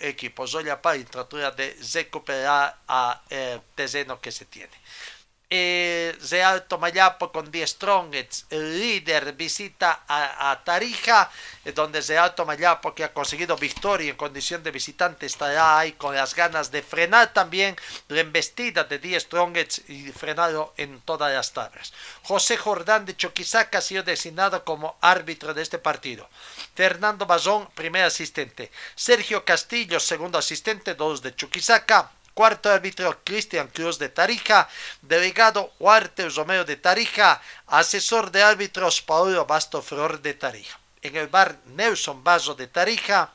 equipos. 0.00 0.50
Zoya 0.50 0.82
Pari 0.82 1.04
trata 1.04 1.50
de 1.52 1.76
recuperar 1.94 2.78
a 2.88 3.22
el 3.30 3.60
terreno 3.74 4.20
que 4.20 4.32
se 4.32 4.44
tiene 4.44 4.76
eh, 5.48 6.16
Real 6.30 6.64
Tomayapo 6.64 7.30
con 7.30 7.50
10 7.50 7.70
strongets. 7.70 8.46
Líder 8.50 9.32
visita 9.34 10.04
a, 10.08 10.60
Tarija, 10.64 11.30
eh, 11.64 11.72
donde 11.72 12.00
Real 12.00 12.34
Tomayapo, 12.34 12.94
que 12.94 13.04
ha 13.04 13.12
conseguido 13.12 13.56
victoria 13.56 14.10
en 14.10 14.16
condición 14.16 14.62
de 14.62 14.70
visitante, 14.70 15.26
estará 15.26 15.78
ahí 15.78 15.92
con 15.92 16.14
las 16.14 16.34
ganas 16.34 16.70
de 16.70 16.82
frenar 16.82 17.32
también 17.32 17.76
la 18.08 18.20
embestida 18.20 18.84
de 18.84 18.98
10 18.98 19.22
strongets 19.22 19.82
y 19.88 20.10
frenarlo 20.12 20.74
en 20.76 21.00
todas 21.02 21.32
las 21.32 21.52
tablas. 21.52 21.92
José 22.22 22.56
Jordán 22.56 23.04
de 23.06 23.16
Choquisaca 23.16 23.78
ha 23.78 23.82
sido 23.82 24.02
designado 24.02 24.64
como 24.64 24.96
árbitro 25.00 25.54
de 25.54 25.62
este 25.62 25.78
partido. 25.78 26.28
Fernando 26.74 27.26
Bazón, 27.26 27.68
primer 27.74 28.04
asistente. 28.04 28.70
Sergio 28.94 29.44
Castillo, 29.44 30.00
segundo 30.00 30.38
asistente, 30.38 30.94
dos 30.94 31.22
de 31.22 31.34
Chuquisaca. 31.34 32.10
Cuarto 32.36 32.70
árbitro 32.70 33.18
Cristian 33.24 33.68
Cruz 33.68 33.98
de 33.98 34.10
Tarija, 34.10 34.68
delegado 35.00 35.72
Walter 35.80 36.30
Romero 36.34 36.66
de 36.66 36.76
Tarija, 36.76 37.40
asesor 37.66 38.30
de 38.30 38.42
árbitros 38.42 39.00
Paulo 39.00 39.46
Basto 39.46 39.80
Flor 39.80 40.20
de 40.20 40.34
Tarija. 40.34 40.78
En 41.00 41.16
el 41.16 41.28
bar 41.28 41.56
Nelson 41.64 42.22
Bazo 42.22 42.54
de 42.54 42.66
Tarija, 42.66 43.32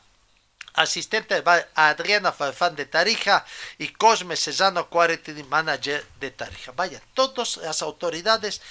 asistente 0.74 1.34
del 1.34 1.42
bar 1.42 1.68
Adriana 1.74 2.32
Farfán 2.32 2.76
de 2.76 2.86
Tarija 2.86 3.44
y 3.80 3.88
Cosme 3.88 4.36
Cesano 4.36 4.88
Quality 4.88 5.46
Manager 5.46 6.06
de 6.20 6.30
Tarija. 6.30 6.72
Vaya, 6.74 7.02
todas 7.16 7.58
las 7.58 7.82
autoridades 7.82 8.62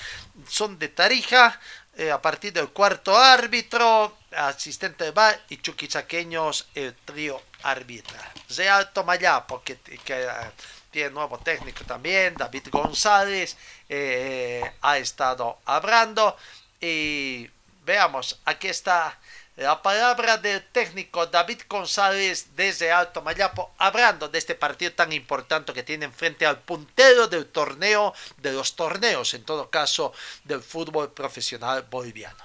son 0.49 0.79
de 0.79 0.91
Tarija, 0.91 1.59
eh, 2.01 2.11
a 2.11 2.23
partir 2.23 2.51
del 2.51 2.71
cuarto 2.71 3.15
árbitro, 3.15 4.17
asistente 4.35 5.05
de 5.05 5.11
bar 5.11 5.39
y 5.51 5.59
chuquisaqueños 5.59 6.67
el 6.75 6.95
trío 6.95 7.39
arbitral. 7.63 8.25
Real 8.57 8.91
Tomayapo, 8.91 9.63
que, 9.63 9.77
que 9.77 10.25
uh, 10.25 10.51
tiene 10.91 11.11
nuevo 11.11 11.37
técnico 11.41 11.85
también, 11.85 12.33
David 12.39 12.69
González, 12.71 13.55
eh, 13.87 14.73
ha 14.81 14.97
estado 14.97 15.59
hablando 15.67 16.39
y 16.81 17.51
veamos, 17.85 18.41
aquí 18.47 18.69
está 18.69 19.19
la 19.61 19.83
palabra 19.83 20.39
del 20.39 20.63
técnico 20.73 21.27
David 21.27 21.61
González 21.69 22.57
desde 22.57 22.91
Alto 22.91 23.21
Mayapo, 23.21 23.73
hablando 23.77 24.27
de 24.27 24.39
este 24.39 24.55
partido 24.55 24.93
tan 24.93 25.13
importante 25.13 25.75
que 25.75 25.83
tienen 25.83 26.15
frente 26.15 26.47
al 26.47 26.61
puntero 26.61 27.29
del 27.29 27.45
torneo, 27.45 28.15
de 28.39 28.53
los 28.53 28.75
torneos, 28.75 29.35
en 29.35 29.45
todo 29.45 29.69
caso, 29.69 30.15
del 30.45 30.63
fútbol 30.63 31.13
profesional 31.13 31.85
boliviano. 31.91 32.43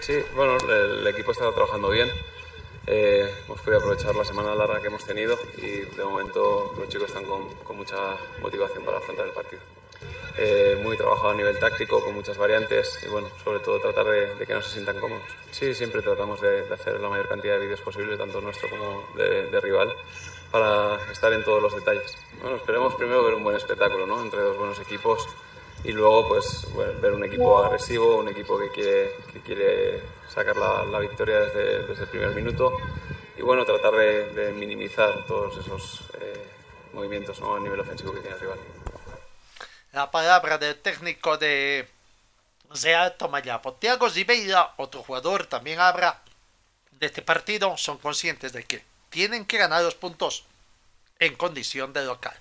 Sí, 0.00 0.14
bueno, 0.34 0.56
el, 0.68 1.06
equipo 1.06 1.30
está 1.30 1.52
trabajando 1.52 1.88
bien. 1.90 2.10
Eh, 2.88 3.32
hemos 3.46 3.60
podido 3.60 3.78
aprovechar 3.78 4.16
la 4.16 4.24
semana 4.24 4.56
larga 4.56 4.80
que 4.80 4.88
hemos 4.88 5.04
tenido 5.04 5.38
y 5.58 5.82
de 5.94 6.04
momento 6.04 6.74
los 6.76 6.88
chicos 6.88 7.08
están 7.08 7.26
con, 7.26 7.54
con 7.62 7.76
mucha 7.76 7.96
motivación 8.40 8.84
para 8.84 8.98
afrontar 8.98 9.26
el 9.26 9.32
partido. 9.32 9.62
Eh, 10.40 10.78
muy 10.80 10.96
trabajado 10.96 11.30
a 11.30 11.34
nivel 11.34 11.58
táctico, 11.58 12.00
con 12.00 12.14
muchas 12.14 12.38
variantes 12.38 13.00
y 13.04 13.08
bueno, 13.08 13.28
sobre 13.42 13.58
todo 13.58 13.80
tratar 13.80 14.06
de, 14.06 14.46
que 14.46 14.54
no 14.54 14.62
se 14.62 14.70
sientan 14.70 15.00
cómodos. 15.00 15.24
Sí, 15.50 15.74
siempre 15.74 16.00
tratamos 16.00 16.40
de, 16.40 16.60
hacer 16.72 17.00
la 17.00 17.08
mayor 17.08 17.28
cantidad 17.28 17.54
de 17.54 17.62
vídeos 17.62 17.80
posible, 17.80 18.16
tanto 18.16 18.40
nuestro 18.40 18.70
como 18.70 19.02
de, 19.16 19.60
rival, 19.60 19.92
para 20.52 20.96
estar 21.10 21.32
en 21.32 21.42
todos 21.42 21.60
los 21.60 21.74
detalles. 21.74 22.16
Bueno, 22.40 22.56
esperemos 22.56 22.94
primero 22.94 23.24
ver 23.24 23.34
un 23.34 23.42
buen 23.42 23.56
espectáculo 23.56 24.06
¿no? 24.06 24.22
entre 24.22 24.40
dos 24.40 24.56
buenos 24.56 24.78
equipos 24.78 25.28
y 25.82 25.90
luego 25.90 26.28
pues 26.28 26.68
ver 27.02 27.14
un 27.14 27.24
equipo 27.24 27.58
agresivo, 27.58 28.18
un 28.18 28.28
equipo 28.28 28.56
que 28.60 28.68
quiere, 28.68 29.16
que 29.32 29.40
quiere 29.40 30.02
sacar 30.28 30.56
la, 30.56 30.84
la 30.84 31.00
victoria 31.00 31.40
desde, 31.40 31.82
desde, 31.84 32.04
el 32.04 32.08
primer 32.10 32.30
minuto 32.30 32.76
y 33.36 33.42
bueno, 33.42 33.64
tratar 33.64 33.92
de, 33.96 34.52
minimizar 34.56 35.26
todos 35.26 35.58
esos 35.58 36.02
eh, 36.20 36.44
movimientos 36.92 37.40
¿no? 37.40 37.56
a 37.56 37.60
nivel 37.60 37.80
ofensivo 37.80 38.12
que 38.12 38.20
tiene 38.20 38.36
el 38.36 38.40
rival 38.40 38.58
la 39.98 40.12
palabra 40.12 40.58
del 40.58 40.76
técnico 40.76 41.36
de 41.38 41.88
Real 42.82 43.16
Tomayapo. 43.16 43.72
Tiago 43.72 44.08
Zibeira, 44.08 44.74
otro 44.76 45.02
jugador, 45.02 45.46
también 45.46 45.80
habla 45.80 46.22
de 46.92 47.06
este 47.06 47.20
partido. 47.20 47.76
Son 47.76 47.98
conscientes 47.98 48.52
de 48.52 48.62
que 48.62 48.84
tienen 49.10 49.44
que 49.44 49.58
ganar 49.58 49.82
los 49.82 49.96
puntos 49.96 50.44
en 51.18 51.34
condición 51.34 51.92
de 51.92 52.04
local. 52.04 52.36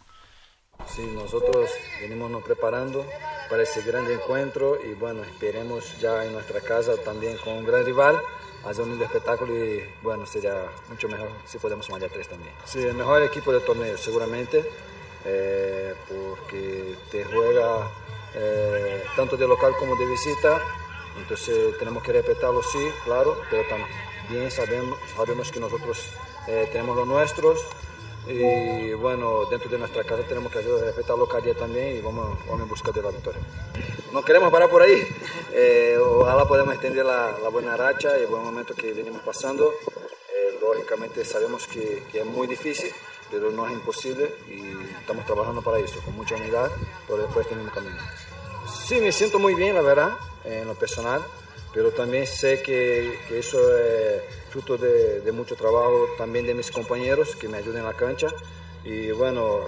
Sí, 0.96 1.02
nosotros 1.02 1.72
venimos 2.00 2.44
preparando 2.44 3.04
para 3.50 3.64
ese 3.64 3.82
gran 3.82 4.06
encuentro 4.08 4.80
y 4.86 4.94
bueno, 4.94 5.24
esperemos 5.24 5.84
ya 6.00 6.26
en 6.26 6.34
nuestra 6.34 6.62
casa 6.62 6.96
también 7.04 7.40
con 7.40 7.54
un 7.54 7.66
gran 7.66 7.84
rival 7.84 8.22
hacer 8.66 8.84
un 8.84 8.90
lindo 8.90 9.06
espectáculo 9.06 9.52
y 9.56 9.84
bueno, 10.04 10.28
sería 10.28 10.64
mucho 10.90 11.08
mejor 11.10 11.32
si 11.48 11.58
podemos 11.58 11.88
sumar 11.88 12.02
ya 12.02 12.10
tres 12.10 12.28
también. 12.28 12.54
Sí, 12.66 12.84
el 12.84 12.94
mejor 12.94 13.24
equipo 13.24 13.52
del 13.52 13.66
torneo 13.66 13.98
seguramente. 13.98 14.64
Eh, 15.26 15.94
porque 16.08 16.96
te 17.12 17.26
juega 17.26 17.92
eh, 18.34 19.04
tanto 19.16 19.36
de 19.36 19.48
local 19.48 19.74
como 19.78 19.96
de 19.96 20.06
visita, 20.06 20.62
entonces 21.18 21.78
tenemos 21.80 22.04
que 22.04 22.14
respetarlo, 22.14 22.62
sí, 22.64 22.80
claro, 23.04 23.42
pero 23.50 23.64
también 23.68 24.50
sabemos, 24.52 24.98
sabemos 25.16 25.52
que 25.52 25.60
nosotros 25.60 26.10
eh, 26.48 26.70
tenemos 26.72 26.96
los 26.96 27.08
nuestros 27.08 27.66
y 28.28 28.94
bueno, 28.94 29.46
dentro 29.46 29.70
de 29.70 29.80
nuestra 29.80 30.04
casa 30.04 30.22
tenemos 30.24 30.52
que 30.52 30.60
ayudar 30.60 30.84
a 30.84 30.86
respetar 30.88 31.18
local 31.18 31.44
también 31.58 31.98
y 31.98 32.02
vamos, 32.02 32.38
vamos 32.46 32.62
en 32.62 32.70
busca 32.70 32.92
de 32.92 33.02
la 33.02 33.12
victoria. 33.12 33.42
No 34.14 34.24
queremos 34.24 34.52
parar 34.52 34.70
por 34.70 34.82
ahí, 34.82 35.08
ojalá 36.00 36.46
podamos 36.46 36.74
extender 36.74 37.06
la, 37.06 37.38
la, 37.42 37.50
buena 37.50 37.76
racha 37.76 38.18
y 38.18 38.22
el 38.22 38.28
buen 38.28 38.44
momento 38.44 38.74
que 38.76 38.94
venimos 38.94 39.22
pasando. 39.24 39.74
lógicamente 40.62 41.24
sabemos 41.26 41.68
que, 41.68 42.04
que 42.12 42.20
es 42.20 42.26
muy 42.26 42.48
difícil, 42.48 42.92
pero 43.32 43.52
no 43.52 43.68
es 43.68 43.74
imposible 43.74 44.34
y 44.50 44.62
estamos 45.00 45.26
trabajando 45.26 45.62
para 45.62 45.80
eso, 45.80 46.00
con 46.02 46.16
mucha 46.16 46.36
unidad, 46.36 46.72
pero 47.08 47.24
después 47.24 47.48
tenemos 47.48 47.74
camino. 47.74 47.98
Sí, 48.86 49.00
me 49.02 49.12
siento 49.12 49.40
muy 49.40 49.56
bien, 49.56 49.76
la 49.76 49.82
verdad, 49.82 50.18
en 50.44 50.68
lo 50.68 50.76
personal, 50.76 51.22
pero 51.74 51.92
también 51.92 52.26
sé 52.28 52.62
que, 52.62 53.20
que 53.28 53.40
eso 53.40 53.78
es 53.78 54.22
fruto 54.50 54.78
de, 54.78 55.22
de, 55.22 55.32
mucho 55.32 55.56
trabajo 55.56 56.08
también 56.18 56.46
de 56.46 56.54
mis 56.54 56.72
compañeros 56.72 57.36
que 57.36 57.48
me 57.48 57.58
ayudan 57.58 57.82
en 57.82 57.86
la 57.86 57.94
cancha 57.94 58.28
y 58.84 59.12
bueno, 59.12 59.60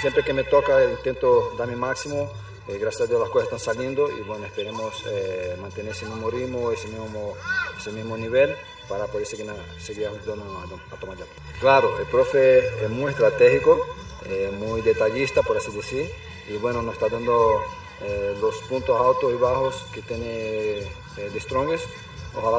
siempre 0.00 0.24
que 0.24 0.32
me 0.32 0.44
toca 0.44 0.82
intento 0.84 1.54
dar 1.58 1.68
mi 1.68 1.76
máximo. 1.76 2.30
Eh, 2.68 2.78
gracias 2.78 3.02
a 3.02 3.06
Dios 3.06 3.20
las 3.20 3.30
cosas 3.30 3.44
están 3.44 3.58
saliendo 3.58 4.10
y 4.10 4.22
bueno, 4.22 4.46
esperemos 4.46 5.04
eh, 5.08 5.56
mantener 5.60 5.92
ese 5.92 6.06
mismo 6.06 6.30
ritmo, 6.30 6.72
ese 6.72 6.88
mismo, 6.88 7.34
ese 7.78 7.90
mismo 7.90 8.16
nivel 8.16 8.54
para 8.90 9.06
poder 9.06 9.24
seguir, 9.26 9.46
seguir 9.78 10.08
ayudando 10.08 10.44
a, 10.58 10.94
a 10.94 10.98
tomar 10.98 11.16
Claro, 11.60 11.98
el 12.00 12.06
profe 12.06 12.58
es 12.84 12.90
muy 12.90 13.12
estratégico, 13.12 13.86
eh, 14.26 14.50
muy 14.58 14.82
detallista, 14.82 15.42
por 15.42 15.56
así 15.56 15.70
decir, 15.70 16.10
y 16.48 16.56
bueno, 16.56 16.82
nos 16.82 16.94
está 16.94 17.08
dando 17.08 17.62
eh, 18.02 18.36
los 18.40 18.56
puntos 18.68 19.00
altos 19.00 19.32
y 19.32 19.36
bajos 19.36 19.86
que 19.94 20.02
tiene 20.02 20.78
eh, 20.80 21.30
de 21.32 21.40
Strongest. 21.40 21.86
Ojalá 22.34 22.58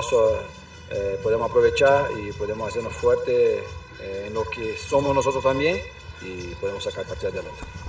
podamos 1.24 1.50
aprovechar 1.50 2.10
y 2.18 2.32
podemos 2.34 2.70
hacernos 2.70 2.94
fuertes 2.94 3.64
en 4.02 4.34
lo 4.34 4.44
que 4.44 4.78
somos 4.78 5.16
nosotros 5.16 5.44
también 5.44 5.82
y 6.22 6.54
podemos 6.56 6.84
sacar 6.84 7.06
partido 7.06 7.30
adelante. 7.30 7.81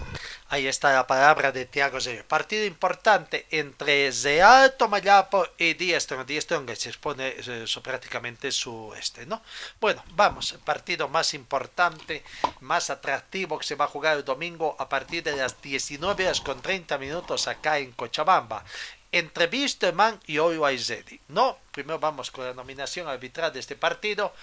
Ahí 0.53 0.67
está 0.67 0.93
la 0.93 1.07
palabra 1.07 1.51
de 1.51 1.65
Thiago 1.65 1.99
Zero. 1.99 2.27
Partido 2.29 2.67
importante 2.67 3.47
entre 3.51 4.11
Real 4.11 4.75
Tomayapo 4.77 5.47
y 5.57 5.73
Diestro. 5.73 6.23
Diestro 6.27 6.67
que 6.67 6.77
se 6.77 6.91
expone 6.91 7.37
eso, 7.39 7.83
prácticamente 7.83 8.53
su 8.53 8.93
este, 8.95 9.25
¿no? 9.25 9.41
Bueno, 9.81 10.05
vamos, 10.11 10.53
partido 10.63 11.09
más 11.09 11.33
importante, 11.33 12.23
más 12.61 12.91
atractivo 12.91 13.59
que 13.59 13.65
se 13.65 13.77
va 13.77 13.87
a 13.87 13.89
jugar 13.89 14.19
el 14.19 14.27
domingo 14.27 14.77
a 14.79 14.91
partir 14.91 15.23
de 15.23 15.35
las 15.35 15.63
19 15.63 16.23
horas 16.27 16.43
con 16.43 16.61
30 16.61 16.99
minutos 16.99 17.49
acá 17.49 17.79
en 17.79 17.93
Cochabamba 17.93 18.63
entre 19.11 19.47
Wisterman 19.47 20.21
y 20.27 20.37
Zedi. 20.79 21.19
No, 21.29 21.59
primero 21.71 21.99
vamos 21.99 22.31
con 22.31 22.45
la 22.45 22.53
nominación 22.53 23.09
arbitral 23.09 23.55
de 23.55 23.61
este 23.61 23.77
partido. 23.77 24.35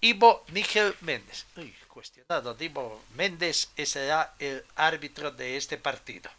Ivo 0.00 0.44
Nigel 0.48 0.94
Méndez 1.00 1.46
cuestionado. 1.96 2.52
Divo 2.54 3.02
Méndez 3.14 3.70
será 3.86 4.34
el 4.38 4.62
árbitro 4.76 5.30
de 5.30 5.56
este 5.56 5.78
partido. 5.78 6.30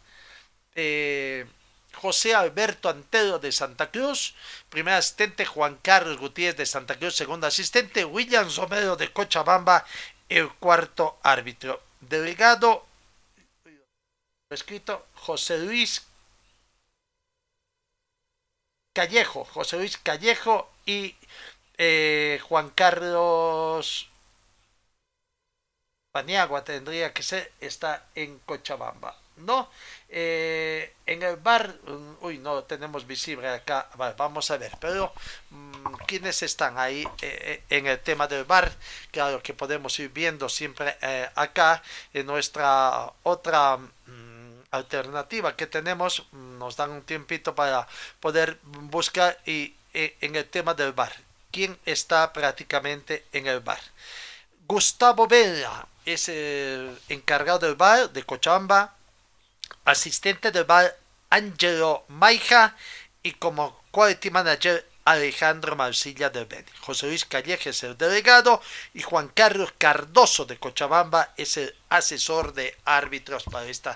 Eh, 0.76 1.44
José 1.94 2.32
Alberto 2.32 2.88
Antero 2.88 3.40
de 3.40 3.50
Santa 3.50 3.90
Cruz, 3.90 4.34
primer 4.70 4.94
asistente 4.94 5.44
Juan 5.44 5.76
Carlos 5.82 6.18
Gutiérrez 6.18 6.58
de 6.58 6.66
Santa 6.66 6.96
Cruz, 6.96 7.16
segundo 7.16 7.48
asistente 7.48 8.04
William 8.04 8.48
Romero 8.54 8.94
de 8.94 9.12
Cochabamba, 9.12 9.84
el 10.28 10.48
cuarto 10.48 11.18
árbitro. 11.24 11.82
Delegado, 12.00 12.86
escrito 14.50 15.08
José 15.14 15.58
Luis 15.58 16.06
Callejo, 18.94 19.44
José 19.44 19.78
Luis 19.78 19.96
Callejo 19.96 20.70
y 20.86 21.16
eh, 21.78 22.40
Juan 22.42 22.70
Carlos 22.70 24.08
Paniagua 26.12 26.64
tendría 26.64 27.12
que 27.12 27.22
ser, 27.22 27.52
está 27.60 28.04
en 28.14 28.38
Cochabamba. 28.40 29.16
¿No? 29.36 29.70
Eh, 30.08 30.94
en 31.06 31.22
el 31.22 31.36
bar, 31.36 31.72
mm, 31.86 32.24
uy, 32.24 32.38
no 32.38 32.64
tenemos 32.64 33.06
visible 33.06 33.48
acá, 33.48 33.88
vamos 34.16 34.50
a 34.50 34.56
ver, 34.56 34.72
pero 34.80 35.12
mm, 35.50 35.94
¿quiénes 36.08 36.42
están 36.42 36.76
ahí 36.76 37.06
eh, 37.22 37.62
en 37.70 37.86
el 37.86 38.00
tema 38.00 38.26
del 38.26 38.44
bar? 38.44 38.72
Claro 39.12 39.40
que 39.40 39.54
podemos 39.54 39.96
ir 40.00 40.08
viendo 40.10 40.48
siempre 40.48 40.96
acá 41.36 41.82
en 42.12 42.26
nuestra 42.26 43.12
otra 43.22 43.76
mm, 43.76 44.62
alternativa 44.72 45.54
que 45.54 45.68
tenemos, 45.68 46.26
nos 46.32 46.76
dan 46.76 46.90
un 46.90 47.02
tiempito 47.02 47.54
para 47.54 47.86
poder 48.18 48.58
buscar 48.64 49.38
y 49.46 49.74
en 49.92 50.34
el 50.34 50.46
tema 50.48 50.74
del 50.74 50.92
bar. 50.92 51.27
¿Quién 51.50 51.78
está 51.86 52.32
prácticamente 52.32 53.24
en 53.32 53.46
el 53.46 53.60
bar? 53.60 53.80
Gustavo 54.66 55.26
Vela 55.26 55.86
es 56.04 56.28
el 56.28 56.98
encargado 57.08 57.60
del 57.60 57.74
bar 57.74 58.10
de 58.10 58.22
Cochabamba, 58.22 58.94
asistente 59.84 60.50
del 60.50 60.64
bar 60.64 60.96
Angelo 61.30 62.04
Maija 62.08 62.76
y 63.22 63.32
como 63.32 63.82
quality 63.90 64.30
manager 64.30 64.86
Alejandro 65.04 65.74
Marcilla 65.74 66.28
del 66.28 66.44
Beni. 66.44 66.68
José 66.80 67.06
Luis 67.06 67.24
Calleje 67.24 67.70
es 67.70 67.82
el 67.82 67.96
delegado 67.96 68.60
y 68.92 69.00
Juan 69.00 69.28
Carlos 69.28 69.72
Cardoso 69.78 70.44
de 70.44 70.58
Cochabamba 70.58 71.32
es 71.38 71.56
el 71.56 71.74
asesor 71.88 72.52
de 72.52 72.76
árbitros 72.84 73.44
para 73.44 73.64
este 73.66 73.90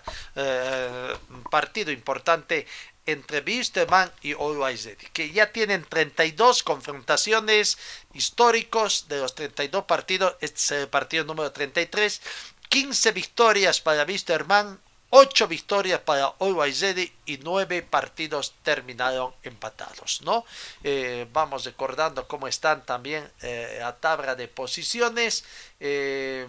partido 1.51 1.91
importante 1.91 2.67
entre 3.07 3.41
Wisterman 3.41 4.13
y 4.23 4.33
Always 4.33 4.89
que 5.13 5.31
ya 5.31 5.53
tienen 5.53 5.85
32 5.85 6.63
confrontaciones 6.63 7.79
históricos 8.15 9.07
de 9.09 9.19
los 9.19 9.35
32 9.35 9.85
partidos, 9.85 10.37
este 10.41 10.57
es 10.57 10.71
el 10.71 10.89
partido 10.89 11.25
número 11.25 11.51
33, 11.51 12.21
15 12.69 13.13
victorias 13.13 13.81
para 13.81 14.05
Wisterman, 14.05 14.81
8 15.15 15.47
victorias 15.47 16.01
para 16.01 16.33
Always 16.41 16.83
y 17.27 17.39
9 17.39 17.83
partidos 17.83 18.55
terminaron 18.63 19.35
empatados, 19.43 20.23
¿no? 20.23 20.47
Eh, 20.83 21.27
vamos 21.35 21.67
recordando 21.67 22.27
cómo 22.27 22.49
están 22.49 22.83
también 22.87 23.31
eh, 23.43 23.83
a 23.85 23.93
tabla 23.95 24.35
de 24.35 24.49
posiciones 24.49 25.45
eh, 25.81 26.49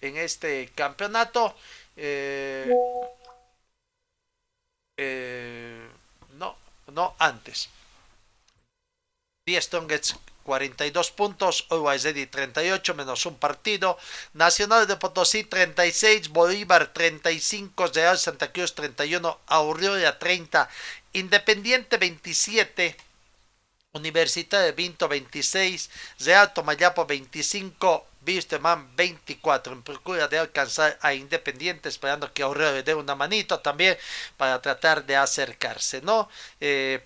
en 0.00 0.16
este 0.16 0.72
campeonato. 0.74 1.54
No, 6.38 6.56
no 6.92 7.14
antes. 7.18 7.68
Die 9.46 9.60
Strongets 9.60 10.16
42 10.44 11.10
puntos, 11.10 11.66
Always 11.70 12.04
Ready 12.04 12.26
38 12.26 12.94
menos 12.94 13.26
un 13.26 13.36
partido, 13.36 13.98
Nacional 14.34 14.86
de 14.86 14.96
Potosí 14.96 15.44
36, 15.44 16.28
Bolívar 16.28 16.92
35, 16.92 17.86
Real 17.88 18.18
Santa 18.18 18.52
Cruz 18.52 18.74
31, 18.74 19.38
Aurora 19.46 20.18
30, 20.18 20.68
Independiente 21.12 21.96
27, 21.96 22.96
Universidad 23.92 24.62
de 24.62 24.72
Vinto 24.72 25.08
26, 25.08 25.90
Real 26.20 26.52
Tomayapo 26.52 27.06
25, 27.06 28.06
Bisterman 28.24 28.94
24 28.96 29.72
en 29.72 29.82
procura 29.82 30.28
de 30.28 30.38
alcanzar 30.38 30.98
a 31.02 31.14
Independiente 31.14 31.88
esperando 31.88 32.32
que 32.32 32.42
Aurora 32.42 32.72
le 32.72 32.82
dé 32.82 32.94
una 32.94 33.14
manito 33.14 33.60
también 33.60 33.96
para 34.36 34.60
tratar 34.62 35.04
de 35.04 35.16
acercarse 35.16 36.00
¿no? 36.02 36.28
Eh, 36.60 37.00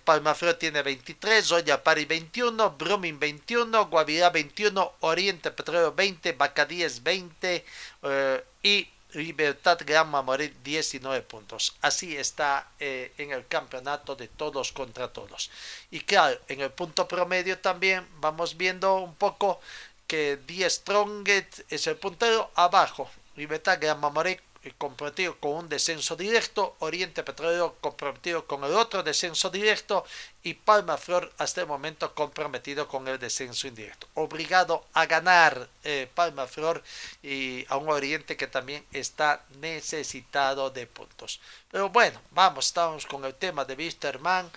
tiene 0.59 0.81
23 0.81 1.45
Zoya 1.45 1.83
Pari 1.83 2.05
21 2.05 2.71
Brumming 2.77 3.19
21 3.19 3.87
Guavirá 3.87 4.29
21 4.29 4.93
Oriente 5.01 5.51
Petróleo 5.51 5.93
20 5.93 6.33
Bacadíes 6.33 7.03
20 7.03 7.65
eh, 8.03 8.43
y 8.63 8.87
Libertad 9.13 9.79
Gran 9.85 10.09
Mamoré 10.09 10.53
19 10.63 11.21
puntos. 11.23 11.75
Así 11.81 12.15
está 12.17 12.69
eh, 12.79 13.13
en 13.17 13.31
el 13.31 13.47
campeonato 13.47 14.15
de 14.15 14.27
todos 14.27 14.71
contra 14.71 15.07
todos. 15.13 15.49
Y 15.91 16.01
claro, 16.01 16.37
en 16.47 16.61
el 16.61 16.71
punto 16.71 17.07
promedio 17.07 17.57
también 17.59 18.05
vamos 18.19 18.57
viendo 18.57 18.95
un 18.95 19.15
poco 19.15 19.61
que 20.07 20.37
Die 20.47 20.69
Strongest 20.69 21.59
es 21.69 21.85
el 21.87 21.97
puntero 21.97 22.49
abajo. 22.55 23.09
Libertad 23.35 23.77
Gran 23.79 23.99
Mamoré 23.99 24.41
eh, 24.63 24.73
comprometido 24.77 25.37
con 25.39 25.51
un 25.51 25.69
descenso 25.69 26.15
directo, 26.15 26.75
Oriente 26.79 27.23
Petrolero 27.23 27.75
comprometido 27.79 28.47
con 28.47 28.63
el 28.63 28.73
otro 28.73 29.03
descenso 29.03 29.49
directo 29.49 30.03
y 30.43 30.55
Palma 30.55 30.97
Flor 30.97 31.31
hasta 31.37 31.61
el 31.61 31.67
momento 31.67 32.13
comprometido 32.13 32.87
con 32.87 33.07
el 33.07 33.19
descenso 33.19 33.67
indirecto. 33.67 34.07
Obligado 34.15 34.85
a 34.93 35.05
ganar 35.05 35.69
eh, 35.83 36.09
Palma 36.13 36.47
Flor 36.47 36.83
y 37.21 37.65
a 37.69 37.77
un 37.77 37.89
Oriente 37.89 38.35
que 38.35 38.47
también 38.47 38.83
está 38.91 39.45
necesitado 39.59 40.69
de 40.69 40.87
puntos. 40.87 41.39
Pero 41.71 41.89
bueno, 41.89 42.19
vamos, 42.31 42.67
estamos 42.67 43.05
con 43.05 43.23
el 43.25 43.35
tema 43.35 43.63
de 43.63 43.75
Wisterman. 43.75 44.49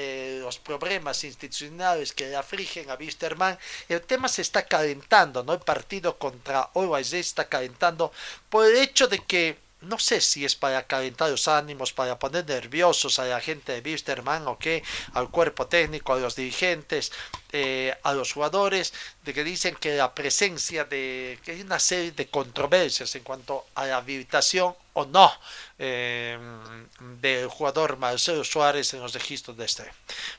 Eh, 0.00 0.38
los 0.40 0.58
problemas 0.60 1.24
institucionales 1.24 2.12
que 2.12 2.28
le 2.28 2.36
afligen 2.36 2.88
a 2.88 2.94
Wisterman, 2.94 3.58
el 3.88 4.00
tema 4.02 4.28
se 4.28 4.42
está 4.42 4.64
calentando, 4.64 5.42
¿no? 5.42 5.52
El 5.54 5.58
partido 5.58 6.18
contra 6.18 6.70
Always 6.76 7.12
está 7.14 7.48
calentando 7.48 8.12
por 8.48 8.64
el 8.64 8.76
hecho 8.76 9.08
de 9.08 9.18
que 9.18 9.58
no 9.80 9.98
sé 9.98 10.20
si 10.20 10.44
es 10.44 10.54
para 10.54 10.86
calentar 10.86 11.30
los 11.30 11.48
ánimos, 11.48 11.92
para 11.92 12.16
poner 12.16 12.46
nerviosos 12.46 13.18
a 13.18 13.24
la 13.24 13.40
gente 13.40 13.72
de 13.72 13.90
Wisterman 13.90 14.46
o 14.46 14.56
qué, 14.56 14.84
al 15.14 15.30
cuerpo 15.30 15.66
técnico, 15.66 16.12
a 16.12 16.20
los 16.20 16.36
dirigentes, 16.36 17.10
eh, 17.52 17.96
a 18.02 18.12
los 18.12 18.32
jugadores, 18.32 18.92
de 19.24 19.32
que 19.32 19.42
dicen 19.42 19.74
que 19.76 19.96
la 19.96 20.14
presencia 20.14 20.84
de 20.84 21.38
que 21.42 21.52
hay 21.52 21.62
una 21.62 21.78
serie 21.78 22.12
de 22.12 22.28
controversias 22.28 23.14
en 23.14 23.22
cuanto 23.22 23.66
a 23.74 23.86
la 23.86 23.96
habilitación 23.96 24.74
o 24.92 25.06
no 25.06 25.32
eh, 25.78 26.38
del 27.20 27.46
jugador 27.48 27.96
Marcelo 27.96 28.44
Suárez 28.44 28.92
en 28.94 29.00
los 29.00 29.14
registros 29.14 29.56
de 29.56 29.64
este. 29.64 29.90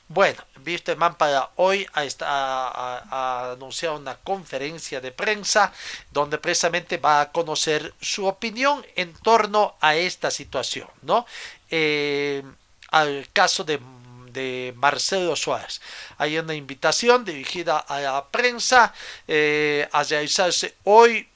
Bueno, 0.06 0.40
Wisterman 0.64 1.16
para 1.16 1.50
hoy 1.56 1.86
ha, 1.94 3.50
anunciado 3.52 3.96
una 3.96 4.16
conferencia 4.16 5.00
de 5.00 5.12
prensa 5.12 5.72
donde 6.12 6.38
precisamente 6.38 6.98
va 6.98 7.22
a 7.22 7.32
conocer 7.32 7.92
su 8.00 8.26
opinión 8.26 8.86
en 8.96 9.14
torno 9.14 9.76
a 9.80 9.96
esta 9.96 10.30
situación, 10.30 10.88
¿no? 11.02 11.26
Eh, 11.70 12.42
al 12.90 13.28
caso 13.32 13.64
de 13.64 13.80
de 14.32 14.72
Marcelo 14.76 15.36
Suárez. 15.36 15.80
Hay 16.18 16.38
una 16.38 16.54
invitación 16.54 17.24
dirigida 17.24 17.78
a 17.78 18.00
la 18.00 18.26
prensa 18.28 18.92
eh, 19.26 19.88
a 19.92 20.02
realizarse 20.02 20.74
hoy 20.84 21.30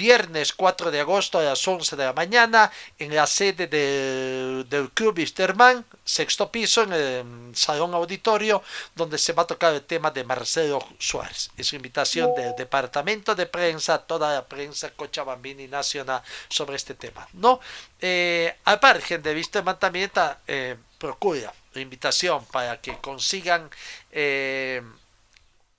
viernes 0.00 0.54
4 0.54 0.90
de 0.90 1.00
agosto 1.00 1.38
a 1.38 1.42
las 1.42 1.68
11 1.68 1.94
de 1.94 2.04
la 2.04 2.14
mañana 2.14 2.72
en 2.98 3.14
la 3.14 3.26
sede 3.26 3.66
de, 3.66 4.64
del 4.64 4.90
Club 4.92 5.18
Wisterman, 5.18 5.84
sexto 6.04 6.50
piso, 6.50 6.84
en 6.84 6.92
el 6.94 7.56
salón 7.56 7.92
auditorio, 7.92 8.62
donde 8.94 9.18
se 9.18 9.34
va 9.34 9.42
a 9.42 9.46
tocar 9.46 9.74
el 9.74 9.82
tema 9.82 10.10
de 10.10 10.24
Marcelo 10.24 10.78
Suárez. 10.98 11.50
Es 11.54 11.74
invitación 11.74 12.34
del 12.34 12.54
departamento 12.56 13.34
de 13.34 13.44
prensa, 13.44 13.98
toda 13.98 14.32
la 14.32 14.44
prensa 14.46 14.90
cochabambini 14.90 15.68
nacional 15.68 16.22
sobre 16.48 16.76
este 16.76 16.94
tema. 16.94 17.28
¿no? 17.34 17.60
Eh, 18.00 18.56
al 18.64 18.78
margen 18.80 19.22
de 19.22 19.34
Wisterman 19.34 19.78
también 19.78 20.06
está, 20.06 20.40
eh, 20.46 20.76
procura 20.98 21.52
invitación 21.74 22.44
para 22.46 22.80
que 22.80 22.96
consigan 22.98 23.70
eh, 24.10 24.82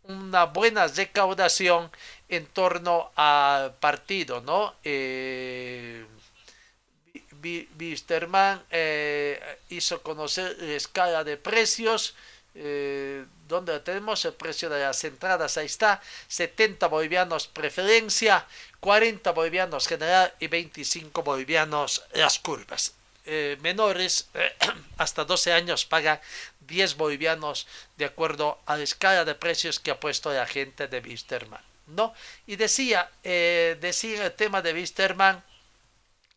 una 0.04 0.46
buena 0.46 0.88
recaudación 0.88 1.92
en 2.30 2.46
torno 2.48 3.12
al 3.16 3.76
partido, 3.76 4.42
¿no? 4.42 4.76
Eh, 4.84 6.06
Wisterman 7.80 8.64
eh, 8.70 9.58
hizo 9.70 10.02
conocer 10.02 10.56
la 10.60 10.74
escala 10.74 11.24
de 11.24 11.38
precios, 11.38 12.16
eh, 12.54 13.26
donde 13.48 13.80
tenemos 13.80 14.24
el 14.26 14.34
precio 14.34 14.70
de 14.70 14.82
las 14.82 15.04
entradas, 15.04 15.58
ahí 15.58 15.66
está, 15.66 16.02
70 16.28 16.88
bolivianos 16.88 17.48
preferencia, 17.48 18.46
40 18.80 19.32
bolivianos 19.32 19.88
general 19.88 20.34
y 20.40 20.48
25 20.48 21.24
bolivianos 21.24 22.04
las 22.14 22.40
curvas. 22.40 22.94
Eh, 23.26 23.58
menores 23.62 24.30
hasta 24.98 25.26
12 25.26 25.54
años 25.54 25.86
pagan 25.86 26.20
10 26.62 26.96
bolivianos 26.96 27.68
de 27.98 28.06
acuerdo 28.06 28.60
a 28.66 28.78
la 28.78 28.84
escala 28.84 29.26
de 29.26 29.36
precios 29.36 29.80
que 29.80 29.92
ha 29.92 30.00
puesto 30.00 30.34
la 30.34 30.48
gente 30.48 30.88
de 30.88 31.00
Wisterman. 31.00 31.62
¿no? 31.88 32.14
Y 32.48 32.56
decía, 32.56 33.10
eh, 33.24 33.78
decía 33.80 34.26
el 34.26 34.34
tema 34.34 34.62
de 34.62 34.74
Wisterman, 34.74 35.44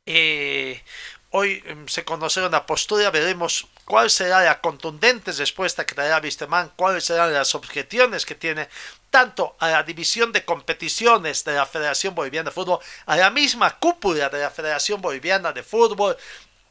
eh, 0.07 0.83
hoy 1.31 1.63
mm, 1.63 1.89
se 1.89 2.05
conocerá 2.05 2.49
una 2.49 2.67
postura, 2.67 3.11
veremos 3.11 3.67
cuál 3.85 4.11
será 4.11 4.43
la 4.43 4.61
contundente 4.61 5.33
respuesta 5.33 5.87
que 5.87 5.95
dará 5.95 6.19
Wisterman, 6.23 6.73
cuáles 6.77 7.05
serán 7.05 7.33
las 7.33 7.55
objeciones 7.55 8.27
que 8.27 8.35
tiene 8.35 8.69
tanto 9.11 9.57
a 9.59 9.71
la 9.71 9.83
división 9.83 10.33
de 10.33 10.45
competiciones 10.45 11.45
de 11.45 11.55
la 11.55 11.67
Federación 11.67 12.15
Boliviana 12.15 12.51
de 12.51 12.55
Fútbol, 12.55 12.81
a 13.07 13.17
la 13.17 13.31
misma 13.31 13.79
cúpula 13.79 14.29
de 14.29 14.41
la 14.41 14.51
Federación 14.51 15.01
Boliviana 15.01 15.53
de 15.53 15.63
Fútbol, 15.63 16.17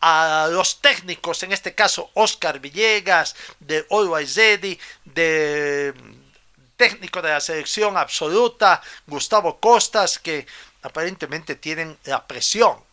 a 0.06 0.50
los 0.52 0.82
técnicos, 0.82 1.44
en 1.44 1.54
este 1.54 1.74
caso 1.74 2.12
Oscar 2.16 2.60
Villegas, 2.60 3.38
de 3.62 3.88
Always 3.90 4.36
de 4.36 5.94
técnico 6.76 7.22
de 7.22 7.30
la 7.30 7.40
selección 7.40 7.96
absoluta, 7.96 8.82
Gustavo 9.08 9.62
Costas, 9.62 10.20
que 10.20 10.46
aparentemente 10.82 11.56
tienen 11.56 11.98
la 12.04 12.28
presión 12.28 12.84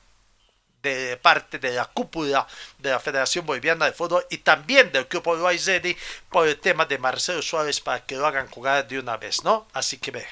de 0.85 1.17
parte 1.17 1.59
de 1.59 1.73
la 1.73 1.87
cúpula 1.87 2.47
de 2.79 2.91
la 2.91 3.01
Federación 3.01 3.45
Boliviana 3.45 3.87
de 3.87 3.93
Fútbol 3.93 4.25
y 4.31 4.39
también 4.39 4.93
del 4.93 5.07
grupo 5.07 5.35
Ready 5.35 5.97
por 6.31 6.47
el 6.47 6.61
tema 6.61 6.85
de 6.85 6.99
Marcelo 6.99 7.43
Suárez 7.43 7.81
para 7.81 8.07
que 8.07 8.15
lo 8.15 8.25
hagan 8.25 8.49
jugar 8.49 8.87
de 8.87 9.01
una 9.01 9.17
vez, 9.17 9.43
¿no? 9.43 9.67
Así 9.73 9.99
que 9.99 10.13
ve. 10.13 10.25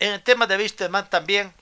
En 0.00 0.14
el 0.14 0.22
tema 0.24 0.48
de 0.48 0.56
Wisterman 0.56 1.08
también 1.08 1.54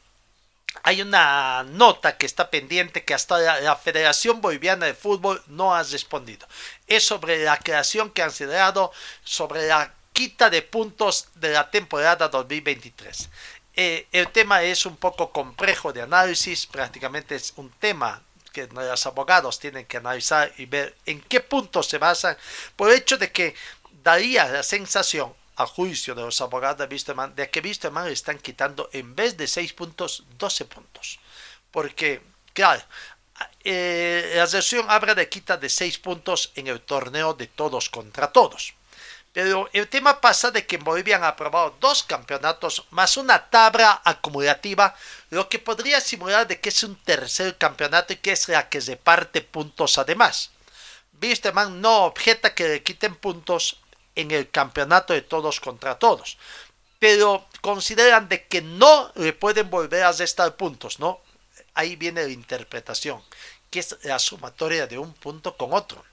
hay 0.83 1.03
una 1.03 1.63
nota 1.65 2.17
que 2.17 2.27
está 2.27 2.51
pendiente 2.51 3.05
que 3.05 3.15
hasta 3.15 3.39
la, 3.39 3.77
Federación 3.77 4.41
Boliviana 4.41 4.87
de 4.87 4.95
Fútbol 4.95 5.43
no 5.47 5.75
ha 5.75 5.83
respondido. 5.83 6.47
Es 6.87 7.07
sobre 7.07 7.43
la 7.45 7.59
creación 7.59 8.11
que 8.11 8.23
han 8.23 8.33
dado 8.49 8.93
sobre 9.23 9.67
la 9.67 9.95
quita 10.13 10.51
de 10.51 10.63
puntos 10.63 11.29
de 11.35 11.51
la 11.51 11.71
temporada 11.71 12.29
2023. 12.29 13.29
Eh, 13.77 14.07
el 14.13 14.29
tema 14.29 14.63
es 14.63 14.87
un 14.87 14.97
poco 14.97 15.33
complejo 15.33 15.93
de 15.93 16.03
análisis, 16.03 16.67
prácticamente 16.67 17.35
es 17.35 17.53
un 17.57 17.71
tema 17.71 18.23
que 18.53 18.69
los 18.69 19.07
abogados 19.07 19.59
tienen 19.59 19.85
que 19.85 19.97
analizar 19.97 20.53
y 20.57 20.67
ver 20.67 20.95
en 21.07 21.21
qué 21.21 21.41
puntos 21.41 21.89
se 21.89 21.99
basan, 21.99 22.37
por 22.77 22.89
el 22.89 22.99
hecho 22.99 23.19
de 23.19 23.33
que 23.33 23.55
daría 24.05 24.47
la 24.47 24.63
sensación, 24.63 25.35
a 25.57 25.67
juicio 25.67 26.15
de 26.15 26.23
los 26.23 26.41
abogados 26.41 26.79
de 26.79 26.93
Wisterman, 26.93 27.35
de 27.35 27.51
que 27.51 27.61
Wisterman 27.61 28.07
le 28.07 28.13
están 28.13 28.39
quitando 28.39 28.89
en 28.93 29.15
vez 29.15 29.37
de 29.37 29.47
6 29.47 29.73
puntos, 29.73 30.25
12 30.39 30.65
puntos. 30.65 31.19
Porque, 31.71 32.23
claro, 32.53 32.83
eh, 33.63 34.35
la 34.37 34.47
sesión 34.47 34.87
habla 34.89 35.15
de 35.15 35.29
quita 35.29 35.57
de 35.57 35.69
6 35.69 35.99
puntos 35.99 36.53
en 36.55 36.67
el 36.67 36.81
torneo 36.81 37.35
de 37.35 37.47
todos 37.47 37.89
contra 37.89 38.33
todos. 38.33 38.75
Pero 39.33 39.69
el 39.73 39.89
tema 39.89 40.21
pasa 40.21 40.53
de 40.53 40.65
que 40.65 40.77
en 40.77 40.85
Bolivia 40.85 41.17
han 41.17 41.25
aprobado 41.25 41.77
dos 41.81 42.05
campeonatos 42.05 42.85
más 42.91 43.17
una 43.17 43.51
tabla 43.51 44.01
acumulativa, 44.05 44.95
lo 45.31 45.49
que 45.49 45.59
podría 45.59 46.01
simular 46.01 46.47
de 46.47 46.61
que 46.61 46.69
es 46.69 46.85
un 46.85 46.95
tercer 47.03 47.59
campeonato 47.59 48.13
y 48.13 48.17
que 48.17 48.31
es 48.31 48.49
la 48.49 48.69
que 48.69 48.79
reparte 48.79 49.41
puntos 49.43 49.99
además. 49.99 50.53
Wisterman 51.21 51.81
no 51.81 52.05
objeta 52.05 52.55
que 52.55 52.69
le 52.69 52.83
quiten 52.85 53.17
puntos 53.17 53.81
en 54.15 54.31
el 54.31 54.51
campeonato 54.51 55.13
de 55.13 55.23
todos 55.23 55.61
contra 55.61 55.99
todos, 55.99 56.39
pero 56.99 57.47
consideran 57.61 58.29
de 58.29 58.47
que 58.47 58.63
no 58.63 59.13
le 59.17 59.33
pueden 59.33 59.71
volver 59.71 60.05
a 60.05 60.13
restar 60.13 60.57
puntos, 60.57 60.99
¿no? 60.99 61.21
Ahí 61.75 61.97
viene 61.97 62.23
la 62.23 62.31
interpretación, 62.31 63.23
que 63.71 63.81
es 63.81 63.97
la 64.05 64.19
sumatoria 64.19 64.87
de 64.87 64.99
un 64.99 65.13
punto 65.13 65.57
con 65.57 65.73
otro. 65.73 66.05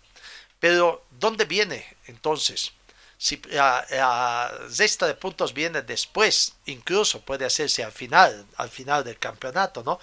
Pero, 0.59 1.05
¿dónde 1.11 1.45
viene 1.45 1.97
entonces? 2.07 2.71
Si 3.17 3.39
la, 3.49 3.85
la 3.89 5.07
de 5.07 5.13
puntos 5.15 5.53
viene 5.53 5.81
después, 5.81 6.53
incluso 6.65 7.21
puede 7.21 7.45
hacerse 7.45 7.83
al 7.83 7.91
final, 7.91 8.45
al 8.57 8.69
final 8.69 9.03
del 9.03 9.19
campeonato, 9.19 9.83
¿no? 9.83 9.99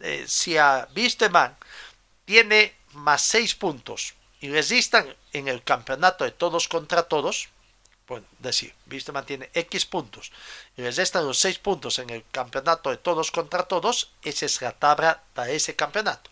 Eh, 0.00 0.24
si 0.26 0.56
a 0.56 0.88
Wisterman 0.96 1.56
tiene 2.24 2.74
más 2.92 3.22
6 3.22 3.54
puntos 3.54 4.14
y 4.42 4.50
resistan 4.50 5.16
en 5.32 5.48
el 5.48 5.62
campeonato 5.62 6.24
de 6.24 6.32
todos 6.32 6.68
contra 6.68 7.04
todos, 7.04 7.48
bueno, 8.08 8.26
decir, 8.40 8.74
Wisterman 8.90 9.24
tiene 9.24 9.48
X 9.54 9.86
puntos 9.86 10.32
y 10.76 10.82
resistan 10.82 11.24
los 11.24 11.38
6 11.38 11.60
puntos 11.60 11.98
en 12.00 12.10
el 12.10 12.24
campeonato 12.30 12.90
de 12.90 12.98
todos 12.98 13.30
contra 13.30 13.62
todos, 13.62 14.10
esa 14.22 14.44
es 14.44 14.60
la 14.60 14.72
tabla 14.72 15.22
de 15.36 15.56
ese 15.56 15.76
campeonato. 15.76 16.30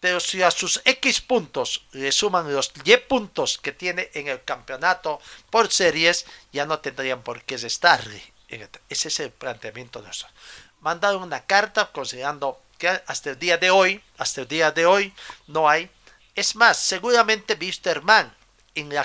Pero 0.00 0.20
si 0.20 0.40
a 0.42 0.52
sus 0.52 0.80
X 0.84 1.20
puntos 1.20 1.84
le 1.90 2.12
suman 2.12 2.52
los 2.52 2.72
Y 2.84 2.96
puntos 2.98 3.58
que 3.58 3.72
tiene 3.72 4.10
en 4.14 4.28
el 4.28 4.44
campeonato 4.44 5.20
por 5.50 5.72
series, 5.72 6.24
ya 6.52 6.64
no 6.64 6.78
tendrían 6.78 7.22
por 7.22 7.42
qué 7.42 7.56
estar. 7.56 8.00
Ese 8.88 9.08
es 9.08 9.20
el 9.20 9.32
planteamiento 9.32 10.00
nuestro. 10.00 10.28
Mandar 10.80 11.16
una 11.16 11.44
carta 11.44 11.90
considerando 11.90 12.60
que 12.78 12.88
hasta 12.88 13.30
el 13.30 13.38
día 13.40 13.58
de 13.58 13.70
hoy, 13.70 14.00
hasta 14.16 14.42
el 14.42 14.48
día 14.48 14.70
de 14.70 14.86
hoy, 14.86 15.12
no 15.48 15.68
hay. 15.68 15.90
Es 16.38 16.54
más, 16.54 16.76
seguramente 16.76 17.58
Wisterman 17.60 18.32
en 18.76 18.92
el 18.92 19.04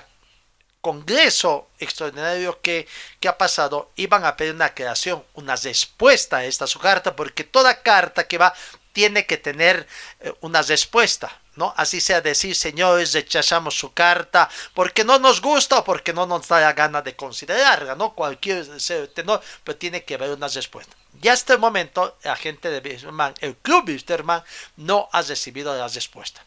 congreso 0.82 1.70
extraordinario 1.80 2.62
que, 2.62 2.88
que, 3.20 3.28
ha 3.28 3.40
pasado 3.40 3.90
iban 3.96 4.24
a 4.24 4.38
pedir 4.38 4.54
una 4.54 4.76
creación, 4.76 5.24
una 5.34 5.56
respuesta 5.56 6.38
a 6.38 6.46
esta 6.46 6.68
su 6.68 6.78
carta, 6.78 7.16
porque 7.16 7.44
toda 7.44 7.82
carta 7.82 8.28
que 8.28 8.38
va 8.38 8.54
tiene 8.92 9.26
que 9.26 9.38
tener 9.38 9.88
eh, 10.20 10.32
una 10.42 10.62
respuesta. 10.62 11.42
¿no? 11.56 11.74
Así 11.76 12.02
sea 12.02 12.22
decir, 12.22 12.56
señores, 12.56 13.14
rechazamos 13.14 13.78
su 13.78 13.94
carta 13.94 14.48
porque 14.76 15.04
no 15.04 15.18
nos 15.18 15.42
gusta 15.42 15.80
o 15.80 15.84
porque 15.84 16.14
no 16.14 16.28
nos 16.28 16.48
da 16.48 16.60
la 16.60 16.74
gana 16.74 17.02
de 17.02 17.16
considerarla, 17.16 17.96
¿no? 17.96 18.14
Cualquier 18.14 18.66
tenor, 19.14 19.42
pero 19.64 19.78
tiene 19.78 20.04
que 20.04 20.16
haber 20.16 20.32
una 20.32 20.48
respuesta. 20.48 20.96
Y 21.22 21.28
hasta 21.28 21.54
el 21.54 21.60
momento, 21.60 22.18
la 22.24 22.36
gente 22.36 22.70
de 22.70 22.88
Wisterman, 22.88 23.34
el 23.40 23.56
club 23.58 23.88
Wisterman, 23.88 24.44
no 24.78 25.10
ha 25.12 25.22
recibido 25.22 25.76
la 25.76 25.88
respuesta. 25.88 26.44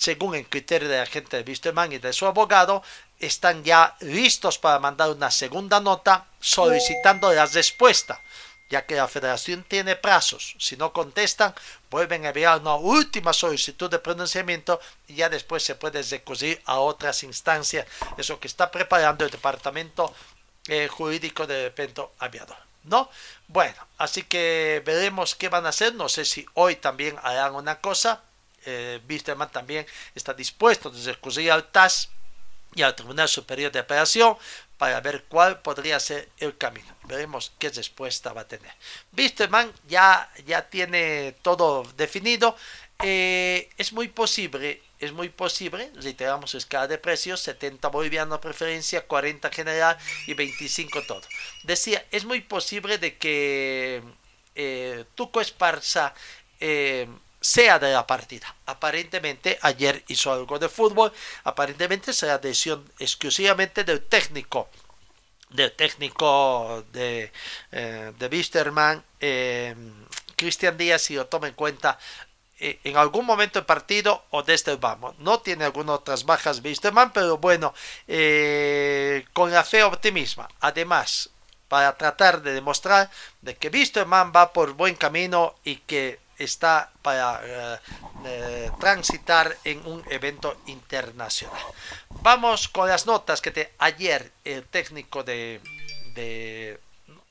Según 0.00 0.34
el 0.34 0.48
criterio 0.48 0.88
de 0.88 0.96
la 0.96 1.04
gente 1.04 1.36
de 1.36 1.42
Wisterman 1.46 1.92
y 1.92 1.98
de 1.98 2.14
su 2.14 2.24
abogado, 2.24 2.82
están 3.18 3.62
ya 3.62 3.96
listos 4.00 4.56
para 4.56 4.78
mandar 4.78 5.10
una 5.10 5.30
segunda 5.30 5.78
nota 5.78 6.24
solicitando 6.40 7.30
la 7.30 7.44
respuesta 7.44 8.18
ya 8.70 8.86
que 8.86 8.94
la 8.94 9.08
federación 9.08 9.64
tiene 9.64 9.96
plazos. 9.96 10.54
Si 10.58 10.76
no 10.76 10.92
contestan, 10.92 11.52
vuelven 11.90 12.24
a 12.24 12.28
enviar 12.28 12.60
una 12.60 12.76
última 12.76 13.32
solicitud 13.32 13.90
de 13.90 13.98
pronunciamiento 13.98 14.80
y 15.08 15.16
ya 15.16 15.28
después 15.28 15.64
se 15.64 15.74
puede 15.74 16.02
recurrir 16.02 16.62
a 16.64 16.78
otras 16.78 17.24
instancias. 17.24 17.84
Eso 18.16 18.38
que 18.38 18.46
está 18.46 18.70
preparando 18.70 19.24
el 19.24 19.30
departamento 19.32 20.14
eh, 20.68 20.86
jurídico 20.86 21.48
de 21.48 21.72
Pento 21.72 22.12
Aviador. 22.20 22.56
¿No? 22.84 23.10
Bueno, 23.48 23.76
así 23.98 24.22
que 24.22 24.82
veremos 24.86 25.34
qué 25.34 25.48
van 25.48 25.66
a 25.66 25.70
hacer. 25.70 25.94
No 25.96 26.08
sé 26.08 26.24
si 26.24 26.46
hoy 26.54 26.76
también 26.76 27.18
harán 27.22 27.56
una 27.56 27.80
cosa. 27.80 28.22
Eh, 28.66 29.00
también 29.52 29.86
está 30.14 30.34
dispuesto 30.34 30.88
a 30.90 31.06
recurrir 31.06 31.50
al 31.50 31.70
TAS 31.70 32.10
y 32.74 32.82
al 32.82 32.94
Tribunal 32.94 33.28
Superior 33.28 33.72
de 33.72 33.80
Apelación 33.80 34.36
para 34.78 35.00
ver 35.00 35.24
cuál 35.28 35.60
podría 35.60 36.00
ser 36.00 36.28
el 36.38 36.56
camino. 36.56 36.88
Veremos 37.04 37.52
qué 37.58 37.68
respuesta 37.68 38.32
va 38.32 38.42
a 38.42 38.48
tener. 38.48 38.72
Wisterman 39.16 39.70
ya, 39.88 40.30
ya 40.46 40.68
tiene 40.68 41.34
todo 41.42 41.84
definido. 41.96 42.56
Eh, 43.02 43.68
es 43.76 43.92
muy 43.92 44.08
posible, 44.08 44.82
es 44.98 45.12
muy 45.12 45.30
posible, 45.30 45.90
reiteramos 45.96 46.54
escala 46.54 46.86
de 46.86 46.98
precios, 46.98 47.40
70 47.40 47.88
boliviano 47.88 48.40
preferencia, 48.40 49.06
40 49.06 49.50
general 49.50 49.96
y 50.26 50.34
25 50.34 51.02
todo. 51.02 51.22
Decía, 51.62 52.04
es 52.10 52.24
muy 52.24 52.42
posible 52.42 52.98
de 52.98 53.16
que 53.16 54.02
eh, 54.54 55.04
Tuco 55.14 55.40
Esparza 55.40 56.14
eh, 56.58 57.08
sea 57.40 57.78
de 57.78 57.92
la 57.92 58.06
partida. 58.06 58.54
Aparentemente 58.66 59.58
ayer 59.62 60.04
hizo 60.08 60.32
algo 60.32 60.58
de 60.58 60.68
fútbol, 60.68 61.12
aparentemente 61.44 62.12
será 62.12 62.38
decisión 62.38 62.90
exclusivamente 62.98 63.84
del 63.84 64.02
técnico, 64.02 64.68
del 65.48 65.72
técnico 65.72 66.84
de, 66.92 67.32
eh, 67.72 68.12
de 68.18 68.26
Wisterman, 68.26 69.02
eh, 69.20 69.74
Cristian 70.36 70.76
Díaz, 70.76 71.02
si 71.02 71.14
lo 71.14 71.26
toma 71.26 71.48
en 71.48 71.54
cuenta 71.54 71.98
eh, 72.58 72.78
en 72.84 72.96
algún 72.98 73.24
momento 73.24 73.58
del 73.58 73.66
partido 73.66 74.24
o 74.30 74.42
desde 74.42 74.72
el 74.72 74.78
vamos. 74.78 75.18
No 75.18 75.40
tiene 75.40 75.64
algunas 75.64 75.96
otras 75.96 76.24
bajas 76.24 76.60
Wisterman, 76.62 77.12
pero 77.12 77.38
bueno, 77.38 77.74
con 79.32 79.50
la 79.50 79.64
fe 79.64 79.82
optimismo. 79.82 80.46
Además, 80.60 81.30
para 81.68 81.96
tratar 81.96 82.42
de 82.42 82.52
demostrar 82.52 83.10
de 83.40 83.56
que 83.56 83.68
Wisterman 83.68 84.32
va 84.34 84.52
por 84.52 84.72
buen 84.74 84.94
camino 84.94 85.54
y 85.64 85.76
que 85.76 86.19
está 86.40 86.90
para 87.02 87.40
eh, 87.44 87.78
eh, 88.24 88.70
transitar 88.80 89.56
en 89.64 89.86
un 89.86 90.02
evento 90.10 90.60
internacional. 90.66 91.62
Vamos 92.22 92.68
con 92.68 92.88
las 92.88 93.06
notas 93.06 93.40
que 93.40 93.50
te, 93.50 93.74
ayer 93.78 94.32
el 94.44 94.64
técnico 94.64 95.22
de, 95.22 95.60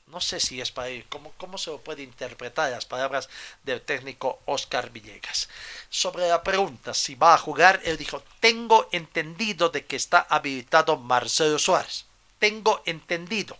no 0.06 0.20
sé 0.20 0.38
si 0.40 0.60
es 0.60 0.70
para 0.70 0.90
ir, 0.90 1.06
¿cómo, 1.08 1.32
¿cómo 1.38 1.58
se 1.58 1.72
puede 1.78 2.02
interpretar 2.02 2.70
las 2.70 2.86
palabras 2.86 3.28
del 3.64 3.82
técnico 3.82 4.40
Oscar 4.46 4.90
Villegas? 4.90 5.48
Sobre 5.88 6.28
la 6.28 6.42
pregunta 6.42 6.94
si 6.94 7.16
va 7.16 7.34
a 7.34 7.38
jugar, 7.38 7.80
él 7.84 7.96
dijo, 7.96 8.22
tengo 8.38 8.88
entendido 8.92 9.70
de 9.70 9.84
que 9.86 9.96
está 9.96 10.20
habilitado 10.28 10.96
Marcelo 10.96 11.58
Suárez. 11.58 12.06
Tengo 12.38 12.82
entendido. 12.86 13.56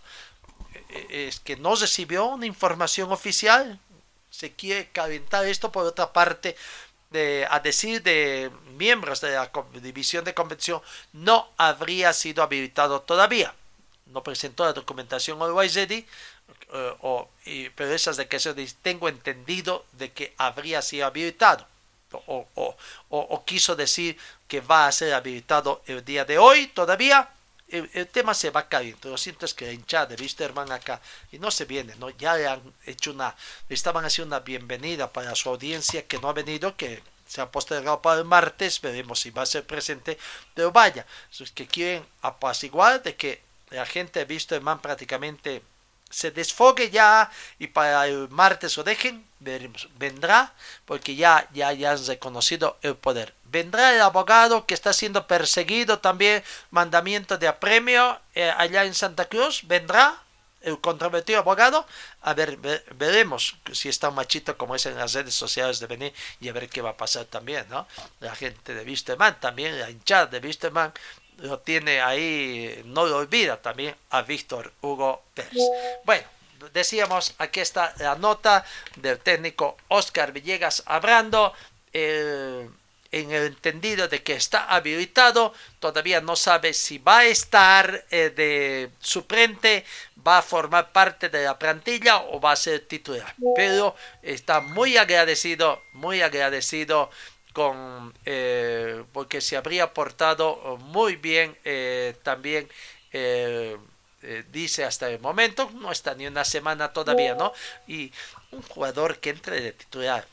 E, 0.89 1.29
es 1.29 1.41
que 1.41 1.57
no 1.57 1.75
recibió 1.75 2.27
una 2.27 2.47
información 2.47 3.13
oficial, 3.13 3.79
se 4.31 4.53
quiere 4.53 4.89
calentar 4.91 5.45
esto 5.47 5.73
por 5.73 5.85
otra 5.85 6.13
parte 6.13 6.57
de, 7.11 7.47
a 7.51 7.61
decir 7.61 8.03
de 8.03 8.51
miembros 8.77 9.21
de 9.21 9.33
la 9.33 9.51
división 9.83 10.25
de 10.25 10.35
convención 10.35 10.81
no 11.13 11.49
habría 11.57 12.13
sido 12.13 12.43
habilitado 12.43 13.01
todavía. 13.03 13.55
No 14.07 14.23
presentó 14.23 14.65
la 14.65 14.73
documentación 14.73 15.41
al 15.43 15.55
YZD 15.55 15.93
eh, 15.93 16.05
o, 17.01 17.29
pero 17.75 17.93
esas 17.93 18.17
de 18.17 18.29
que 18.29 18.41
se 18.41 18.55
tengo 18.83 19.09
entendido 19.09 19.85
de 19.93 20.13
que 20.13 20.35
habría 20.39 20.83
sido 20.83 21.07
habilitado 21.07 21.67
o, 22.13 22.47
o, 22.55 22.77
o, 23.09 23.45
quiso 23.45 23.77
decir 23.77 24.17
que 24.49 24.61
va 24.61 24.87
a 24.87 24.93
ser 24.93 25.15
habilitado 25.15 25.83
el 25.87 26.05
día 26.05 26.25
de 26.25 26.39
hoy 26.39 26.67
todavía 26.69 27.29
el, 27.71 28.07
tema 28.09 28.35
se 28.35 28.51
va 28.51 28.69
cayendo. 28.69 29.11
Lo 29.11 29.19
siento 29.19 29.47
es 29.47 29.55
que 29.55 29.67
la 29.67 29.73
hinchada 29.73 30.07
de 30.07 30.23
Wisterman 30.23 30.71
acá 30.73 31.01
y 31.33 31.39
no 31.39 31.51
se 31.51 31.65
viene, 31.65 31.95
¿no? 31.97 32.11
Ya 32.11 32.37
le 32.37 32.47
han 32.47 32.61
hecho 32.87 33.13
una, 33.13 33.35
le 33.69 33.75
estaban 33.75 34.05
haciendo 34.05 34.37
una 34.37 34.45
bienvenida 34.45 35.13
para 35.13 35.35
su 35.35 35.49
audiencia 35.49 36.07
que 36.07 36.19
no 36.19 36.29
ha 36.29 36.33
venido, 36.33 36.77
que 36.77 37.03
se 37.27 37.41
ha 37.41 37.51
postergado 37.51 38.03
para 38.03 38.19
el 38.21 38.27
martes, 38.27 38.81
veremos 38.81 39.21
si 39.21 39.31
va 39.31 39.43
a 39.43 39.47
ser 39.47 39.65
presente, 39.65 40.19
pero 40.53 40.73
vaya, 40.73 41.07
los 41.39 41.53
que 41.53 41.67
quieren 41.67 42.05
apaciguar 42.23 43.03
de 43.03 43.15
que 43.15 43.41
la 43.71 43.87
gente 43.87 44.25
de 44.25 44.35
Wisterman 44.35 44.81
prácticamente 44.81 45.63
se 46.11 46.33
desfogue 46.33 46.91
ya 46.91 47.31
y 47.61 47.69
para 47.69 48.07
el 48.09 48.29
martes 48.31 48.77
lo 48.77 48.83
dejen, 48.83 49.25
veremos, 49.39 49.89
vendrá, 49.97 50.53
porque 50.85 51.15
ya, 51.15 51.49
ya, 51.53 51.73
ya 51.73 51.93
han 51.93 52.07
reconocido 52.07 52.79
el 52.83 52.97
poder. 52.97 53.33
Vendrá 53.51 53.95
el 53.95 54.01
abogado 54.01 54.67
que 54.67 54.75
está 54.75 54.93
siendo 54.93 55.27
perseguido 55.27 55.99
también, 55.99 56.43
mandamiento 56.71 57.37
de 57.37 57.49
apremio 57.49 58.21
eh, 58.35 58.53
allá 58.57 58.85
en 58.85 58.95
Santa 58.95 59.25
Cruz, 59.25 59.63
vendrá 59.65 60.23
el 60.63 60.79
controvertido 60.81 61.39
abogado, 61.39 61.87
a 62.21 62.35
ver, 62.35 62.59
veremos 62.95 63.57
si 63.73 63.89
está 63.89 64.11
un 64.11 64.15
machito 64.15 64.59
como 64.59 64.75
es 64.75 64.85
en 64.87 64.97
las 64.97 65.15
redes 65.15 65.35
sociales 65.35 65.81
de 65.81 65.87
venir 65.87 66.15
y 66.39 66.49
a 66.49 66.53
ver 66.53 66.69
qué 66.69 66.83
va 66.83 66.91
a 66.91 66.97
pasar 66.97 67.25
también, 67.25 67.67
¿no? 67.71 67.87
La 68.21 68.35
gente 68.35 68.75
de 68.75 68.85
Wisterman 68.85 69.41
también, 69.41 69.81
la 69.81 69.91
hinchada 69.91 70.27
de 70.27 70.39
Wisterman 70.39 70.93
lo 71.39 71.59
tiene 71.61 72.03
ahí, 72.03 72.83
no 72.85 73.07
lo 73.07 73.17
olvida 73.17 73.61
también 73.61 73.97
a 74.11 74.23
Víctor 74.23 74.73
Hugo 74.83 75.23
Pérez. 75.35 75.53
Bueno, 76.05 76.29
decíamos, 76.73 77.35
aquí 77.39 77.61
está 77.61 77.95
la 77.99 78.15
nota 78.17 78.65
del 78.97 79.19
técnico 79.19 79.77
Oscar 79.89 80.33
Villegas 80.33 80.83
hablando. 80.87 81.55
En 83.13 83.33
el 83.33 83.47
entendido 83.47 84.09
de 84.09 84.23
que 84.23 84.35
está 84.35 84.67
habilitado, 84.67 85.53
todavía 85.79 86.21
no 86.21 86.37
sabe 86.37 86.73
si 86.73 86.99
va 86.99 87.19
a 87.19 87.27
estar 87.27 88.05
eh, 88.11 88.31
de 88.31 88.91
suplente, 89.01 89.85
va 90.27 90.39
a 90.39 90.43
formar 90.43 90.93
parte 90.93 91.29
de 91.29 91.45
la 91.45 91.59
plantilla 91.59 92.19
o 92.19 92.41
va 92.41 92.53
a 92.53 92.57
ser 92.57 92.81
titular. 92.87 93.35
Pero 93.57 93.97
está 94.23 94.61
muy 94.61 94.97
agradecido, 94.97 95.83
muy 95.93 96.23
agradecido 96.23 97.11
con 97.53 98.15
eh, 98.25 99.05
porque 99.13 99.41
se 99.41 99.57
habría 99.57 99.93
portado 99.93 100.77
muy 100.79 101.17
bien 101.17 101.57
eh, 101.65 102.17
también 102.23 102.69
eh, 103.13 103.77
dice 104.53 104.85
hasta 104.85 105.09
el 105.11 105.19
momento 105.19 105.71
no 105.75 105.91
está 105.91 106.15
ni 106.15 106.27
una 106.27 106.45
semana 106.45 106.93
todavía 106.93 107.35
no 107.35 107.53
y 107.89 108.13
un 108.53 108.63
jugador 108.63 109.19
que 109.19 109.31
entre 109.31 109.61
de 109.61 109.73
titular 109.73 110.27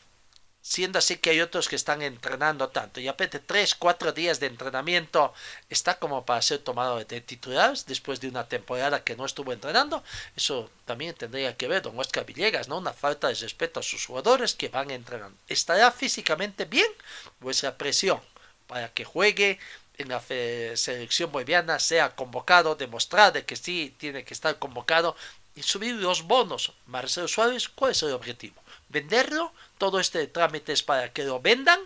siendo 0.68 1.00
así 1.00 1.16
que 1.16 1.30
hay 1.30 1.40
otros 1.40 1.70
que 1.70 1.78
están 1.78 2.02
entrenando 2.02 2.68
tanto. 2.68 3.00
Y 3.00 3.08
aparte, 3.08 3.40
tres, 3.40 3.74
cuatro 3.74 4.12
días 4.12 4.42
de 4.42 4.48
entrenamiento 4.48 5.34
está 5.70 5.98
como 5.98 6.26
para 6.26 6.42
ser 6.42 6.60
tomado 6.60 6.98
de 6.98 7.22
titulares 7.22 7.86
después 7.86 8.20
de 8.20 8.28
una 8.28 8.50
temporada 8.50 9.02
que 9.02 9.16
no 9.16 9.26
estuvo 9.26 9.54
entrenando. 9.54 10.04
Eso 10.36 10.70
también 10.84 11.16
tendría 11.16 11.56
que 11.56 11.70
ver 11.70 11.84
don 11.84 11.98
Oscar 11.98 12.26
Villegas, 12.26 12.68
¿no? 12.68 12.80
Una 12.80 12.92
falta 12.92 13.30
de 13.30 13.36
respeto 13.36 13.80
a 13.80 13.84
sus 13.84 14.06
jugadores 14.06 14.56
que 14.56 14.68
van 14.68 14.92
entrenando. 14.92 15.38
¿Estará 15.48 15.90
físicamente 15.90 16.66
bien? 16.66 16.92
Vuestra 17.40 17.78
presión 17.78 18.20
para 18.68 18.90
que 18.90 19.06
juegue 19.06 19.60
en 19.98 20.10
la 20.10 20.20
selección 20.20 21.32
boliviana, 21.32 21.80
sea 21.80 22.14
convocado, 22.14 22.76
demostrar 22.76 23.32
de 23.32 23.46
que 23.46 23.56
sí 23.56 23.96
tiene 23.98 24.26
que 24.26 24.34
estar 24.34 24.60
convocado 24.60 25.16
y 25.56 25.64
subir 25.64 25.96
los 25.96 26.24
bonos. 26.24 26.74
Marcelo 26.88 27.30
Suárez, 27.30 27.70
¿cuál 27.70 27.92
es 27.92 28.04
el 28.04 28.12
objetivo? 28.12 28.62
¿Venderlo? 28.90 29.52
Todo 29.78 30.00
este 30.00 30.28
trámite 30.28 30.72
es 30.74 30.84
para 30.84 31.12
que 31.12 31.24
lo 31.24 31.42
vendan 31.42 31.80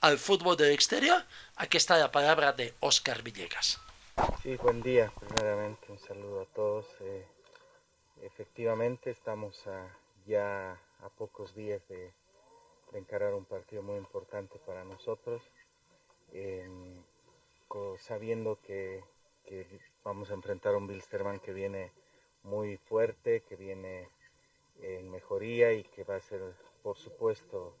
al 0.00 0.18
fútbol 0.18 0.56
del 0.56 0.72
exterior. 0.72 1.22
Aquí 1.56 1.76
está 1.76 1.98
la 1.98 2.10
palabra 2.10 2.52
de 2.52 2.74
Oscar 2.80 3.22
Villegas. 3.22 3.80
Sí, 4.42 4.56
buen 4.56 4.82
día. 4.82 5.12
Primeramente 5.20 5.92
un 5.92 5.98
saludo 5.98 6.42
a 6.42 6.46
todos. 6.46 6.86
Eh, 7.00 7.26
efectivamente 8.22 9.10
estamos 9.10 9.64
ya 10.26 10.72
a 11.02 11.08
pocos 11.10 11.54
días 11.54 11.86
de, 11.88 12.12
encarar 12.92 13.34
un 13.34 13.44
partido 13.44 13.82
muy 13.82 13.96
importante 13.96 14.58
para 14.64 14.84
nosotros, 14.84 15.42
em, 16.32 17.02
sabiendo 17.98 18.58
que, 18.62 19.04
que, 19.44 19.66
vamos 20.02 20.30
a 20.30 20.34
enfrentar 20.34 20.74
a 20.74 20.78
un 20.78 20.86
Bilsterman 20.86 21.40
que 21.40 21.52
viene 21.52 21.92
muy 22.42 22.78
fuerte, 22.78 23.42
que 23.42 23.56
viene 23.56 24.08
en 24.82 25.10
mejoría 25.10 25.72
y 25.72 25.84
que 25.84 26.04
va 26.04 26.16
a 26.16 26.20
ser, 26.20 26.40
por 26.82 26.96
supuesto, 26.96 27.74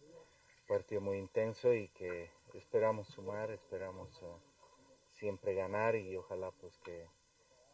partido 0.66 1.00
muy 1.00 1.18
intenso 1.18 1.72
y 1.72 1.88
que 1.88 2.30
esperamos 2.54 3.08
sumar, 3.08 3.50
esperamos 3.50 4.08
uh, 4.22 4.38
siempre 5.18 5.54
ganar 5.54 5.94
y 5.96 6.16
ojalá 6.16 6.50
pues 6.60 6.76
que 6.78 7.06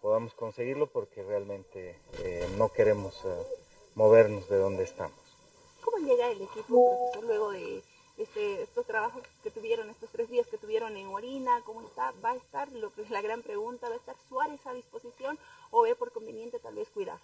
podamos 0.01 0.35
conseguirlo 0.35 0.89
porque 0.89 1.23
realmente 1.23 1.99
eh, 2.18 2.49
no 2.57 2.70
queremos 2.70 3.25
uh, 3.25 3.45
movernos 3.95 4.49
de 4.49 4.57
donde 4.57 4.85
estamos. 4.85 5.18
¿Cómo 5.85 5.99
llega 6.07 6.31
el 6.31 6.43
equipo, 6.43 7.12
luego 7.23 7.51
de 7.51 7.83
este, 8.18 8.62
estos 8.62 8.87
trabajos 8.87 9.23
que 9.43 9.51
tuvieron, 9.51 9.91
estos 9.91 10.11
tres 10.11 10.29
días 10.29 10.47
que 10.47 10.59
tuvieron 10.59 10.97
en 10.97 11.07
Orina? 11.09 11.62
¿Cómo 11.64 11.83
está? 11.83 12.12
¿Va 12.25 12.31
a 12.31 12.37
estar, 12.37 12.70
lo 12.73 12.93
que 12.93 13.03
es 13.03 13.11
la 13.11 13.23
gran 13.23 13.43
pregunta, 13.43 13.89
va 13.89 13.95
a 13.95 13.99
estar 13.99 14.16
Suárez 14.29 14.64
a 14.66 14.75
disposición 14.75 15.39
o 15.70 15.83
ve 15.83 15.95
por 15.95 16.12
conveniente 16.12 16.59
tal 16.59 16.75
vez 16.75 16.89
cuidar? 16.91 17.18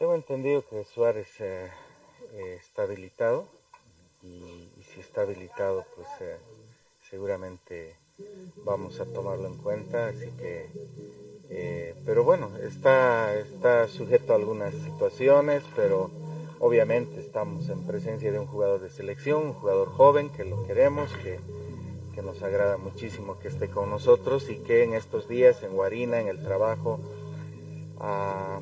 Tengo 0.00 0.14
entendido 0.14 0.64
que 0.66 0.82
Suárez 0.84 1.28
eh, 1.40 1.68
eh, 2.32 2.58
está 2.58 2.84
habilitado 2.84 3.46
y, 4.22 4.70
si 4.94 5.00
está 5.00 5.20
habilitado 5.20 5.84
pues 5.94 6.08
eh, 6.22 6.38
seguramente 7.10 7.96
vamos 8.64 8.98
a 8.98 9.04
tomarlo 9.04 9.46
en 9.46 9.56
cuenta, 9.56 10.08
así 10.08 10.30
que, 10.38 10.70
pero 12.06 12.24
bueno, 12.24 12.50
está, 12.62 13.36
está 13.36 13.88
sujeto 13.88 14.32
a 14.32 14.36
algunas 14.36 14.72
situaciones, 14.72 15.62
pero 15.76 16.10
obviamente 16.60 17.20
estamos 17.20 17.68
en 17.68 17.86
presencia 17.86 18.32
de 18.32 18.38
un 18.38 18.46
jugador 18.46 18.80
de 18.80 18.88
selección, 18.88 19.48
un 19.48 19.52
jugador 19.52 19.90
joven 19.90 20.30
que 20.30 20.46
lo 20.46 20.66
queremos, 20.66 21.12
que, 21.22 21.38
que 22.14 22.22
nos 22.22 22.42
agrada 22.42 22.78
muchísimo 22.78 23.38
que 23.38 23.48
esté 23.48 23.68
con 23.68 23.90
nosotros 23.90 24.48
y 24.48 24.56
que 24.60 24.82
en 24.82 24.94
estos 24.94 25.28
días 25.28 25.62
en 25.62 25.74
Guarina, 25.74 26.22
en 26.22 26.28
el 26.28 26.42
trabajo, 26.42 27.00
ah, 27.98 28.60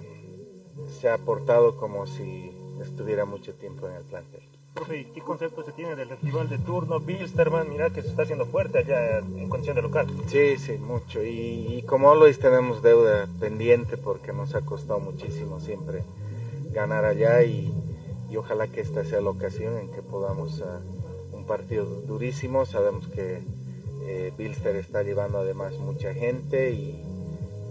se 1.00 1.08
ha 1.08 1.18
portado 1.18 1.76
como 1.76 2.06
si 2.06 2.52
estuviera 2.82 3.24
mucho 3.24 3.54
tiempo 3.54 3.88
en 3.88 3.94
el 3.94 4.02
plantel. 4.02 4.42
Profe, 4.74 5.08
¿qué 5.12 5.20
concepto 5.20 5.64
se 5.64 5.72
tiene 5.72 5.96
del 5.96 6.10
rival 6.22 6.48
de 6.48 6.58
turno, 6.58 7.00
Bilsterman? 7.00 7.68
Mira 7.68 7.90
que 7.90 8.02
se 8.02 8.08
está 8.08 8.22
haciendo 8.22 8.46
fuerte 8.46 8.78
allá 8.78 9.18
en 9.18 9.48
condición 9.48 9.74
de 9.76 9.82
local. 9.82 10.06
Sí, 10.28 10.56
sí, 10.56 10.78
mucho. 10.78 11.22
Y, 11.24 11.84
como 11.88 12.14
Lois 12.14 12.38
tenemos 12.38 12.82
deuda 12.82 13.26
pendiente 13.40 13.96
porque 13.96 14.32
nos 14.32 14.54
ha 14.54 14.60
costado 14.60 15.00
muchísimo 15.00 15.58
siempre 15.58 16.02
ganar 16.70 17.04
allá 17.04 17.42
y, 17.42 17.74
ojalá 18.36 18.68
que 18.68 18.80
esta 18.80 19.04
sea 19.04 19.20
la 19.20 19.30
ocasión 19.30 19.78
en 19.78 19.90
que 19.90 20.02
podamos 20.02 20.60
uh, 20.60 21.36
un 21.36 21.44
partido 21.44 21.84
durísimo. 21.84 22.64
Sabemos 22.64 23.08
que 23.08 23.40
eh, 24.06 24.32
Bilster 24.38 24.76
está 24.76 25.02
llevando 25.02 25.38
además 25.38 25.76
mucha 25.78 26.14
gente 26.14 26.70
y, 26.70 27.02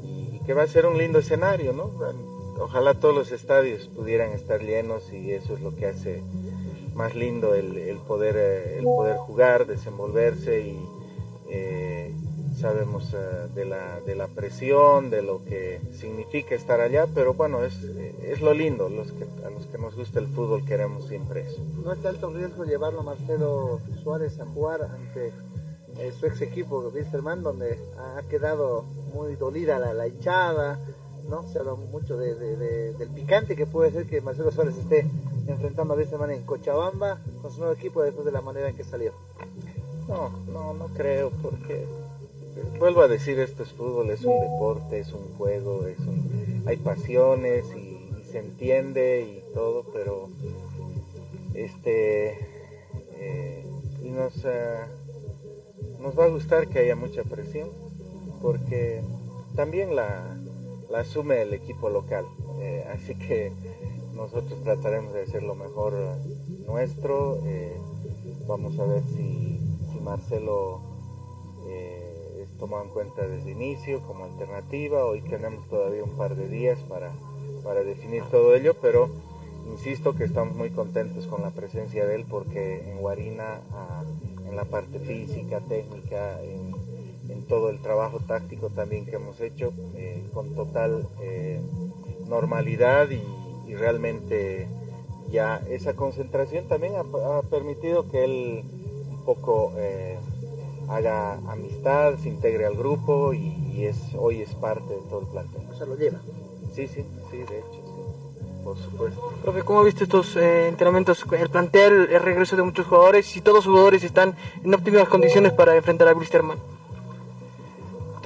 y, 0.03 0.41
que 0.45 0.53
va 0.53 0.63
a 0.63 0.67
ser 0.67 0.85
un 0.85 0.97
lindo 0.97 1.19
escenario, 1.19 1.71
¿no? 1.71 1.91
Ojalá 2.59 2.93
todos 2.95 3.15
los 3.15 3.31
estadios 3.31 3.87
pudieran 3.87 4.31
estar 4.31 4.61
llenos 4.61 5.11
y 5.11 5.31
eso 5.31 5.53
es 5.53 5.61
lo 5.61 5.75
que 5.75 5.87
hace 5.87 6.23
más 6.97 7.15
lindo 7.15 7.53
el, 7.53 7.99
poder, 8.07 8.35
eh, 8.37 8.77
el 8.79 8.83
poder 8.83 9.17
jugar, 9.17 9.67
desenvolverse 9.67 10.61
y 10.61 10.79
eh, 11.49 12.11
sabemos 12.59 13.13
eh, 13.13 13.47
de, 13.53 13.65
la, 13.65 13.99
de 14.01 14.15
la 14.15 14.27
presión, 14.27 15.11
de 15.11 15.21
lo 15.21 15.43
que 15.45 15.79
significa 15.91 16.55
estar 16.55 16.81
allá, 16.81 17.05
pero 17.13 17.35
bueno, 17.35 17.63
es, 17.63 17.75
es 18.23 18.41
lo 18.41 18.53
lindo, 18.53 18.89
los 18.89 19.11
que, 19.11 19.25
a 19.45 19.49
los 19.51 19.67
que 19.67 19.77
nos 19.77 19.95
gusta 19.95 20.19
el 20.19 20.27
fútbol 20.27 20.65
queremos 20.65 21.07
siempre 21.07 21.41
eso. 21.41 21.61
¿No 21.83 21.93
es 21.93 22.03
alto 22.03 22.31
riesgo 22.31 22.65
llevarlo 22.65 23.03
Marcelo 23.03 23.79
Suárez 24.03 24.39
a 24.39 24.45
jugar 24.47 24.81
ante 24.83 25.31
su 26.19 26.25
ex 26.25 26.41
equipo, 26.41 26.79
Wisterman, 26.93 27.43
donde 27.43 27.79
ha 27.97 28.21
quedado 28.27 28.85
muy 29.13 29.35
dolida 29.35 29.77
la, 29.77 29.93
la 29.93 30.07
hinchada? 30.07 30.79
¿No? 31.29 31.47
Se 31.49 31.59
habla 31.59 31.75
mucho 31.75 32.17
del 32.17 33.09
picante 33.13 33.55
que 33.55 33.65
puede 33.65 33.91
ser 33.91 34.05
que 34.07 34.21
Marcelo 34.21 34.51
Suárez 34.51 34.77
esté 34.77 35.05
enfrentando 35.47 35.93
a 35.93 36.05
semana 36.05 36.33
en 36.33 36.43
Cochabamba 36.43 37.19
con 37.41 37.51
su 37.51 37.59
nuevo 37.59 37.73
equipo 37.73 38.01
después 38.01 38.25
de 38.25 38.31
la 38.31 38.41
manera 38.41 38.69
en 38.69 38.75
que 38.75 38.83
salió. 38.83 39.13
No, 40.07 40.29
no, 40.51 40.73
no 40.73 40.87
creo, 40.87 41.31
porque 41.41 41.85
vuelvo 42.79 43.01
a 43.01 43.07
decir, 43.07 43.39
esto 43.39 43.63
es 43.63 43.69
fútbol, 43.69 44.09
es 44.09 44.23
un 44.23 44.39
deporte, 44.39 44.99
es 44.99 45.11
un 45.11 45.33
juego, 45.37 45.85
es 45.85 45.99
un, 45.99 46.63
hay 46.65 46.77
pasiones 46.77 47.65
y, 47.75 47.95
se 48.31 48.39
entiende 48.39 49.21
y 49.21 49.53
todo, 49.53 49.85
pero 49.93 50.27
este 51.53 52.37
eh, 53.13 53.65
y 54.03 54.09
nos, 54.09 54.33
eh, 54.43 54.79
nos 56.01 56.19
va 56.19 56.25
a 56.25 56.27
gustar 56.27 56.67
que 56.67 56.79
haya 56.79 56.97
mucha 56.97 57.23
presión, 57.23 57.69
porque 58.41 59.01
también 59.55 59.95
la, 59.95 60.36
la 60.89 60.99
asume 60.99 61.41
el 61.41 61.53
equipo 61.53 61.89
local. 61.89 62.25
Eh, 62.59 62.85
así 62.93 63.15
que 63.15 63.51
nosotros 64.15 64.61
trataremos 64.63 65.13
de 65.13 65.21
hacer 65.23 65.43
lo 65.43 65.55
mejor 65.55 65.93
nuestro. 66.65 67.39
Eh, 67.45 67.77
vamos 68.47 68.77
a 68.79 68.85
ver 68.85 69.03
si, 69.15 69.59
Marcelo 70.01 70.79
eh, 71.67 72.43
es 72.43 72.57
tomado 72.57 72.83
en 72.83 72.89
cuenta 72.89 73.27
desde 73.27 73.51
inicio 73.51 74.01
como 74.07 74.25
alternativa. 74.25 75.05
Hoy 75.05 75.21
tenemos 75.21 75.67
todavía 75.67 76.03
un 76.03 76.15
par 76.15 76.35
de 76.35 76.47
días 76.47 76.79
para, 76.87 77.11
para 77.63 77.83
definir 77.83 78.23
todo 78.31 78.55
ello, 78.55 78.75
pero 78.81 79.09
insisto 79.69 80.15
que 80.15 80.23
estamos 80.23 80.55
muy 80.55 80.69
contentos 80.69 81.27
con 81.27 81.41
la 81.41 81.51
presencia 81.51 82.05
de 82.05 82.15
él 82.15 82.25
porque 82.29 82.89
en 82.89 82.99
Guarina, 82.99 83.59
ah, 83.73 84.03
en 84.47 84.55
la 84.55 84.63
parte 84.63 84.99
física, 84.99 85.59
técnica, 85.59 86.39
en 87.29 87.43
todo 87.43 87.69
el 87.69 87.79
trabajo 87.79 88.19
táctico 88.19 88.69
también 88.69 89.05
que 89.05 89.15
hemos 89.15 89.39
hecho 89.41 89.73
eh, 89.95 90.23
con 90.33 90.53
total 90.55 91.07
eh, 91.21 91.61
normalidad 92.27 93.09
y, 93.09 93.21
realmente 93.77 94.65
ya 95.29 95.61
esa 95.69 95.93
concentración 95.93 96.67
también 96.67 96.93
ha, 96.95 97.41
permitido 97.43 98.09
que 98.09 98.23
él 98.23 98.63
un 99.11 99.23
poco 99.23 99.73
eh, 99.75 100.17
haga 100.87 101.33
amistad, 101.47 102.15
se 102.17 102.29
integre 102.29 102.65
al 102.65 102.75
grupo 102.75 103.33
y, 103.33 103.85
es 103.85 103.97
hoy 104.17 104.41
es 104.41 104.55
parte 104.55 104.95
de 104.95 105.01
todo 105.09 105.19
el 105.19 105.27
plantel. 105.27 105.61
O 105.71 105.77
sea, 105.77 105.85
lo 105.85 105.95
lleva. 105.95 106.19
Sí, 106.73 106.87
sí, 106.87 107.05
sí, 107.29 107.37
de 107.37 107.59
hecho, 107.59 107.73
sí, 107.73 108.63
por 108.63 108.77
supuesto. 108.77 109.21
Profe, 109.43 109.61
¿cómo 109.61 109.83
viste 109.83 110.05
estos 110.05 110.35
entrenamientos, 110.37 111.23
el 111.31 111.49
plantel, 111.49 112.07
el 112.09 112.21
regreso 112.21 112.55
de 112.55 112.63
muchos 112.63 112.87
jugadores 112.87 113.35
y 113.35 113.41
todos 113.41 113.57
los 113.57 113.65
jugadores 113.65 114.03
están 114.03 114.33
en 114.63 114.73
óptimas 114.73 115.07
condiciones 115.09 115.51
para 115.51 115.75
enfrentar 115.75 116.07
a 116.07 116.13
Blisterman? 116.13 116.57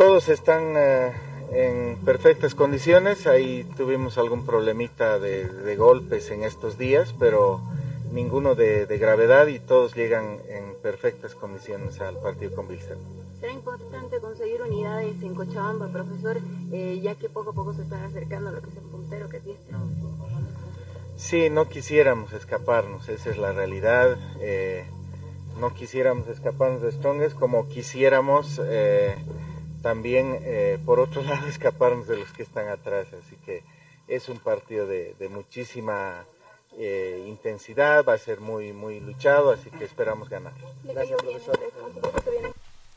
Todos 0.02 0.30
están 0.30 0.74
eh, 0.78 1.12
en 1.52 1.95
perfectas 2.04 2.56
condiciones. 2.56 3.28
Ahí 3.28 3.70
tuvimos 3.78 4.18
algún 4.18 4.47
problemita 4.47 5.20
de, 5.20 5.76
golpes 5.76 6.32
en 6.32 6.43
estos 6.43 6.80
días, 6.80 7.14
pero 7.20 7.62
ninguno 8.12 8.56
de, 8.56 8.88
gravedad 8.97 9.45
y 9.45 9.60
todos 9.60 9.93
llegan 9.93 10.39
en 10.49 10.74
perfectas 10.82 11.36
condiciones 11.36 12.02
al 12.02 12.18
partido 12.18 12.56
con 12.56 12.68
Bilster. 12.68 12.97
Será 13.39 13.54
importante 13.54 14.20
conseguir 14.20 14.64
unidades 14.64 15.22
en 15.22 15.36
Cochabamba, 15.36 15.88
profesor, 15.89 16.39
eh, 16.72 16.99
ya 16.99 17.14
que 17.14 17.30
poco 17.30 17.52
a 17.52 17.54
poco 17.54 17.76
se 17.76 17.84
están 17.84 18.02
acercando 18.02 18.49
a 18.49 18.54
lo 18.54 18.62
que 18.64 18.72
es 18.72 18.78
el 18.78 18.84
puntero 18.86 19.30
que 19.30 19.39
tiene. 19.39 19.60
Sí, 21.16 21.52
no 21.52 21.70
quisiéramos 21.70 22.34
escaparnos, 22.34 23.08
esa 23.08 23.30
es 23.30 23.38
la 23.38 23.52
realidad. 23.52 24.18
Eh, 24.39 24.84
no 25.60 25.76
quisiéramos 25.76 26.28
escaparnos 26.28 26.82
de 26.82 26.91
Strongest 26.91 27.38
como 27.38 27.68
quisiéramos 27.68 28.60
también, 29.82 30.40
eh, 30.44 30.80
por 30.86 31.00
otro 31.00 31.22
lado, 31.24 31.48
escaparnos 31.48 32.08
de 32.08 32.18
los 32.18 32.32
que 32.32 32.44
están 32.44 32.68
atrás. 32.70 33.08
Así 33.14 33.36
que 33.46 33.64
es 34.08 34.30
un 34.30 34.40
partido 34.40 34.88
de, 34.88 35.16
muchísima 35.30 36.26
eh, 36.78 37.24
intensidad, 37.28 38.04
va 38.06 38.14
a 38.14 38.18
ser 38.18 38.40
muy, 38.40 38.74
muy 38.74 39.00
luchado, 39.00 39.52
así 39.52 39.70
que 39.70 39.86
esperamos 39.86 40.30
ganar. 40.30 40.54
Gracias, 40.84 41.22
profesor. 41.22 41.60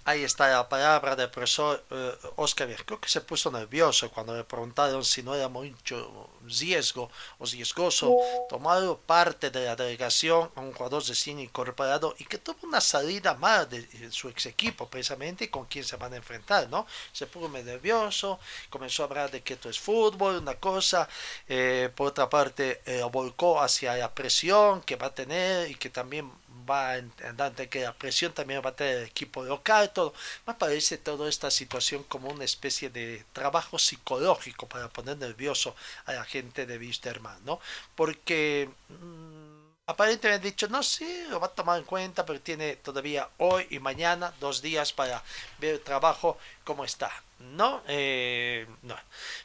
Ahí 0.06 0.22
está 0.22 0.48
la 0.48 0.68
palabra 0.68 1.16
del 1.16 1.30
profesor 1.30 1.82
eh, 1.90 2.12
Oscar. 2.36 2.68
Creo 2.84 3.00
que 3.00 3.08
se 3.08 3.22
puso 3.22 3.50
nervioso 3.50 4.10
cuando 4.10 4.36
le 4.36 4.44
preguntaron 4.44 5.02
si 5.02 5.22
no 5.22 5.34
era 5.34 5.48
mucho 5.48 6.28
riesgo 6.46 7.10
o 7.38 7.46
riesgoso 7.46 8.14
tomar 8.50 8.82
parte 9.06 9.50
de 9.50 9.64
la 9.64 9.74
delegación 9.74 10.50
a 10.56 10.60
un 10.60 10.74
jugador 10.74 11.02
recién 11.06 11.38
incorporado 11.38 12.14
y 12.18 12.26
que 12.26 12.36
tuvo 12.36 12.58
una 12.64 12.82
salida 12.82 13.32
mala 13.32 13.64
de, 13.64 13.80
de 13.80 14.12
su 14.12 14.28
ex 14.28 14.44
equipo, 14.44 14.86
precisamente 14.88 15.50
con 15.50 15.64
quien 15.64 15.84
se 15.84 15.96
van 15.96 16.12
a 16.12 16.16
enfrentar, 16.16 16.68
¿no? 16.68 16.86
Se 17.12 17.26
puso 17.26 17.48
muy 17.48 17.62
nervioso, 17.62 18.38
comenzó 18.68 19.04
a 19.04 19.06
hablar 19.06 19.30
de 19.30 19.42
que 19.42 19.54
esto 19.54 19.70
es 19.70 19.78
fútbol, 19.80 20.36
una 20.36 20.56
cosa, 20.56 21.08
eh, 21.48 21.88
por 21.94 22.08
otra 22.08 22.28
parte 22.28 22.82
eh, 22.84 23.02
volcó 23.10 23.58
hacia 23.62 23.96
la 23.96 24.12
presión 24.14 24.82
que 24.82 24.96
va 24.96 25.06
a 25.06 25.14
tener 25.14 25.70
y 25.70 25.76
que 25.76 25.88
también 25.88 26.30
va 26.68 26.90
a 26.90 26.98
entender 26.98 27.68
que 27.68 27.82
la 27.82 27.92
presión 27.92 28.32
también 28.32 28.62
va 28.64 28.70
a 28.70 28.76
tener 28.76 28.98
el 28.98 29.04
equipo 29.04 29.42
local, 29.44 29.90
todo. 29.94 30.12
Me 30.46 30.54
parece 30.54 30.98
toda 30.98 31.28
esta 31.28 31.50
situación 31.50 32.02
como 32.04 32.28
una 32.28 32.44
especie 32.44 32.90
de 32.90 33.24
trabajo 33.32 33.78
psicológico 33.78 34.68
para 34.68 34.88
poner 34.88 35.16
nervioso 35.18 35.74
a 36.06 36.12
la 36.12 36.24
gente 36.24 36.66
de 36.66 36.78
Wisterman, 36.78 37.44
¿no? 37.44 37.60
Porque 37.94 38.68
mmm, 38.88 39.64
aparentemente 39.86 40.46
han 40.48 40.52
dicho, 40.52 40.68
no, 40.68 40.82
sí, 40.82 41.24
lo 41.30 41.40
va 41.40 41.46
a 41.46 41.50
tomar 41.50 41.78
en 41.78 41.84
cuenta, 41.84 42.24
pero 42.26 42.40
tiene 42.40 42.76
todavía 42.76 43.28
hoy 43.38 43.66
y 43.70 43.78
mañana 43.78 44.34
dos 44.40 44.62
días 44.62 44.92
para 44.92 45.22
ver 45.58 45.74
el 45.74 45.80
trabajo 45.80 46.38
cómo 46.64 46.84
está, 46.84 47.10
¿no? 47.38 47.82
Eh. 47.88 48.66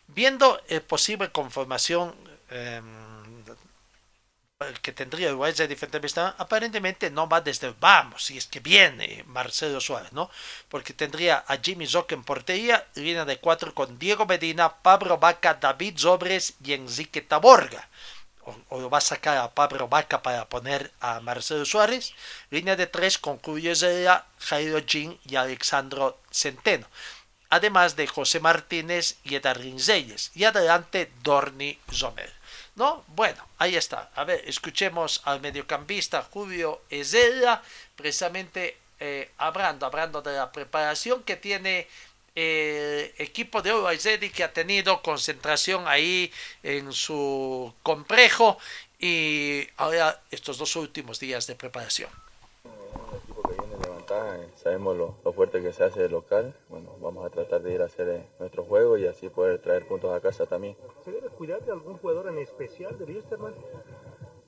Viendo 0.07 0.61
eh, 0.67 0.81
posible 0.81 1.31
conformación 1.31 2.15
eh, 2.49 2.81
que 4.81 4.91
tendría 4.91 5.29
Uruguay 5.29 5.53
de 5.53 5.69
diferente 5.69 5.99
vista, 5.99 6.35
aparentemente 6.37 7.09
no 7.09 7.29
va 7.29 7.39
desde 7.39 7.73
vamos, 7.79 8.25
si 8.25 8.37
es 8.37 8.45
que 8.45 8.59
viene 8.59 9.23
Marcelo 9.27 9.79
Suárez, 9.79 10.11
¿no? 10.11 10.29
Porque 10.67 10.91
tendría 10.91 11.45
a 11.47 11.55
Jimmy 11.63 11.87
Zock 11.87 12.11
en 12.11 12.25
portería, 12.25 12.85
línea 12.95 13.23
de 13.23 13.37
cuatro 13.37 13.73
con 13.73 13.97
Diego 13.97 14.25
Medina, 14.25 14.75
Pablo 14.81 15.17
Vaca, 15.17 15.53
David 15.53 15.97
Zobres 15.97 16.55
y 16.61 16.73
Enrique 16.73 17.21
Taborga. 17.21 17.87
O, 18.43 18.57
o, 18.67 18.89
va 18.89 18.97
a 18.97 19.01
sacar 19.01 19.37
a 19.37 19.51
Pablo 19.51 19.87
Vaca 19.87 20.21
para 20.21 20.49
poner 20.49 20.91
a 20.99 21.21
Marcelo 21.21 21.63
Suárez. 21.63 22.13
Línea 22.49 22.75
de 22.75 22.87
tres 22.87 23.17
con 23.17 23.39
Julio 23.39 23.73
Zella, 23.73 24.25
Jairo 24.39 24.81
Jin 24.85 25.17
y 25.23 25.37
Alexandro 25.37 26.19
Centeno. 26.31 26.85
Además 27.49 27.95
de 27.95 28.07
José 28.07 28.41
Martínez 28.41 29.19
y 29.23 29.35
Edarín 29.35 29.79
Reyes. 29.79 30.31
Y 30.35 30.43
adelante 30.43 31.09
Dorni 31.23 31.79
Zomer. 31.93 32.38
¿No? 32.75 33.03
Bueno, 33.07 33.45
ahí 33.57 33.75
está. 33.75 34.09
A 34.15 34.23
ver, 34.23 34.43
escuchemos 34.47 35.21
al 35.25 35.41
mediocampista 35.41 36.23
Julio 36.23 36.81
Ezella, 36.89 37.61
precisamente 37.95 38.77
eh, 38.99 39.31
hablando, 39.37 39.85
hablando 39.85 40.21
de 40.21 40.33
la 40.33 40.51
preparación 40.51 41.23
que 41.23 41.35
tiene 41.35 41.87
el 42.35 43.11
equipo 43.17 43.61
de 43.61 43.73
Uruguay 43.73 43.97
que 44.33 44.43
ha 44.43 44.53
tenido 44.53 45.01
concentración 45.01 45.87
ahí 45.87 46.31
en 46.63 46.91
su 46.93 47.73
complejo 47.83 48.57
y 48.99 49.67
ahora 49.77 50.21
estos 50.31 50.57
dos 50.57 50.75
últimos 50.75 51.19
días 51.19 51.47
de 51.47 51.55
preparación. 51.55 52.09
Levantada, 53.83 54.37
sabemos 54.61 54.97
lo, 54.97 55.17
lo, 55.23 55.33
fuerte 55.33 55.61
que 55.61 55.71
se 55.71 55.83
hace 55.83 56.05
el 56.05 56.11
local, 56.11 56.53
bueno, 56.67 56.95
vamos 56.99 57.25
a 57.25 57.29
tratar 57.29 57.61
de 57.61 57.73
ir 57.73 57.81
a 57.81 57.85
hacer 57.85 58.09
eh, 58.09 58.23
nuestro 58.39 58.63
juego 58.63 58.97
y 58.97 59.07
así 59.07 59.29
poder 59.29 59.59
traer 59.59 59.85
puntos 59.87 60.13
a 60.13 60.19
casa 60.19 60.45
también. 60.45 60.75
¿Se 61.39 61.45
debe 61.45 61.57
cuidar 61.57 61.65
de 61.65 61.71
algún 61.71 61.97
jugador 61.99 62.27
en 62.27 62.37
especial 62.39 62.97
de 62.97 63.05
Wisterman? 63.05 63.55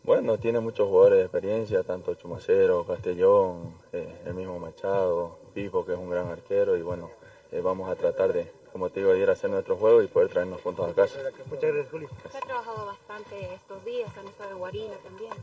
Bueno, 0.03 0.37
tiene 0.37 0.59
muchos 0.59 0.89
jugadores 0.89 1.19
de 1.19 1.23
experiencia, 1.23 1.83
tanto 1.83 2.15
Chumacero, 2.15 2.85
Castellón, 2.85 3.75
eh, 3.93 4.21
el 4.25 4.33
mismo 4.33 4.59
Machado, 4.59 5.37
Pipo, 5.53 5.85
que 5.85 5.93
es 5.93 5.97
un 5.97 6.09
gran 6.09 6.27
arquero, 6.27 6.75
y 6.75 6.81
bueno, 6.81 7.09
eh, 7.53 7.61
vamos 7.61 7.89
a 7.89 7.95
tratar 7.95 8.33
de, 8.33 8.51
como 8.73 8.89
te 8.89 8.99
digo, 8.99 9.13
de 9.13 9.19
ir 9.19 9.29
a 9.29 9.33
hacer 9.33 9.49
nuestro 9.49 9.77
juego 9.77 10.01
y 10.01 10.07
poder 10.07 10.29
traernos 10.29 10.59
puntos 10.59 10.89
a 10.89 10.93
casa. 10.93 11.19
Muchas 11.45 11.71
gracias, 11.71 11.91
Juli. 11.91 12.07
Se 12.29 12.37
ha 12.37 12.41
trabajado 12.41 12.85
bastante 12.85 13.53
estos 13.53 13.85
días, 13.85 14.17
han 14.17 14.27
estado 14.27 14.51
en 14.51 14.57
Guarina 14.57 14.95
también. 14.97 15.33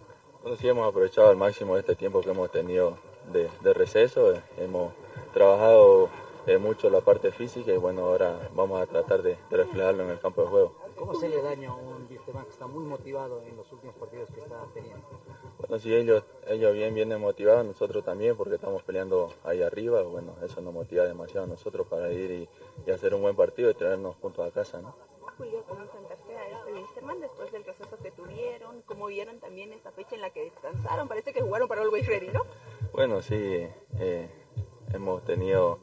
Bueno, 0.43 0.57
sí, 0.59 0.69
hemos 0.69 0.87
aprovechado 0.87 1.31
al 1.31 1.37
máximo 1.37 1.79
este 1.79 1.97
tiempo 1.97 2.21
que 2.21 2.31
hemos 2.31 2.51
tenido 2.51 2.99
de, 3.33 3.49
de 3.63 3.73
receso, 3.73 4.35
eh, 4.35 4.43
hemos 4.59 4.93
trabajado 5.33 6.11
eh, 6.47 6.59
mucho 6.59 6.91
la 6.91 7.01
parte 7.01 7.31
física 7.31 7.73
y 7.73 7.77
bueno, 7.77 8.07
ahora 8.07 8.51
vamos 8.55 8.83
a 8.83 8.87
tratar 8.87 9.23
de, 9.23 9.39
de, 9.51 9.57
reflejarlo 9.57 10.05
en 10.05 10.11
el 10.11 10.19
campo 10.19 10.43
de 10.43 10.49
juego. 10.49 10.88
¿Cómo 10.99 11.15
se 11.15 11.29
le 11.29 11.41
daña 11.41 11.71
a 11.71 11.75
un 11.75 12.07
Wisterman 12.11 12.45
que 12.45 12.51
está 12.51 12.67
muy 12.67 12.85
motivado 12.85 13.43
en 13.43 13.57
los 13.57 13.71
últimos 13.73 13.95
partidos 13.97 14.29
que 14.31 14.41
está 14.41 14.67
teniendo? 14.75 15.07
Bueno, 15.59 15.79
si 15.79 15.95
ellos, 15.95 16.25
ellos 16.47 16.73
bien 16.75 16.95
vienen 16.95 17.21
motivados, 17.21 17.65
nosotros 17.65 18.05
también, 18.05 18.37
porque 18.37 18.57
estamos 18.57 18.83
peleando 18.83 19.33
ahí 19.45 19.63
arriba, 19.63 20.03
bueno, 20.03 20.35
eso 20.43 20.61
nos 20.61 20.75
motiva 20.75 21.05
demasiado 21.05 21.45
a 21.45 21.49
nosotros 21.49 21.87
para 21.87 22.11
ir 22.13 22.31
y, 22.31 22.49
y 22.87 22.91
hacer 22.91 23.15
un 23.15 23.23
buen 23.23 23.37
partido 23.37 23.71
y 23.71 23.75
traernos 23.75 24.17
puntos 24.17 24.47
a 24.47 24.51
casa, 24.51 24.81
¿no? 24.81 24.95
Julio 25.37 25.63
comienza 25.69 25.97
en 25.97 26.09
tercera 26.09 26.49
este 26.49 26.73
Wisterman 26.73 27.21
después 27.21 27.53
del 27.53 27.65
receso 27.65 27.97
que 28.03 28.11
tuvieron, 28.11 28.83
como 28.83 29.07
vieron 29.07 29.39
también 29.39 29.73
esta 29.73 29.93
fecha 29.93 30.17
en 30.17 30.23
la 30.23 30.31
que 30.31 30.43
descansaron, 30.43 31.07
parece 31.07 31.33
que 31.33 31.41
jugaron 31.41 31.69
para 31.69 31.83
Always 31.83 32.09
Ready, 32.09 32.29
¿no? 32.29 32.45
Bueno, 32.93 33.23
sí, 33.23 33.69
eh, 34.01 34.29
hemos 34.93 35.25
tenido 35.25 35.79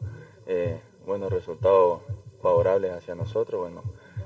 eh, 0.46 0.82
buenos 1.06 1.32
resultados 1.32 2.02
favorables 2.42 2.92
hacia 2.92 3.16
nosotros, 3.16 3.62
bueno, 3.62 3.82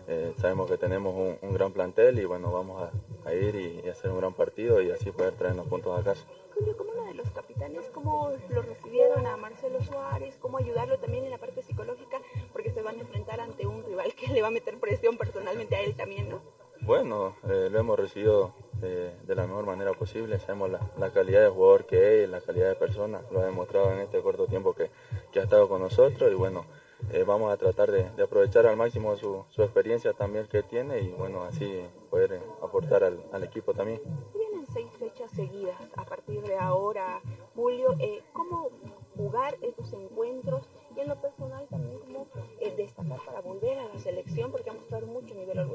eh, 0.10 0.34
sabemos 0.38 0.70
que 0.70 0.78
tenemos 0.78 1.14
un, 1.14 1.38
un, 1.48 1.54
gran 1.54 1.72
plantel 1.72 2.18
y 2.18 2.26
bueno, 2.26 2.52
vamos 2.52 2.82
a, 2.82 3.30
a 3.30 3.34
ir 3.36 3.54
y, 3.56 3.82
y, 3.86 3.90
hacer 3.90 4.10
un 4.10 4.18
gran 4.18 4.34
partido 4.34 4.82
y 4.82 4.90
así 4.90 5.12
poder 5.12 5.34
traernos 5.36 5.68
puntos 5.68 6.00
a 6.00 6.04
casa. 6.04 6.26
Julio, 6.56 6.76
como 6.76 6.94
uno 6.94 7.06
de 7.06 7.14
los 7.14 7.30
capitanes, 7.30 7.88
¿cómo 7.94 8.32
lo 8.50 8.62
recibieron 8.64 9.28
a 9.28 9.38
Marcelo 9.38 9.80
Suárez? 9.84 10.36
¿Cómo 10.42 10.58
ayudarlo 10.58 10.98
también 10.98 11.26
en 11.26 11.30
la 11.30 11.38
parte 11.38 11.62
psicológica? 11.62 12.20
Porque 12.52 12.72
se 12.72 12.82
van 12.82 12.98
a 12.98 13.02
enfrentar 13.02 13.40
ante 13.40 13.68
un 13.68 13.84
rival 13.84 14.14
que 14.16 14.28
le 14.34 14.42
va 14.42 14.48
a 14.48 14.52
meter 14.52 14.80
presión 14.80 15.16
personalmente 15.16 15.76
a 15.76 15.82
él 15.82 15.96
también, 15.96 16.28
¿no? 16.28 16.42
Bueno, 16.82 17.36
eh, 17.48 17.70
lo 17.70 17.80
hemos 17.80 18.00
recibido 18.00 18.54
eh, 18.82 19.14
de 19.24 19.36
la 19.36 19.46
mejor 19.46 19.68
manera 19.68 19.94
posible. 19.94 20.40
Sabemos 20.40 20.72
la, 20.72 20.80
la, 20.98 21.12
calidad 21.12 21.42
de 21.44 21.50
jugador 21.50 21.86
que 21.86 22.24
es, 22.24 22.30
la 22.30 22.42
calidad 22.42 22.70
de 22.70 22.76
persona. 22.76 23.22
Lo 23.32 23.42
ha 23.42 23.46
demostrado 23.46 23.92
en 23.92 24.00
este 24.00 24.22
corto 24.22 24.48
tiempo 24.48 24.74
que, 24.74 24.90
que 25.32 25.40
ha 25.40 25.44
estado 25.44 25.70
con 25.70 25.82
nosotros 25.82 26.32
y 26.32 26.36
bueno, 26.36 26.66
eh, 27.12 27.24
vamos 27.26 27.52
a 27.52 27.58
tratar 27.58 27.92
de, 27.92 28.10
de, 28.12 28.24
aprovechar 28.24 28.68
al 28.68 28.78
máximo 28.78 29.16
su, 29.16 29.44
su, 29.50 29.64
experiencia 29.64 30.14
también 30.14 30.46
que 30.48 30.62
tiene 30.64 31.00
y 31.00 31.12
bueno, 31.12 31.44
así 31.44 31.82
poder 32.10 32.34
eh, 32.34 32.42
aportar 32.62 33.04
al, 33.04 33.24
al, 33.32 33.44
equipo 33.44 33.74
también. 33.74 34.02
Vienen 34.34 34.66
seis 34.68 34.92
fechas 35.00 35.32
seguidas 35.32 35.76
a 35.96 36.06
partir 36.06 36.42
de 36.44 36.58
ahora, 36.58 37.22
Julio. 37.56 37.96
Eh, 38.00 38.22
¿Cómo 38.34 38.70
jugar 39.16 39.58
estos 39.62 39.92
encuentros 39.94 40.68
y 40.96 41.00
en 41.00 41.10
lo 41.10 41.20
personal 41.20 41.68
también 41.70 42.00
cómo 42.00 42.28
eh, 42.60 42.74
destacar 42.76 43.20
para 43.26 43.42
volver 43.42 43.80
a 43.80 43.86
la 43.86 44.00
selección 44.00 44.52
porque 44.52 44.70
ha 44.70 44.74
mostrado 44.74 45.08
mucho 45.08 45.34
nivel 45.34 45.58
al 45.58 45.72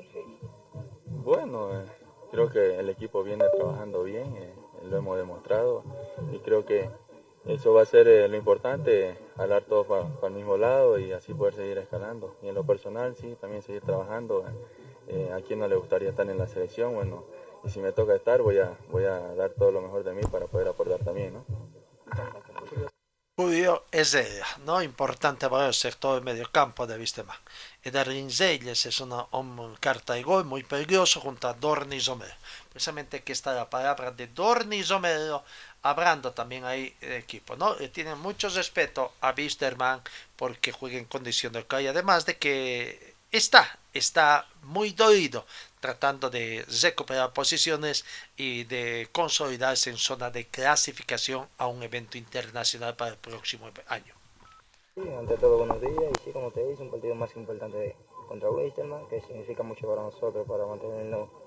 Bueno, 1.06 1.70
creo 2.30 2.48
que 2.50 2.78
el 2.78 2.88
equipo 2.90 3.22
viene 3.22 3.44
trabajando 3.56 4.04
bien, 4.04 4.34
lo 4.82 4.96
hemos 4.96 5.16
demostrado 5.16 5.82
y 6.32 6.38
creo 6.38 6.64
que 6.64 6.88
eso 7.46 7.72
va 7.74 7.82
a 7.82 7.86
ser 7.86 8.08
eh, 8.08 8.28
lo 8.28 8.36
importante, 8.36 9.16
hablar 9.36 9.64
todos 9.64 9.86
para 9.86 10.20
pa 10.20 10.28
el 10.28 10.34
mismo 10.34 10.56
lado 10.56 10.98
y 10.98 11.12
así 11.12 11.34
poder 11.34 11.54
seguir 11.54 11.78
escalando. 11.78 12.36
Y 12.42 12.48
en 12.48 12.54
lo 12.54 12.64
personal, 12.64 13.14
sí, 13.16 13.36
también 13.40 13.62
seguir 13.62 13.82
trabajando. 13.82 14.44
Eh, 15.08 15.30
a 15.32 15.40
quien 15.42 15.58
no 15.58 15.68
le 15.68 15.76
gustaría 15.76 16.08
estar 16.08 16.28
en 16.30 16.38
la 16.38 16.46
selección, 16.46 16.94
bueno, 16.94 17.24
y 17.62 17.68
si 17.68 17.80
me 17.80 17.92
toca 17.92 18.14
estar, 18.14 18.40
voy 18.40 18.58
a, 18.58 18.78
voy 18.90 19.04
a 19.04 19.18
dar 19.34 19.50
todo 19.50 19.70
lo 19.70 19.82
mejor 19.82 20.02
de 20.02 20.14
mí 20.14 20.22
para 20.30 20.46
poder 20.46 20.68
aportar 20.68 21.00
también, 21.04 21.34
¿no? 21.34 21.44
Julio 23.36 23.84
es 23.90 24.16
¿no? 24.64 24.80
importante 24.80 25.48
para 25.50 25.66
el 25.66 25.74
sector 25.74 26.22
mediocampo 26.22 26.86
de 26.86 26.96
Vistema. 26.96 27.36
Edarin 27.82 28.30
Zeyes 28.30 28.86
es 28.86 29.00
una 29.00 29.26
un 29.32 29.74
carta 29.80 30.14
de 30.14 30.22
gol 30.22 30.44
muy 30.44 30.62
peligroso 30.62 31.20
junto 31.20 31.48
a 31.48 31.54
Dorni 31.54 31.98
Somero. 31.98 32.32
Precisamente 32.74 33.18
aquí 33.18 33.30
está 33.30 33.54
la 33.54 33.70
palabra 33.70 34.10
de 34.10 34.26
Dorni 34.26 34.82
Somero 34.82 35.44
hablando 35.82 36.32
también 36.32 36.64
ahí 36.64 36.92
el 37.00 37.12
equipo, 37.12 37.54
¿no? 37.54 37.76
Le 37.76 37.88
tienen 37.88 38.18
mucho 38.18 38.48
respeto 38.48 39.12
a 39.20 39.32
Wisterman 39.32 40.02
porque 40.34 40.72
juega 40.72 40.98
en 40.98 41.04
condición 41.04 41.52
de 41.52 41.64
y 41.80 41.86
además 41.86 42.26
de 42.26 42.36
que 42.36 43.14
está, 43.30 43.78
está 43.92 44.48
muy 44.62 44.90
dolido 44.90 45.46
tratando 45.78 46.30
de 46.30 46.66
recuperar 46.82 47.32
posiciones 47.32 48.04
y 48.36 48.64
de 48.64 49.08
consolidarse 49.12 49.90
en 49.90 49.96
zona 49.96 50.30
de 50.32 50.48
clasificación 50.48 51.46
a 51.58 51.68
un 51.68 51.80
evento 51.84 52.18
internacional 52.18 52.96
para 52.96 53.12
el 53.12 53.18
próximo 53.18 53.70
año. 53.86 54.14
Sí, 54.96 55.02
ante 55.16 55.36
todo 55.36 55.58
buenos 55.58 55.80
días 55.80 56.10
y 56.10 56.24
sí, 56.24 56.32
como 56.32 56.50
te 56.50 56.66
dije, 56.66 56.82
un 56.82 56.90
partido 56.90 57.14
más 57.14 57.36
importante 57.36 57.94
contra 58.26 58.50
Wisterman, 58.50 59.06
que 59.06 59.20
significa 59.20 59.62
mucho 59.62 59.86
para 59.86 60.02
nosotros, 60.02 60.44
para 60.48 60.66
mantenernos 60.66 61.43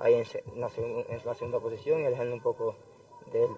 ahí 0.00 0.14
en, 0.14 0.24
la, 0.60 0.70
en 0.76 1.20
la 1.24 1.34
segunda 1.34 1.60
posición 1.60 2.00
y 2.00 2.06
alejarnos 2.06 2.34
un 2.34 2.42
poco 2.42 2.74
del 3.32 3.50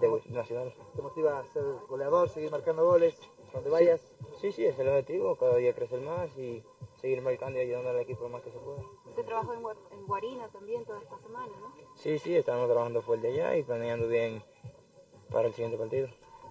de 0.00 0.22
Nacional. 0.30 0.74
¿Te 0.96 1.02
motiva 1.02 1.38
a 1.38 1.44
ser 1.44 1.62
goleador, 1.88 2.28
seguir 2.30 2.50
marcando 2.50 2.84
goles 2.86 3.20
donde 3.52 3.68
vayas? 3.68 4.00
Sí, 4.40 4.50
sí, 4.50 4.64
es 4.64 4.78
el 4.78 4.88
objetivo, 4.88 5.36
cada 5.36 5.56
día 5.56 5.74
crecer 5.74 6.00
más 6.00 6.34
y 6.38 6.64
seguir 6.96 7.20
marcando 7.20 7.58
y 7.58 7.62
ayudando 7.62 7.90
al 7.90 8.00
equipo 8.00 8.22
lo 8.22 8.30
más 8.30 8.42
que 8.42 8.50
se 8.50 8.58
pueda. 8.58 8.80
Usted 9.06 9.24
trabajó 9.26 9.52
en, 9.52 9.62
Gua- 9.62 9.76
en 9.90 10.06
Guarina 10.06 10.48
también 10.48 10.84
toda 10.86 11.00
esta 11.02 11.18
semana, 11.18 11.52
¿no? 11.60 11.74
Sí, 11.96 12.18
sí, 12.18 12.34
estamos 12.34 12.66
trabajando 12.66 13.02
fuerte 13.02 13.28
allá 13.28 13.56
y 13.56 13.62
planeando 13.62 14.08
bien 14.08 14.42
para 15.30 15.48
el 15.48 15.52
siguiente 15.54 15.76
partido. 15.76 16.08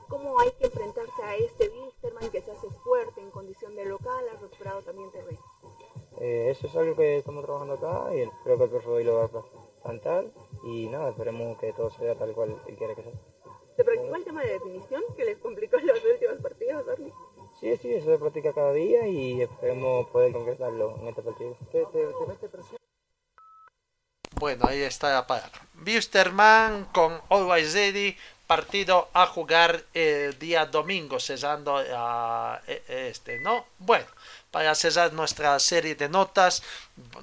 ¿Cómo 0.09 0.39
hay 0.39 0.51
que 0.51 0.65
enfrentarse 0.65 1.24
a 1.24 1.36
este 1.38 1.70
Wilstermann 1.70 2.30
que 2.32 2.41
se 2.41 2.51
hace 2.51 2.70
fuerte 2.70 3.22
en 3.22 3.32
condición 3.32 3.76
de 3.76 3.86
local, 3.86 4.26
ha 4.30 4.39
recuperado 4.39 4.82
también 4.82 5.11
terreno? 5.11 5.39
Eh, 6.20 6.49
eso 6.51 6.67
es 6.67 6.76
algo 6.76 6.95
que 6.95 7.17
estamos 7.17 7.43
trabajando 7.45 7.76
acá 7.76 8.13
y 8.15 8.20
el- 8.22 8.32
creo 8.43 8.57
que 8.57 8.63
el 8.65 8.70
profe 8.70 8.88
hoy 8.89 9.03
lo 9.03 9.15
va 9.15 9.26
a 9.26 9.84
plantar 9.84 10.26
y 10.63 10.88
nada, 10.88 11.09
esperemos 11.09 11.57
que 11.59 11.72
todo 11.74 11.89
sea 11.89 12.15
tal 12.15 12.34
cual 12.34 12.61
él 12.67 12.76
quiere 12.76 12.95
que 12.95 13.03
sea. 13.03 13.13
¿Se 13.78 13.84
practicó 13.86 14.15
el 14.15 14.24
tema 14.26 14.41
de 14.43 14.53
definición 14.53 15.03
que 15.15 15.24
les 15.26 15.38
complicó 15.38 15.78
en 15.78 15.88
los 15.88 16.03
últimos 16.03 16.41
partidos, 16.41 16.86
Dorni? 16.86 17.13
Sí, 17.59 17.76
sí, 17.78 17.93
eso 17.93 18.11
se 18.11 18.17
practica 18.17 18.53
cada 18.53 18.74
día 18.74 19.07
y 19.07 19.41
esperemos 19.41 20.07
poder 20.07 20.32
concretarlo 20.34 20.97
en 20.99 21.07
este 21.07 21.22
partido. 21.22 21.57
Bueno, 24.36 24.65
ahí 24.67 24.82
está 24.82 25.13
la 25.13 25.28
palabra. 25.28 25.51
Wisterman 25.86 26.86
con 26.93 27.20
Always 27.30 27.74
Ready, 27.74 28.15
partido 28.47 29.09
a 29.13 29.26
jugar 29.28 29.84
el 29.93 30.38
día 30.39 30.65
domingo, 30.65 31.20
cesando 31.20 31.76
a 31.78 32.61
este, 32.88 33.39
¿no? 33.41 33.65
Bueno, 33.80 34.05
para 34.52 34.74
cesar 34.76 35.14
nuestra 35.14 35.60
serie 35.60 35.95
de 35.95 36.10
notas, 36.10 36.64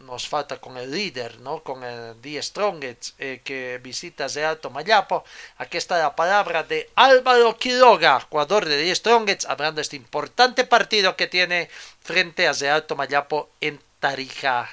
nos 0.04 0.28
falta 0.28 0.58
con 0.58 0.76
el 0.76 0.90
líder, 0.90 1.40
¿no? 1.40 1.62
Con 1.62 1.82
el 1.82 2.20
Die 2.22 2.40
Strongest 2.42 3.14
eh, 3.18 3.40
que 3.44 3.80
visita 3.82 4.28
de 4.28 4.44
Alto 4.44 4.70
Mayapo. 4.70 5.24
Aquí 5.58 5.76
está 5.76 5.98
la 5.98 6.14
palabra 6.14 6.62
de 6.62 6.88
Álvaro 6.94 7.56
Quiroga, 7.56 8.20
jugador 8.20 8.64
de 8.64 8.78
Die 8.78 8.94
Strongest, 8.94 9.44
hablando 9.48 9.76
de 9.76 9.82
este 9.82 9.96
importante 9.96 10.64
partido 10.64 11.16
que 11.16 11.26
tiene 11.26 11.68
frente 12.00 12.46
a 12.46 12.52
de 12.52 12.70
Alto 12.70 12.96
Mayapo 12.96 13.50
en 13.60 13.80
Tarija. 13.98 14.68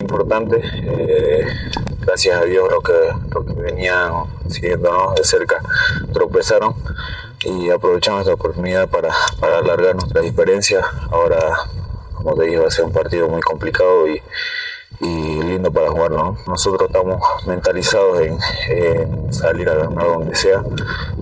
importante. 0.00 0.60
eh, 0.62 1.46
gracias 2.00 2.40
a 2.40 2.44
Dios 2.44 2.70
lo 2.70 2.80
que, 2.80 2.92
lo 3.34 3.44
que 3.44 3.52
venían 3.60 4.12
siguiéndonos 4.48 5.16
de 5.16 5.24
cerca 5.24 5.60
tropezaron 6.12 6.74
y 7.46 7.70
aprovechamos 7.70 8.22
esta 8.22 8.34
oportunidad 8.34 8.88
para, 8.88 9.10
para 9.40 9.58
alargar 9.58 9.94
nuestra 9.94 10.20
diferencia. 10.20 10.84
Ahora, 11.10 11.38
como 12.14 12.34
te 12.34 12.44
dije, 12.44 12.58
va 12.58 12.68
a 12.68 12.70
ser 12.70 12.84
un 12.84 12.92
partido 12.92 13.28
muy 13.28 13.40
complicado 13.40 14.08
y, 14.08 14.20
y 15.00 15.42
lindo 15.42 15.70
para 15.70 15.90
jugarlo. 15.90 16.16
¿no? 16.16 16.38
Nosotros 16.46 16.88
estamos 16.88 17.20
mentalizados 17.46 18.20
en, 18.20 18.38
en 18.68 19.32
salir 19.32 19.68
a 19.68 19.74
ganar 19.74 20.06
donde 20.06 20.34
sea. 20.34 20.62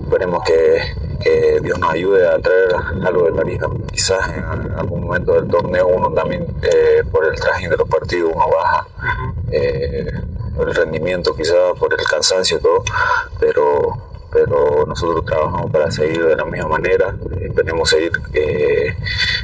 Esperemos 0.03 0.43
que, 0.43 0.81
que 1.21 1.59
Dios 1.61 1.77
nos 1.77 1.91
ayude 1.91 2.27
a 2.27 2.39
traer 2.39 2.75
algo 3.05 3.25
de 3.25 3.31
Tarija. 3.33 3.67
Quizás 3.91 4.27
en 4.29 4.43
algún 4.77 5.05
momento 5.05 5.33
del 5.33 5.47
torneo 5.47 5.87
uno 5.87 6.11
también, 6.11 6.45
eh, 6.63 7.03
por 7.11 7.25
el 7.25 7.39
traje 7.39 7.69
de 7.69 7.77
los 7.77 7.87
partidos, 7.87 8.31
uno 8.33 8.45
baja 8.49 8.87
eh, 9.51 10.11
el 10.59 10.75
rendimiento, 10.75 11.35
quizás 11.35 11.77
por 11.77 11.93
el 11.93 12.05
cansancio 12.05 12.57
y 12.57 12.61
todo, 12.61 12.83
pero 13.39 14.14
pero 14.31 14.85
nosotros 14.85 15.25
trabajamos 15.25 15.71
para 15.71 15.91
seguir 15.91 16.25
de 16.25 16.35
la 16.35 16.45
misma 16.45 16.69
manera, 16.69 17.15
esperemos 17.41 17.89
seguir 17.89 18.11
eh, 18.33 18.95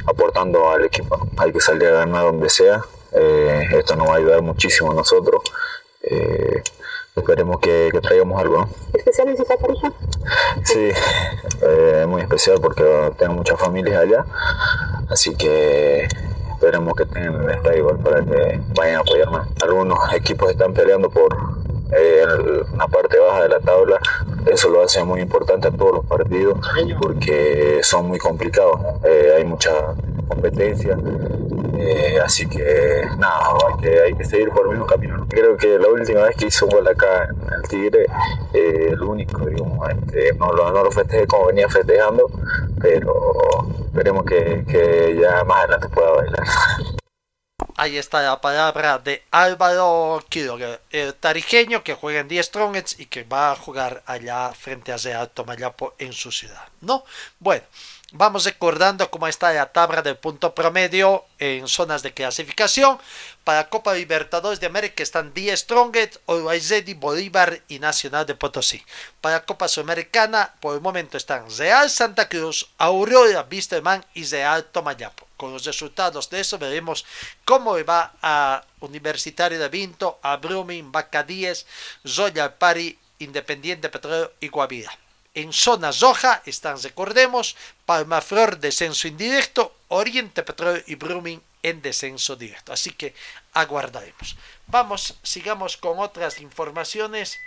aportando 0.05 0.69
al 0.69 0.85
equipo, 0.85 1.27
hay 1.37 1.51
que 1.51 1.59
salir 1.59 1.87
a 1.89 1.91
ganar 2.05 2.23
donde 2.23 2.49
sea, 2.49 2.81
eh, 3.13 3.67
esto 3.73 3.95
nos 3.95 4.07
va 4.09 4.13
a 4.13 4.17
ayudar 4.17 4.41
muchísimo 4.41 4.91
a 4.91 4.95
nosotros, 4.95 5.41
eh, 6.03 6.61
esperemos 7.15 7.59
que, 7.59 7.89
que 7.91 7.99
traigamos 8.01 8.39
algo. 8.41 8.57
¿no? 8.59 8.69
¿Especial 8.93 9.27
visita 9.29 9.57
Tarija? 9.57 9.91
Sí, 10.63 10.89
eh, 11.61 12.05
muy 12.07 12.21
especial 12.21 12.59
porque 12.61 13.11
tengo 13.17 13.33
muchas 13.33 13.59
familias 13.59 14.01
allá, 14.01 14.25
así 15.09 15.35
que 15.35 16.07
esperemos 16.53 16.93
que 16.95 17.05
tengan 17.05 17.43
el 17.43 17.49
estadio 17.49 17.77
igual 17.79 17.97
para 17.97 18.23
que 18.23 18.61
vayan 18.75 18.95
a 18.97 18.99
apoyarme. 18.99 19.39
Algunos 19.63 19.97
equipos 20.13 20.49
están 20.51 20.73
peleando 20.73 21.09
por 21.09 21.35
eh, 21.91 22.23
el- 22.23 22.63
una 22.73 22.87
parte 22.87 23.17
baja 23.19 23.43
de 23.43 23.49
la 23.49 23.59
tabla, 23.59 23.99
eso 24.45 24.69
lo 24.69 24.83
hace 24.83 25.03
muy 25.03 25.21
importante 25.21 25.67
a 25.67 25.71
todos 25.71 25.95
los 25.95 26.05
partidos 26.05 26.59
porque 26.99 27.79
son 27.83 28.07
muy 28.07 28.19
complicados, 28.19 28.79
eh, 29.03 29.33
hay 29.37 29.45
mucha 29.45 29.71
competencia, 30.27 30.97
eh, 31.77 32.19
así 32.23 32.47
que 32.47 33.03
nada, 33.17 33.55
hay 34.05 34.13
que, 34.13 34.25
seguir 34.25 34.49
por 34.49 34.65
el 34.65 34.71
mismo 34.71 34.85
camino. 34.85 35.17
¿no? 35.17 35.27
Creo 35.27 35.57
que 35.57 35.77
la 35.77 35.87
última 35.87 36.23
vez 36.23 36.35
que 36.35 36.47
hizo 36.47 36.65
un 36.65 36.71
gol 36.71 36.87
acá 36.87 37.25
en 37.25 37.53
el 37.53 37.61
Tigre, 37.67 38.05
eh, 38.53 38.89
el 38.91 39.01
único, 39.01 39.45
digamos, 39.45 39.89
este, 39.89 40.33
no, 40.33 40.53
lo, 40.53 40.71
no 40.71 40.83
lo 40.83 40.91
festejé 40.91 41.27
como 41.27 41.47
venía 41.47 41.67
festejando, 41.69 42.29
pero 42.79 43.13
esperemos 43.85 44.25
que 44.25 45.17
ya 45.21 45.43
más 45.43 45.59
adelante 45.59 45.89
pueda 45.89 46.11
bailar. 46.11 46.43
Ahí 47.81 47.97
está 47.97 48.21
la 48.21 48.39
palabra 48.39 48.99
de 48.99 49.23
Álvaro 49.31 50.23
Quiroga, 50.29 50.79
el 50.91 51.15
tarijeño 51.15 51.83
que 51.83 51.95
juega 51.95 52.19
en 52.19 52.27
10 52.27 52.45
Strongets 52.45 52.99
y 52.99 53.07
que 53.07 53.23
va 53.23 53.51
a 53.51 53.55
jugar 53.55 54.03
allá 54.05 54.53
frente 54.53 54.91
a 54.91 54.97
Real 54.97 55.31
Tomayapo 55.31 55.95
en 55.97 56.13
su 56.13 56.31
ciudad. 56.31 56.61
¿No? 56.81 57.03
Bueno, 57.39 57.63
vamos 58.11 58.45
recordando 58.45 59.09
cómo 59.09 59.27
está 59.27 59.51
la 59.51 59.71
tabla 59.71 60.03
del 60.03 60.15
punto 60.15 60.53
promedio 60.53 61.25
en 61.39 61.67
zonas 61.67 62.03
de 62.03 62.13
clasificación. 62.13 62.99
Para 63.43 63.67
Copa 63.67 63.95
Libertadores 63.95 64.59
de 64.59 64.67
América 64.67 65.01
están 65.01 65.33
10 65.33 65.61
Strongets, 65.61 66.19
Ready, 66.27 66.93
Bolívar 66.93 67.61
y 67.67 67.79
Nacional 67.79 68.27
de 68.27 68.35
Potosí. 68.35 68.85
Para 69.21 69.43
Copa 69.43 69.67
Sudamericana, 69.67 70.53
por 70.59 70.75
el 70.75 70.81
momento 70.81 71.17
están 71.17 71.45
Real 71.57 71.89
Santa 71.89 72.29
Cruz, 72.29 72.69
Aurora, 72.77 73.47
Wisterman 73.49 74.05
y 74.13 74.23
Real 74.25 74.65
Tomayapo. 74.65 75.30
Con 75.41 75.53
los 75.53 75.65
resultados 75.65 76.29
de 76.29 76.39
eso 76.39 76.59
veremos 76.59 77.03
cómo 77.45 77.73
va 77.83 78.13
a 78.21 78.63
Universitario 78.81 79.57
de 79.57 79.69
Vinto, 79.69 80.19
a 80.21 80.37
Brumming, 80.37 80.91
10, 81.25 81.65
Royal 82.15 82.53
Pari, 82.53 82.95
Independiente 83.17 83.89
Petróleo 83.89 84.33
y 84.39 84.49
Guavira. 84.49 84.95
En 85.33 85.51
zona 85.51 85.89
roja 85.99 86.43
están, 86.45 86.79
recordemos, 86.79 87.55
Palmaflor 87.87 88.59
descenso 88.59 89.07
indirecto, 89.07 89.77
Oriente 89.87 90.43
Petróleo 90.43 90.83
y 90.85 90.93
Brumming 90.93 91.41
en 91.63 91.81
descenso 91.81 92.35
directo. 92.35 92.71
Así 92.71 92.91
que 92.91 93.15
aguardaremos. 93.53 94.37
Vamos, 94.67 95.15
sigamos 95.23 95.75
con 95.75 95.97
otras 95.97 96.39
informaciones 96.39 97.39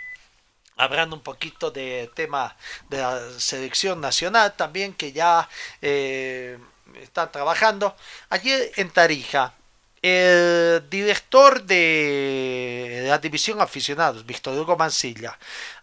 hablando 0.76 1.14
un 1.14 1.22
poquito 1.22 1.70
de 1.70 2.10
tema 2.12 2.56
de 2.88 2.98
la 2.98 3.38
selección 3.38 4.00
nacional 4.00 4.54
también 4.56 4.94
que 4.94 5.12
ya 5.12 5.48
eh, 5.80 6.58
están 7.02 7.30
trabajando. 7.32 7.96
Ayer 8.30 8.72
en 8.76 8.90
Tarija, 8.90 9.54
el 10.02 10.88
director 10.90 11.62
de 11.62 13.04
la 13.06 13.18
división 13.18 13.60
aficionados, 13.60 14.26
Víctor 14.26 14.58
Hugo 14.58 14.76
Mancilla, 14.76 15.38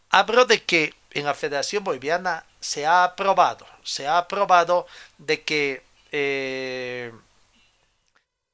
habló 0.09 0.45
de 0.45 0.64
que 0.64 0.93
en 1.12 1.26
la 1.26 1.34
Federación 1.34 1.84
Boliviana 1.84 2.45
se 2.59 2.86
ha 2.86 3.03
aprobado, 3.03 3.66
se 3.84 4.07
ha 4.07 4.20
aprobado 4.20 4.86
de 5.18 5.41
que 5.41 5.84
eh, 6.12 7.12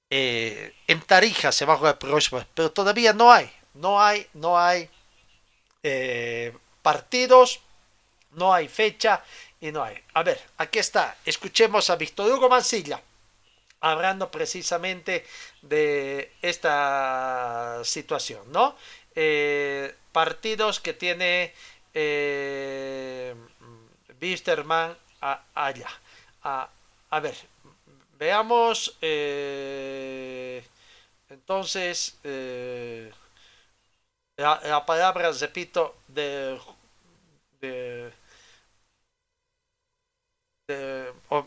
eh, 0.09 0.73
en 0.87 1.01
Tarija 1.01 1.51
se 1.51 1.65
va 1.65 1.73
a 1.73 1.77
jugar 1.77 1.99
próximo, 1.99 2.43
pero 2.53 2.71
todavía 2.71 3.13
no 3.13 3.31
hay, 3.31 3.51
no 3.73 4.01
hay, 4.01 4.27
no 4.33 4.57
hay 4.57 4.89
eh, 5.83 6.55
partidos, 6.81 7.59
no 8.31 8.53
hay 8.53 8.67
fecha 8.67 9.23
y 9.61 9.71
no 9.71 9.83
hay. 9.83 9.97
A 10.13 10.23
ver, 10.23 10.39
aquí 10.57 10.79
está, 10.79 11.17
escuchemos 11.25 11.89
a 11.89 11.95
Víctor 11.95 12.31
Hugo 12.31 12.49
Mancilla 12.49 13.01
hablando 13.81 14.31
precisamente 14.31 15.25
de 15.61 16.33
esta 16.41 17.81
situación, 17.83 18.51
¿no? 18.51 18.75
Eh, 19.15 19.95
partidos 20.11 20.79
que 20.79 20.93
tiene 20.93 21.53
eh, 21.93 23.35
Wisterman 24.21 24.97
a- 25.21 25.43
allá. 25.55 25.89
A, 26.43 26.69
a 27.09 27.19
ver, 27.19 27.35
veamos. 28.19 28.97
eh, 29.01 30.63
entonces, 31.29 32.17
la, 34.37 34.59
la 34.63 34.85
palabra, 34.85 35.31
repito, 35.31 35.95
de, 36.07 36.57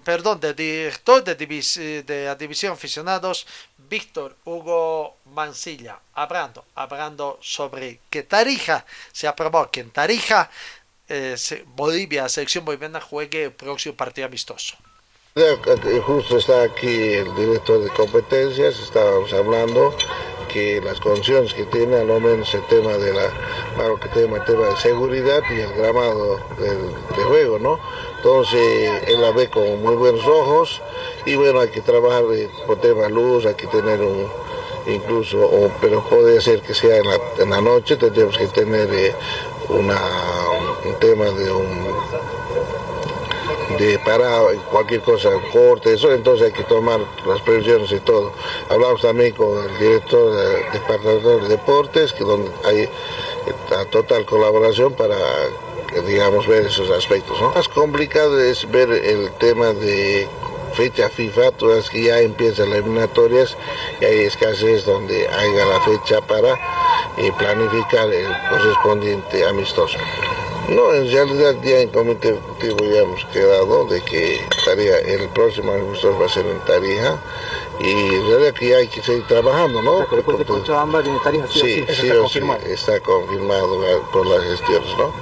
perdón, 0.03 0.41
del 0.41 0.57
director 0.57 1.23
de, 1.23 2.25
la 2.25 2.35
división 2.35 2.73
aficionados, 2.73 3.47
Víctor 3.77 4.35
Hugo 4.47 5.17
Mancilla, 5.35 6.01
hablando, 6.15 6.65
hablando 6.75 7.39
sobre 7.43 8.01
que 8.09 8.23
Tarija 8.23 8.87
se 9.13 9.29
aprobó 9.29 9.71
que 9.71 9.81
en 9.81 9.91
Tarija 9.91 10.51
eh, 11.07 11.37
Bolivia, 11.77 12.31
selección 12.31 12.65
boliviana 12.65 12.99
juegue 12.99 13.45
el 13.45 13.53
próximo 13.53 13.95
partido 13.95 14.27
amistoso. 14.27 14.77
Eh, 15.35 15.59
Justo 16.07 16.39
está 16.39 16.63
aquí 16.63 17.13
el 17.13 17.35
director 17.37 17.85
de 17.85 17.91
competencias, 17.91 18.79
estábamos 18.79 19.33
hablando 19.35 19.95
que 20.49 20.81
las 20.81 20.99
condiciones 20.99 21.53
que 21.55 21.65
tiene, 21.67 21.97
al 21.97 22.07
menos 22.07 22.53
el 22.55 22.67
tema 22.67 22.93
de 22.95 23.13
la, 23.13 23.31
claro, 23.75 24.01
que 24.01 24.09
tema, 24.09 24.39
el 24.39 24.45
tema 24.45 24.67
de 24.67 24.77
seguridad 24.77 25.43
y 25.51 25.61
el 25.61 25.73
gramado 25.75 26.39
del, 26.59 26.95
de 27.17 27.25
juego, 27.25 27.59
¿no? 27.59 27.79
Entonces 28.23 29.03
él 29.07 29.23
la 29.23 29.31
ve 29.31 29.49
con 29.49 29.83
muy 29.83 29.95
buenos 29.95 30.27
ojos 30.27 30.83
y 31.25 31.37
bueno, 31.37 31.61
hay 31.61 31.69
que 31.69 31.81
trabajar 31.81 32.23
eh, 32.35 32.51
por 32.67 32.79
tema 32.79 33.09
luz, 33.09 33.47
hay 33.47 33.55
que 33.55 33.67
tener 33.67 34.03
un, 34.03 34.27
incluso, 34.87 35.71
pero 35.81 36.05
puede 36.05 36.39
ser 36.43 36.61
que 36.61 36.75
sea 36.75 36.99
en 36.99 37.49
la, 37.49 37.61
noche, 37.63 37.97
tendríamos 37.97 38.37
que 38.37 38.47
tener 38.49 38.93
eh, 38.93 39.15
un 39.71 39.91
tema 41.01 41.31
de 41.31 41.51
un 41.51 41.95
de 43.79 43.99
parar 44.01 44.43
cualquier 44.71 45.01
cosa, 45.01 45.31
corte, 45.51 45.95
eso, 45.95 46.13
entonces 46.13 46.49
hay 46.49 46.53
que 46.53 46.65
tomar 46.65 47.01
las 47.25 47.41
previsiones 47.41 47.91
y 47.91 48.01
todo. 48.01 48.33
Hablamos 48.69 49.01
también 49.01 49.33
con 49.33 49.65
el 49.65 49.79
director 49.79 50.37
del 50.37 50.73
departamento 50.73 51.39
de 51.39 51.49
deportes, 51.49 52.13
que 52.13 52.25
donde 52.25 52.51
hay 52.65 52.87
la 53.71 53.87
total 53.87 54.27
colaboración 54.27 54.93
para, 54.93 55.17
digamos, 56.07 56.47
ver 56.47 56.67
esos 56.67 56.91
aspectos. 56.91 57.41
¿no? 57.41 57.53
Más 57.55 57.69
complicado 57.69 58.41
es 58.41 58.71
ver 58.71 58.91
el 58.91 59.31
tema 59.33 59.73
de 59.73 60.29
fecha 60.75 61.09
FIFA, 61.09 61.51
tú 61.53 61.67
ves 61.69 61.91
que 61.91 62.05
ya 62.05 62.21
empiezan 62.21 62.71
las 62.71 62.79
eliminatorias 62.79 63.57
y 64.01 64.05
hay 64.05 64.21
escasez 64.21 64.85
donde 64.85 65.27
haya 65.29 65.65
la 65.67 65.81
fecha 65.81 66.21
para 66.21 66.55
eh, 67.19 67.33
planificar 67.39 68.09
el 68.13 68.29
correspondiente 68.49 69.45
amistoso. 69.47 69.99
No, 70.69 70.95
en 70.95 71.11
realidad 71.11 71.57
ya 71.65 71.81
en 71.81 71.89
comité 71.89 72.29
ejecutivo 72.29 72.77
ya 72.85 73.01
hemos 73.01 73.25
quedado 73.27 73.87
de 73.87 74.01
que 74.03 74.37
estaría 74.57 74.99
el 74.99 75.29
próximo 75.31 75.73
amistoso 75.73 76.17
va 76.21 76.27
a 76.27 76.29
ser 76.29 76.47
en 76.47 76.61
Tarija 76.61 77.19
y 77.81 77.91
en 77.91 78.29
realidad 78.29 78.55
que 78.55 78.69
ya 78.69 78.77
hay 78.77 78.87
que 78.87 79.03
seguir 79.03 79.27
trabajando, 79.27 79.83
¿no? 79.83 80.07
Después 80.09 80.39
de 80.39 80.45
Cochabamba 80.45 81.01
viene 81.01 81.19
Tarija, 81.25 81.47
sí, 81.49 81.59
sí, 81.61 81.75
Sí, 81.75 81.81
está 81.89 81.95
sí, 82.03 82.11
confirmado. 82.21 82.61
está 82.67 83.01
confirmado 83.01 83.85
eh, 83.89 83.99
por 84.13 84.27
las 84.29 84.45
gestiones, 84.45 84.97
¿no? 84.97 85.13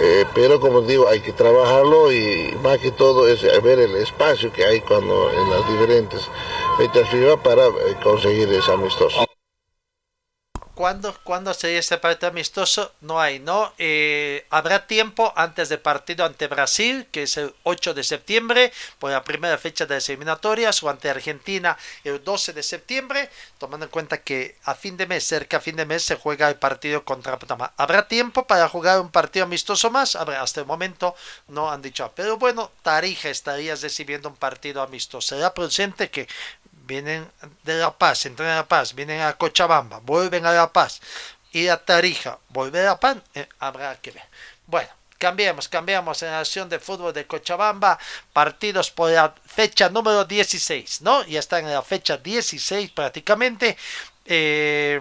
Eh, 0.00 0.24
pero 0.34 0.60
como 0.60 0.82
digo, 0.82 1.08
hay 1.08 1.20
que 1.20 1.32
trabajarlo 1.32 2.12
y 2.12 2.56
más 2.62 2.78
que 2.78 2.92
todo 2.92 3.26
es 3.28 3.42
ver 3.62 3.80
el 3.80 3.96
espacio 3.96 4.52
que 4.52 4.64
hay 4.64 4.80
cuando 4.80 5.30
en 5.30 5.50
las 5.50 5.68
diferentes 5.68 6.28
fechas 6.76 7.08
FIFA 7.10 7.36
para 7.42 7.66
eh, 7.66 7.96
conseguir 8.02 8.48
ese 8.52 8.70
amistoso. 8.70 9.27
¿Cuándo, 10.78 11.12
¿Cuándo 11.24 11.52
sería 11.54 11.80
ese 11.80 11.98
partido 11.98 12.28
amistoso? 12.28 12.94
No 13.00 13.20
hay, 13.20 13.40
¿no? 13.40 13.72
Eh, 13.78 14.46
habrá 14.48 14.86
tiempo 14.86 15.32
antes 15.34 15.68
del 15.70 15.80
partido 15.80 16.24
ante 16.24 16.46
Brasil, 16.46 17.08
que 17.10 17.24
es 17.24 17.36
el 17.36 17.52
8 17.64 17.94
de 17.94 18.04
septiembre, 18.04 18.72
por 19.00 19.10
la 19.10 19.24
primera 19.24 19.58
fecha 19.58 19.86
de 19.86 19.96
las 19.96 20.08
eliminatorias, 20.08 20.80
o 20.84 20.88
ante 20.88 21.10
Argentina 21.10 21.76
el 22.04 22.22
12 22.22 22.52
de 22.52 22.62
septiembre, 22.62 23.28
tomando 23.58 23.86
en 23.86 23.90
cuenta 23.90 24.22
que 24.22 24.54
a 24.62 24.76
fin 24.76 24.96
de 24.96 25.08
mes, 25.08 25.24
cerca 25.26 25.56
a 25.56 25.60
fin 25.60 25.74
de 25.74 25.84
mes, 25.84 26.04
se 26.04 26.14
juega 26.14 26.48
el 26.48 26.54
partido 26.54 27.04
contra 27.04 27.40
Panamá. 27.40 27.72
¿Habrá 27.76 28.06
tiempo 28.06 28.46
para 28.46 28.68
jugar 28.68 29.00
un 29.00 29.10
partido 29.10 29.46
amistoso 29.46 29.90
más? 29.90 30.14
Habrá, 30.14 30.42
hasta 30.42 30.60
el 30.60 30.66
momento 30.66 31.16
no 31.48 31.72
han 31.72 31.82
dicho. 31.82 32.08
Pero 32.14 32.36
bueno, 32.36 32.70
Tarija 32.82 33.30
estaría 33.30 33.74
recibiendo 33.74 34.28
un 34.28 34.36
partido 34.36 34.80
amistoso. 34.80 35.34
Será 35.34 35.52
presente 35.52 36.08
que 36.08 36.28
vienen 36.88 37.30
de 37.62 37.74
La 37.74 37.96
Paz, 37.96 38.26
entran 38.26 38.48
a 38.48 38.56
La 38.56 38.68
Paz, 38.68 38.94
vienen 38.94 39.20
a 39.20 39.34
Cochabamba, 39.34 40.00
vuelven 40.00 40.46
a 40.46 40.52
La 40.52 40.72
Paz, 40.72 41.00
ir 41.52 41.70
a 41.70 41.76
Tarija, 41.84 42.38
volver 42.48 42.88
a 42.88 42.98
Pan, 42.98 43.22
eh, 43.34 43.46
habrá 43.60 43.94
que 44.00 44.10
ver. 44.10 44.24
Bueno, 44.66 44.88
cambiamos, 45.18 45.68
cambiamos 45.68 46.22
en 46.22 46.30
la 46.30 46.40
acción 46.40 46.68
de 46.68 46.80
fútbol 46.80 47.12
de 47.12 47.26
Cochabamba, 47.26 47.98
partidos 48.32 48.90
por 48.90 49.10
la 49.10 49.34
fecha 49.46 49.88
número 49.90 50.24
16, 50.24 51.02
¿no? 51.02 51.24
Ya 51.26 51.40
están 51.40 51.64
en 51.66 51.74
la 51.74 51.82
fecha 51.82 52.16
16 52.16 52.90
prácticamente. 52.90 53.76
eh, 54.24 55.00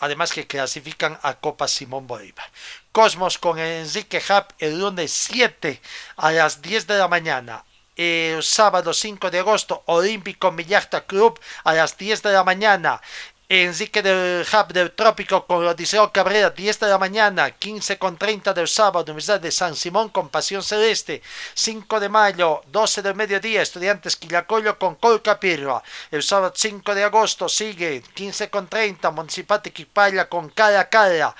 además 0.00 0.32
que 0.32 0.46
clasifican 0.46 1.18
a 1.22 1.34
Copa 1.34 1.68
Simón 1.68 2.06
Bolívar. 2.06 2.46
Cosmos 2.90 3.38
con 3.38 3.58
Enrique 3.58 4.22
Hub 4.28 4.46
el 4.58 4.78
lunes 4.80 5.12
7 5.12 5.80
a 6.16 6.32
las 6.32 6.62
10 6.62 6.86
de 6.86 6.98
la 6.98 7.08
mañana. 7.08 7.64
El 8.02 8.42
sábado 8.42 8.94
5 8.94 9.30
de 9.30 9.40
agosto, 9.40 9.82
Olímpico 9.84 10.50
Millarta 10.50 11.02
Club 11.02 11.38
a 11.64 11.74
las 11.74 11.98
10 11.98 12.22
de 12.22 12.32
la 12.32 12.44
mañana. 12.44 12.98
Enrique 13.46 14.00
del 14.00 14.46
Hub 14.50 14.72
del 14.72 14.92
Trópico 14.92 15.44
con 15.44 15.66
Odiseo 15.66 16.10
Cabrera, 16.10 16.48
10 16.48 16.80
de 16.80 16.88
la 16.88 16.96
mañana, 16.96 17.50
15 17.50 17.98
con 17.98 18.16
30 18.16 18.54
del 18.54 18.68
sábado, 18.68 19.04
Universidad 19.12 19.38
de 19.38 19.52
San 19.52 19.76
Simón 19.76 20.08
con 20.08 20.30
Pasión 20.30 20.62
Celeste, 20.62 21.20
5 21.52 22.00
de 22.00 22.08
mayo, 22.08 22.62
12 22.68 23.02
del 23.02 23.16
mediodía, 23.16 23.60
Estudiantes 23.60 24.16
Quillacollo 24.16 24.78
con 24.78 24.94
Colcapirra, 24.94 25.82
el 26.10 26.22
sábado 26.22 26.54
5 26.56 26.94
de 26.94 27.04
agosto 27.04 27.50
sigue, 27.50 28.02
15 28.14 28.48
con 28.48 28.66
30, 28.66 29.10
Municipal 29.10 29.60
Quipaya 29.60 30.26
con 30.26 30.48
Cara 30.48 30.80
a 30.80 30.88
Cara, 30.88 31.36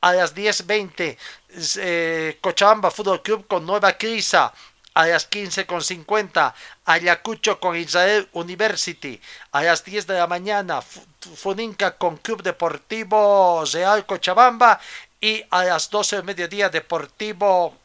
a 0.00 0.12
las 0.12 0.34
10.20, 0.34 1.16
eh, 1.76 2.38
Cochabamba 2.40 2.90
Fútbol 2.90 3.22
Club 3.22 3.46
con 3.46 3.64
Nueva 3.64 3.92
Crisa, 3.92 4.52
a 4.94 5.06
las 5.06 5.30
15.50 5.30 6.52
Ayacucho 6.84 7.60
con 7.60 7.76
Israel 7.76 8.28
University, 8.32 9.20
a 9.52 9.62
las 9.62 9.84
10 9.84 10.06
de 10.06 10.14
la 10.14 10.26
mañana 10.26 10.82
Fu- 10.82 11.00
Funinca 11.36 11.96
con 11.96 12.16
Club 12.16 12.42
Deportivo 12.42 13.64
Real 13.72 14.04
Cochabamba. 14.06 14.80
Y 15.22 15.44
a 15.50 15.64
las 15.64 15.90
12 15.90 16.16
del 16.16 16.24
mediodía 16.24 16.70
Deportivo 16.70 17.76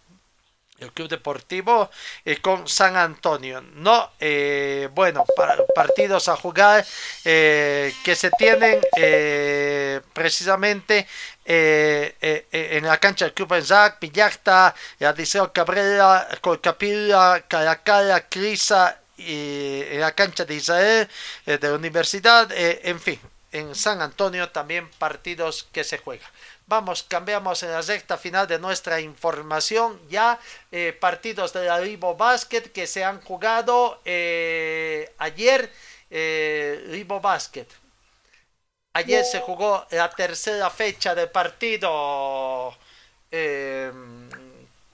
el 0.80 0.92
Club 0.92 1.08
Deportivo 1.10 1.90
eh, 2.26 2.38
con 2.42 2.68
San 2.68 2.96
Antonio. 2.98 3.62
No, 3.62 4.12
eh, 4.20 4.90
bueno, 4.94 5.26
pa- 5.36 5.58
partidos 5.74 6.28
a 6.28 6.36
jugar 6.36 6.86
eh, 7.24 7.94
que 8.04 8.16
se 8.16 8.30
tienen 8.32 8.82
eh, 8.98 10.02
precisamente 10.14 11.08
eh, 11.46 12.48
en 12.52 12.86
la 12.86 12.98
cancha 12.98 13.26
del 13.26 13.34
Club 13.34 13.54
Enzac, 13.54 14.00
Pillarta, 14.00 14.76
Adiseo 15.00 15.54
Cabrera, 15.54 16.28
Colcapilla, 16.42 17.42
Caracala, 17.48 18.28
Crisa, 18.28 19.00
y 19.18 19.82
en 19.92 20.02
la 20.02 20.14
cancha 20.14 20.44
de 20.44 20.56
Israel, 20.56 21.10
de 21.46 21.58
la 21.62 21.74
Universidad, 21.74 22.50
en 22.52 23.00
fin, 23.00 23.18
en 23.54 23.74
San 23.74 24.02
Antonio 24.02 24.50
también 24.50 24.90
partidos 25.00 25.68
que 25.72 25.86
se 25.86 26.00
juegan. 26.00 26.30
Vamos, 26.68 27.04
cambiamos 27.04 27.62
en 27.62 27.72
la 27.72 27.82
recta 27.82 28.18
final 28.18 28.48
de 28.48 28.58
nuestra 28.58 29.00
información. 29.00 30.00
Ya 30.10 30.40
eh, 30.72 30.98
partidos 31.00 31.54
de 31.54 31.66
la 31.66 31.80
Basket 32.18 32.72
que 32.72 32.88
se 32.88 33.04
han 33.04 33.22
jugado 33.22 34.02
eh, 34.06 35.14
ayer. 35.20 35.72
Eh, 36.10 37.06
Basket. 37.22 37.68
Ayer 38.94 39.26
se 39.26 39.42
jugó 39.42 39.86
la 39.92 40.10
tercera 40.10 40.70
fecha 40.70 41.14
del 41.14 41.30
partido 41.30 42.74
eh, 43.30 43.92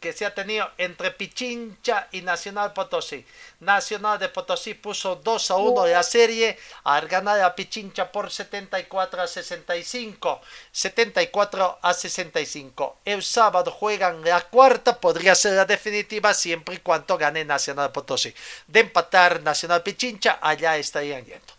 que 0.01 0.11
se 0.13 0.25
ha 0.25 0.33
tenido 0.33 0.67
entre 0.79 1.11
Pichincha 1.11 2.07
y 2.11 2.21
Nacional 2.23 2.73
Potosí. 2.73 3.23
Nacional 3.59 4.17
de 4.17 4.29
Potosí 4.29 4.73
puso 4.73 5.15
2 5.15 5.51
a 5.51 5.55
1 5.55 5.87
la 5.87 6.01
serie 6.01 6.57
al 6.83 7.07
ganar 7.07 7.39
a 7.39 7.55
Pichincha 7.55 8.11
por 8.11 8.31
74 8.31 9.21
a 9.21 9.27
65. 9.27 10.41
74 10.71 11.79
a 11.81 11.93
65. 11.93 12.97
El 13.05 13.21
sábado 13.21 13.71
juegan 13.71 14.23
la 14.23 14.41
cuarta, 14.41 14.99
podría 14.99 15.35
ser 15.35 15.53
la 15.53 15.65
definitiva 15.65 16.33
siempre 16.33 16.75
y 16.75 16.79
cuando 16.79 17.17
gane 17.17 17.45
Nacional 17.45 17.91
Potosí. 17.91 18.33
De 18.65 18.79
empatar 18.79 19.43
Nacional 19.43 19.83
Pichincha, 19.83 20.39
allá 20.41 20.77
estarían 20.77 21.23
yendo. 21.23 21.53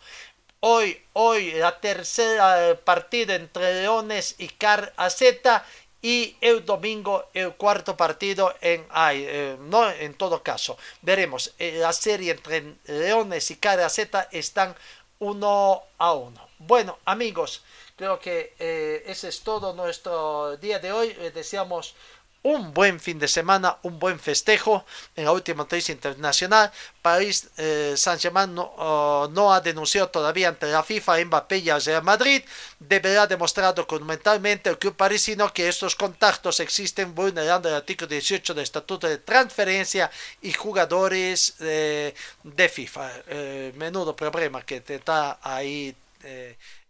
Hoy, 0.64 1.00
hoy 1.14 1.50
la 1.54 1.80
tercera 1.80 2.70
eh, 2.70 2.76
partido 2.76 3.34
entre 3.34 3.82
Leones 3.82 4.36
y 4.38 4.48
Car 4.48 4.92
Z 5.10 5.64
y 6.02 6.36
el 6.40 6.66
domingo 6.66 7.30
el 7.32 7.54
cuarto 7.54 7.96
partido 7.96 8.54
en 8.60 8.86
eh, 8.92 9.56
no 9.60 9.88
en 9.88 10.14
todo 10.14 10.42
caso. 10.42 10.76
Veremos 11.00 11.54
eh, 11.58 11.76
la 11.78 11.92
serie 11.92 12.32
entre 12.32 12.74
Leones 12.86 13.50
y 13.52 13.56
Z 13.88 14.28
están 14.32 14.74
uno 15.20 15.82
a 15.98 16.12
uno. 16.12 16.48
Bueno 16.58 16.98
amigos 17.04 17.62
creo 17.96 18.18
que 18.18 18.54
eh, 18.58 19.04
ese 19.06 19.28
es 19.28 19.42
todo 19.42 19.74
nuestro 19.74 20.56
día 20.56 20.80
de 20.80 20.92
hoy. 20.92 21.14
Les 21.14 21.32
deseamos 21.32 21.94
un 22.42 22.74
buen 22.74 22.98
fin 22.98 23.18
de 23.18 23.28
semana, 23.28 23.78
un 23.82 23.98
buen 23.98 24.18
festejo 24.18 24.84
en 25.14 25.24
la 25.24 25.32
última 25.32 25.62
noticia 25.62 25.92
internacional. 25.92 26.72
París 27.00 27.48
eh, 27.56 27.94
Saint-Germain 27.96 28.52
no, 28.52 28.72
oh, 28.76 29.28
no 29.32 29.52
ha 29.52 29.60
denunciado 29.60 30.08
todavía 30.08 30.48
ante 30.48 30.66
la 30.66 30.82
FIFA 30.82 31.14
a 31.14 31.24
Mbappé 31.24 31.58
y 31.58 31.70
al 31.70 31.82
Real 31.82 32.02
Madrid. 32.02 32.42
Deberá 32.80 33.26
demostrar 33.26 33.74
documentalmente 33.74 34.70
el 34.70 34.78
club 34.78 34.96
parisino 34.96 35.52
que 35.52 35.68
estos 35.68 35.94
contactos 35.94 36.58
existen 36.60 37.14
vulnerando 37.14 37.68
el 37.68 37.76
artículo 37.76 38.08
18 38.08 38.54
del 38.54 38.64
Estatuto 38.64 39.08
de 39.08 39.18
Transferencia 39.18 40.10
y 40.40 40.52
Jugadores 40.52 41.54
eh, 41.60 42.14
de 42.42 42.68
FIFA. 42.68 43.10
Eh, 43.28 43.72
menudo 43.76 44.16
problema 44.16 44.62
que 44.62 44.80
te 44.80 44.96
está 44.96 45.38
ahí. 45.42 45.94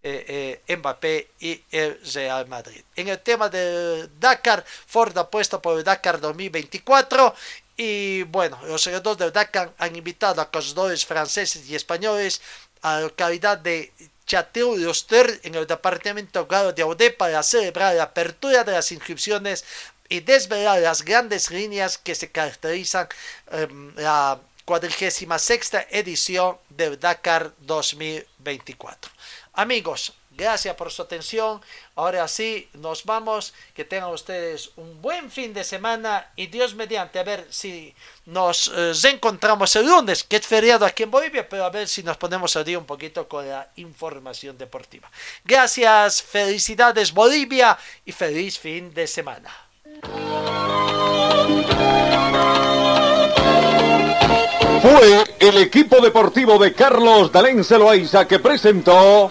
Eh, 0.05 0.25
eh, 0.27 0.63
eh, 0.67 0.77
Mbappé 0.77 1.31
y 1.39 1.63
el 1.71 2.01
Real 2.13 2.49
Madrid. 2.49 2.83
En 2.97 3.09
el 3.09 3.21
tema 3.21 3.49
del 3.49 4.11
Dakar, 4.19 4.65
Ford 4.87 5.17
apuesta 5.17 5.63
por 5.63 5.79
el 5.79 5.85
Dakar 5.85 6.21
2024 6.21 7.35
y 7.77 8.25
bueno, 8.25 8.59
los 8.67 8.83
seguidores 8.83 9.19
del 9.19 9.33
Dakar 9.33 9.73
han 9.79 9.95
invitado 9.95 10.41
a 10.41 10.51
corredores 10.51 11.07
franceses 11.07 11.69
y 11.69 11.77
españoles 11.77 12.43
a 12.83 12.97
la 12.97 13.01
localidad 13.03 13.59
de 13.59 13.93
Chateau 14.27 14.77
Loster 14.77 15.41
en 15.45 15.55
el 15.55 15.67
departamento 15.67 16.45
de 16.75 16.83
Audé 16.83 17.11
para 17.11 17.43
celebrar 17.43 17.95
la 17.95 18.05
apertura 18.05 18.65
de 18.65 18.73
las 18.73 18.91
inscripciones 18.91 19.65
y 20.09 20.21
desvelar 20.21 20.81
las 20.81 21.03
grandes 21.03 21.51
líneas 21.51 21.97
que 21.97 22.15
se 22.15 22.31
caracterizan 22.31 23.09
em, 23.51 23.95
la 23.97 24.41
46 24.65 25.29
edición 25.91 26.59
del 26.69 26.99
Dakar 26.99 27.53
2024. 27.61 29.11
Amigos, 29.55 30.15
gracias 30.31 30.75
por 30.77 30.91
su 30.91 31.03
atención. 31.03 31.61
Ahora 31.95 32.27
sí, 32.27 32.69
nos 32.75 33.05
vamos. 33.05 33.53
Que 33.75 33.85
tengan 33.85 34.11
ustedes 34.11 34.71
un 34.77 35.03
buen 35.03 35.31
fin 35.31 35.53
de 35.53 35.63
semana 35.63 36.31
y 36.37 36.47
Dios 36.47 36.75
mediante, 36.75 37.19
a 37.19 37.23
ver 37.23 37.47
si 37.51 37.95
nos 38.25 38.73
eh, 38.75 38.93
encontramos 39.11 39.77
el 39.77 39.87
lunes, 39.87 40.25
que 40.25 40.37
es 40.37 40.47
feriado 40.47 40.87
aquí 40.87 41.03
en 41.03 41.11
Bolivia, 41.11 41.47
pero 41.47 41.65
a 41.65 41.71
ver 41.71 41.87
si 41.87 42.03
nos 42.03 42.17
ponemos 42.17 42.57
al 42.57 42.65
día 42.65 42.79
un 42.79 42.87
poquito 42.87 43.29
con 43.29 43.47
la 43.47 43.69
información 43.77 44.57
deportiva. 44.57 45.11
Gracias, 45.45 46.23
felicidades 46.23 47.13
Bolivia 47.13 47.79
y 48.07 48.13
feliz 48.13 48.59
fin 48.59 48.93
de 48.95 49.07
semana. 49.07 49.51
Fue 54.83 55.25
el 55.39 55.59
equipo 55.59 56.01
deportivo 56.01 56.59
de 56.59 56.73
Carlos 56.73 57.31
Dalén 57.31 57.63
Celoaiza 57.63 58.27
que 58.27 58.41
presentó 58.41 59.31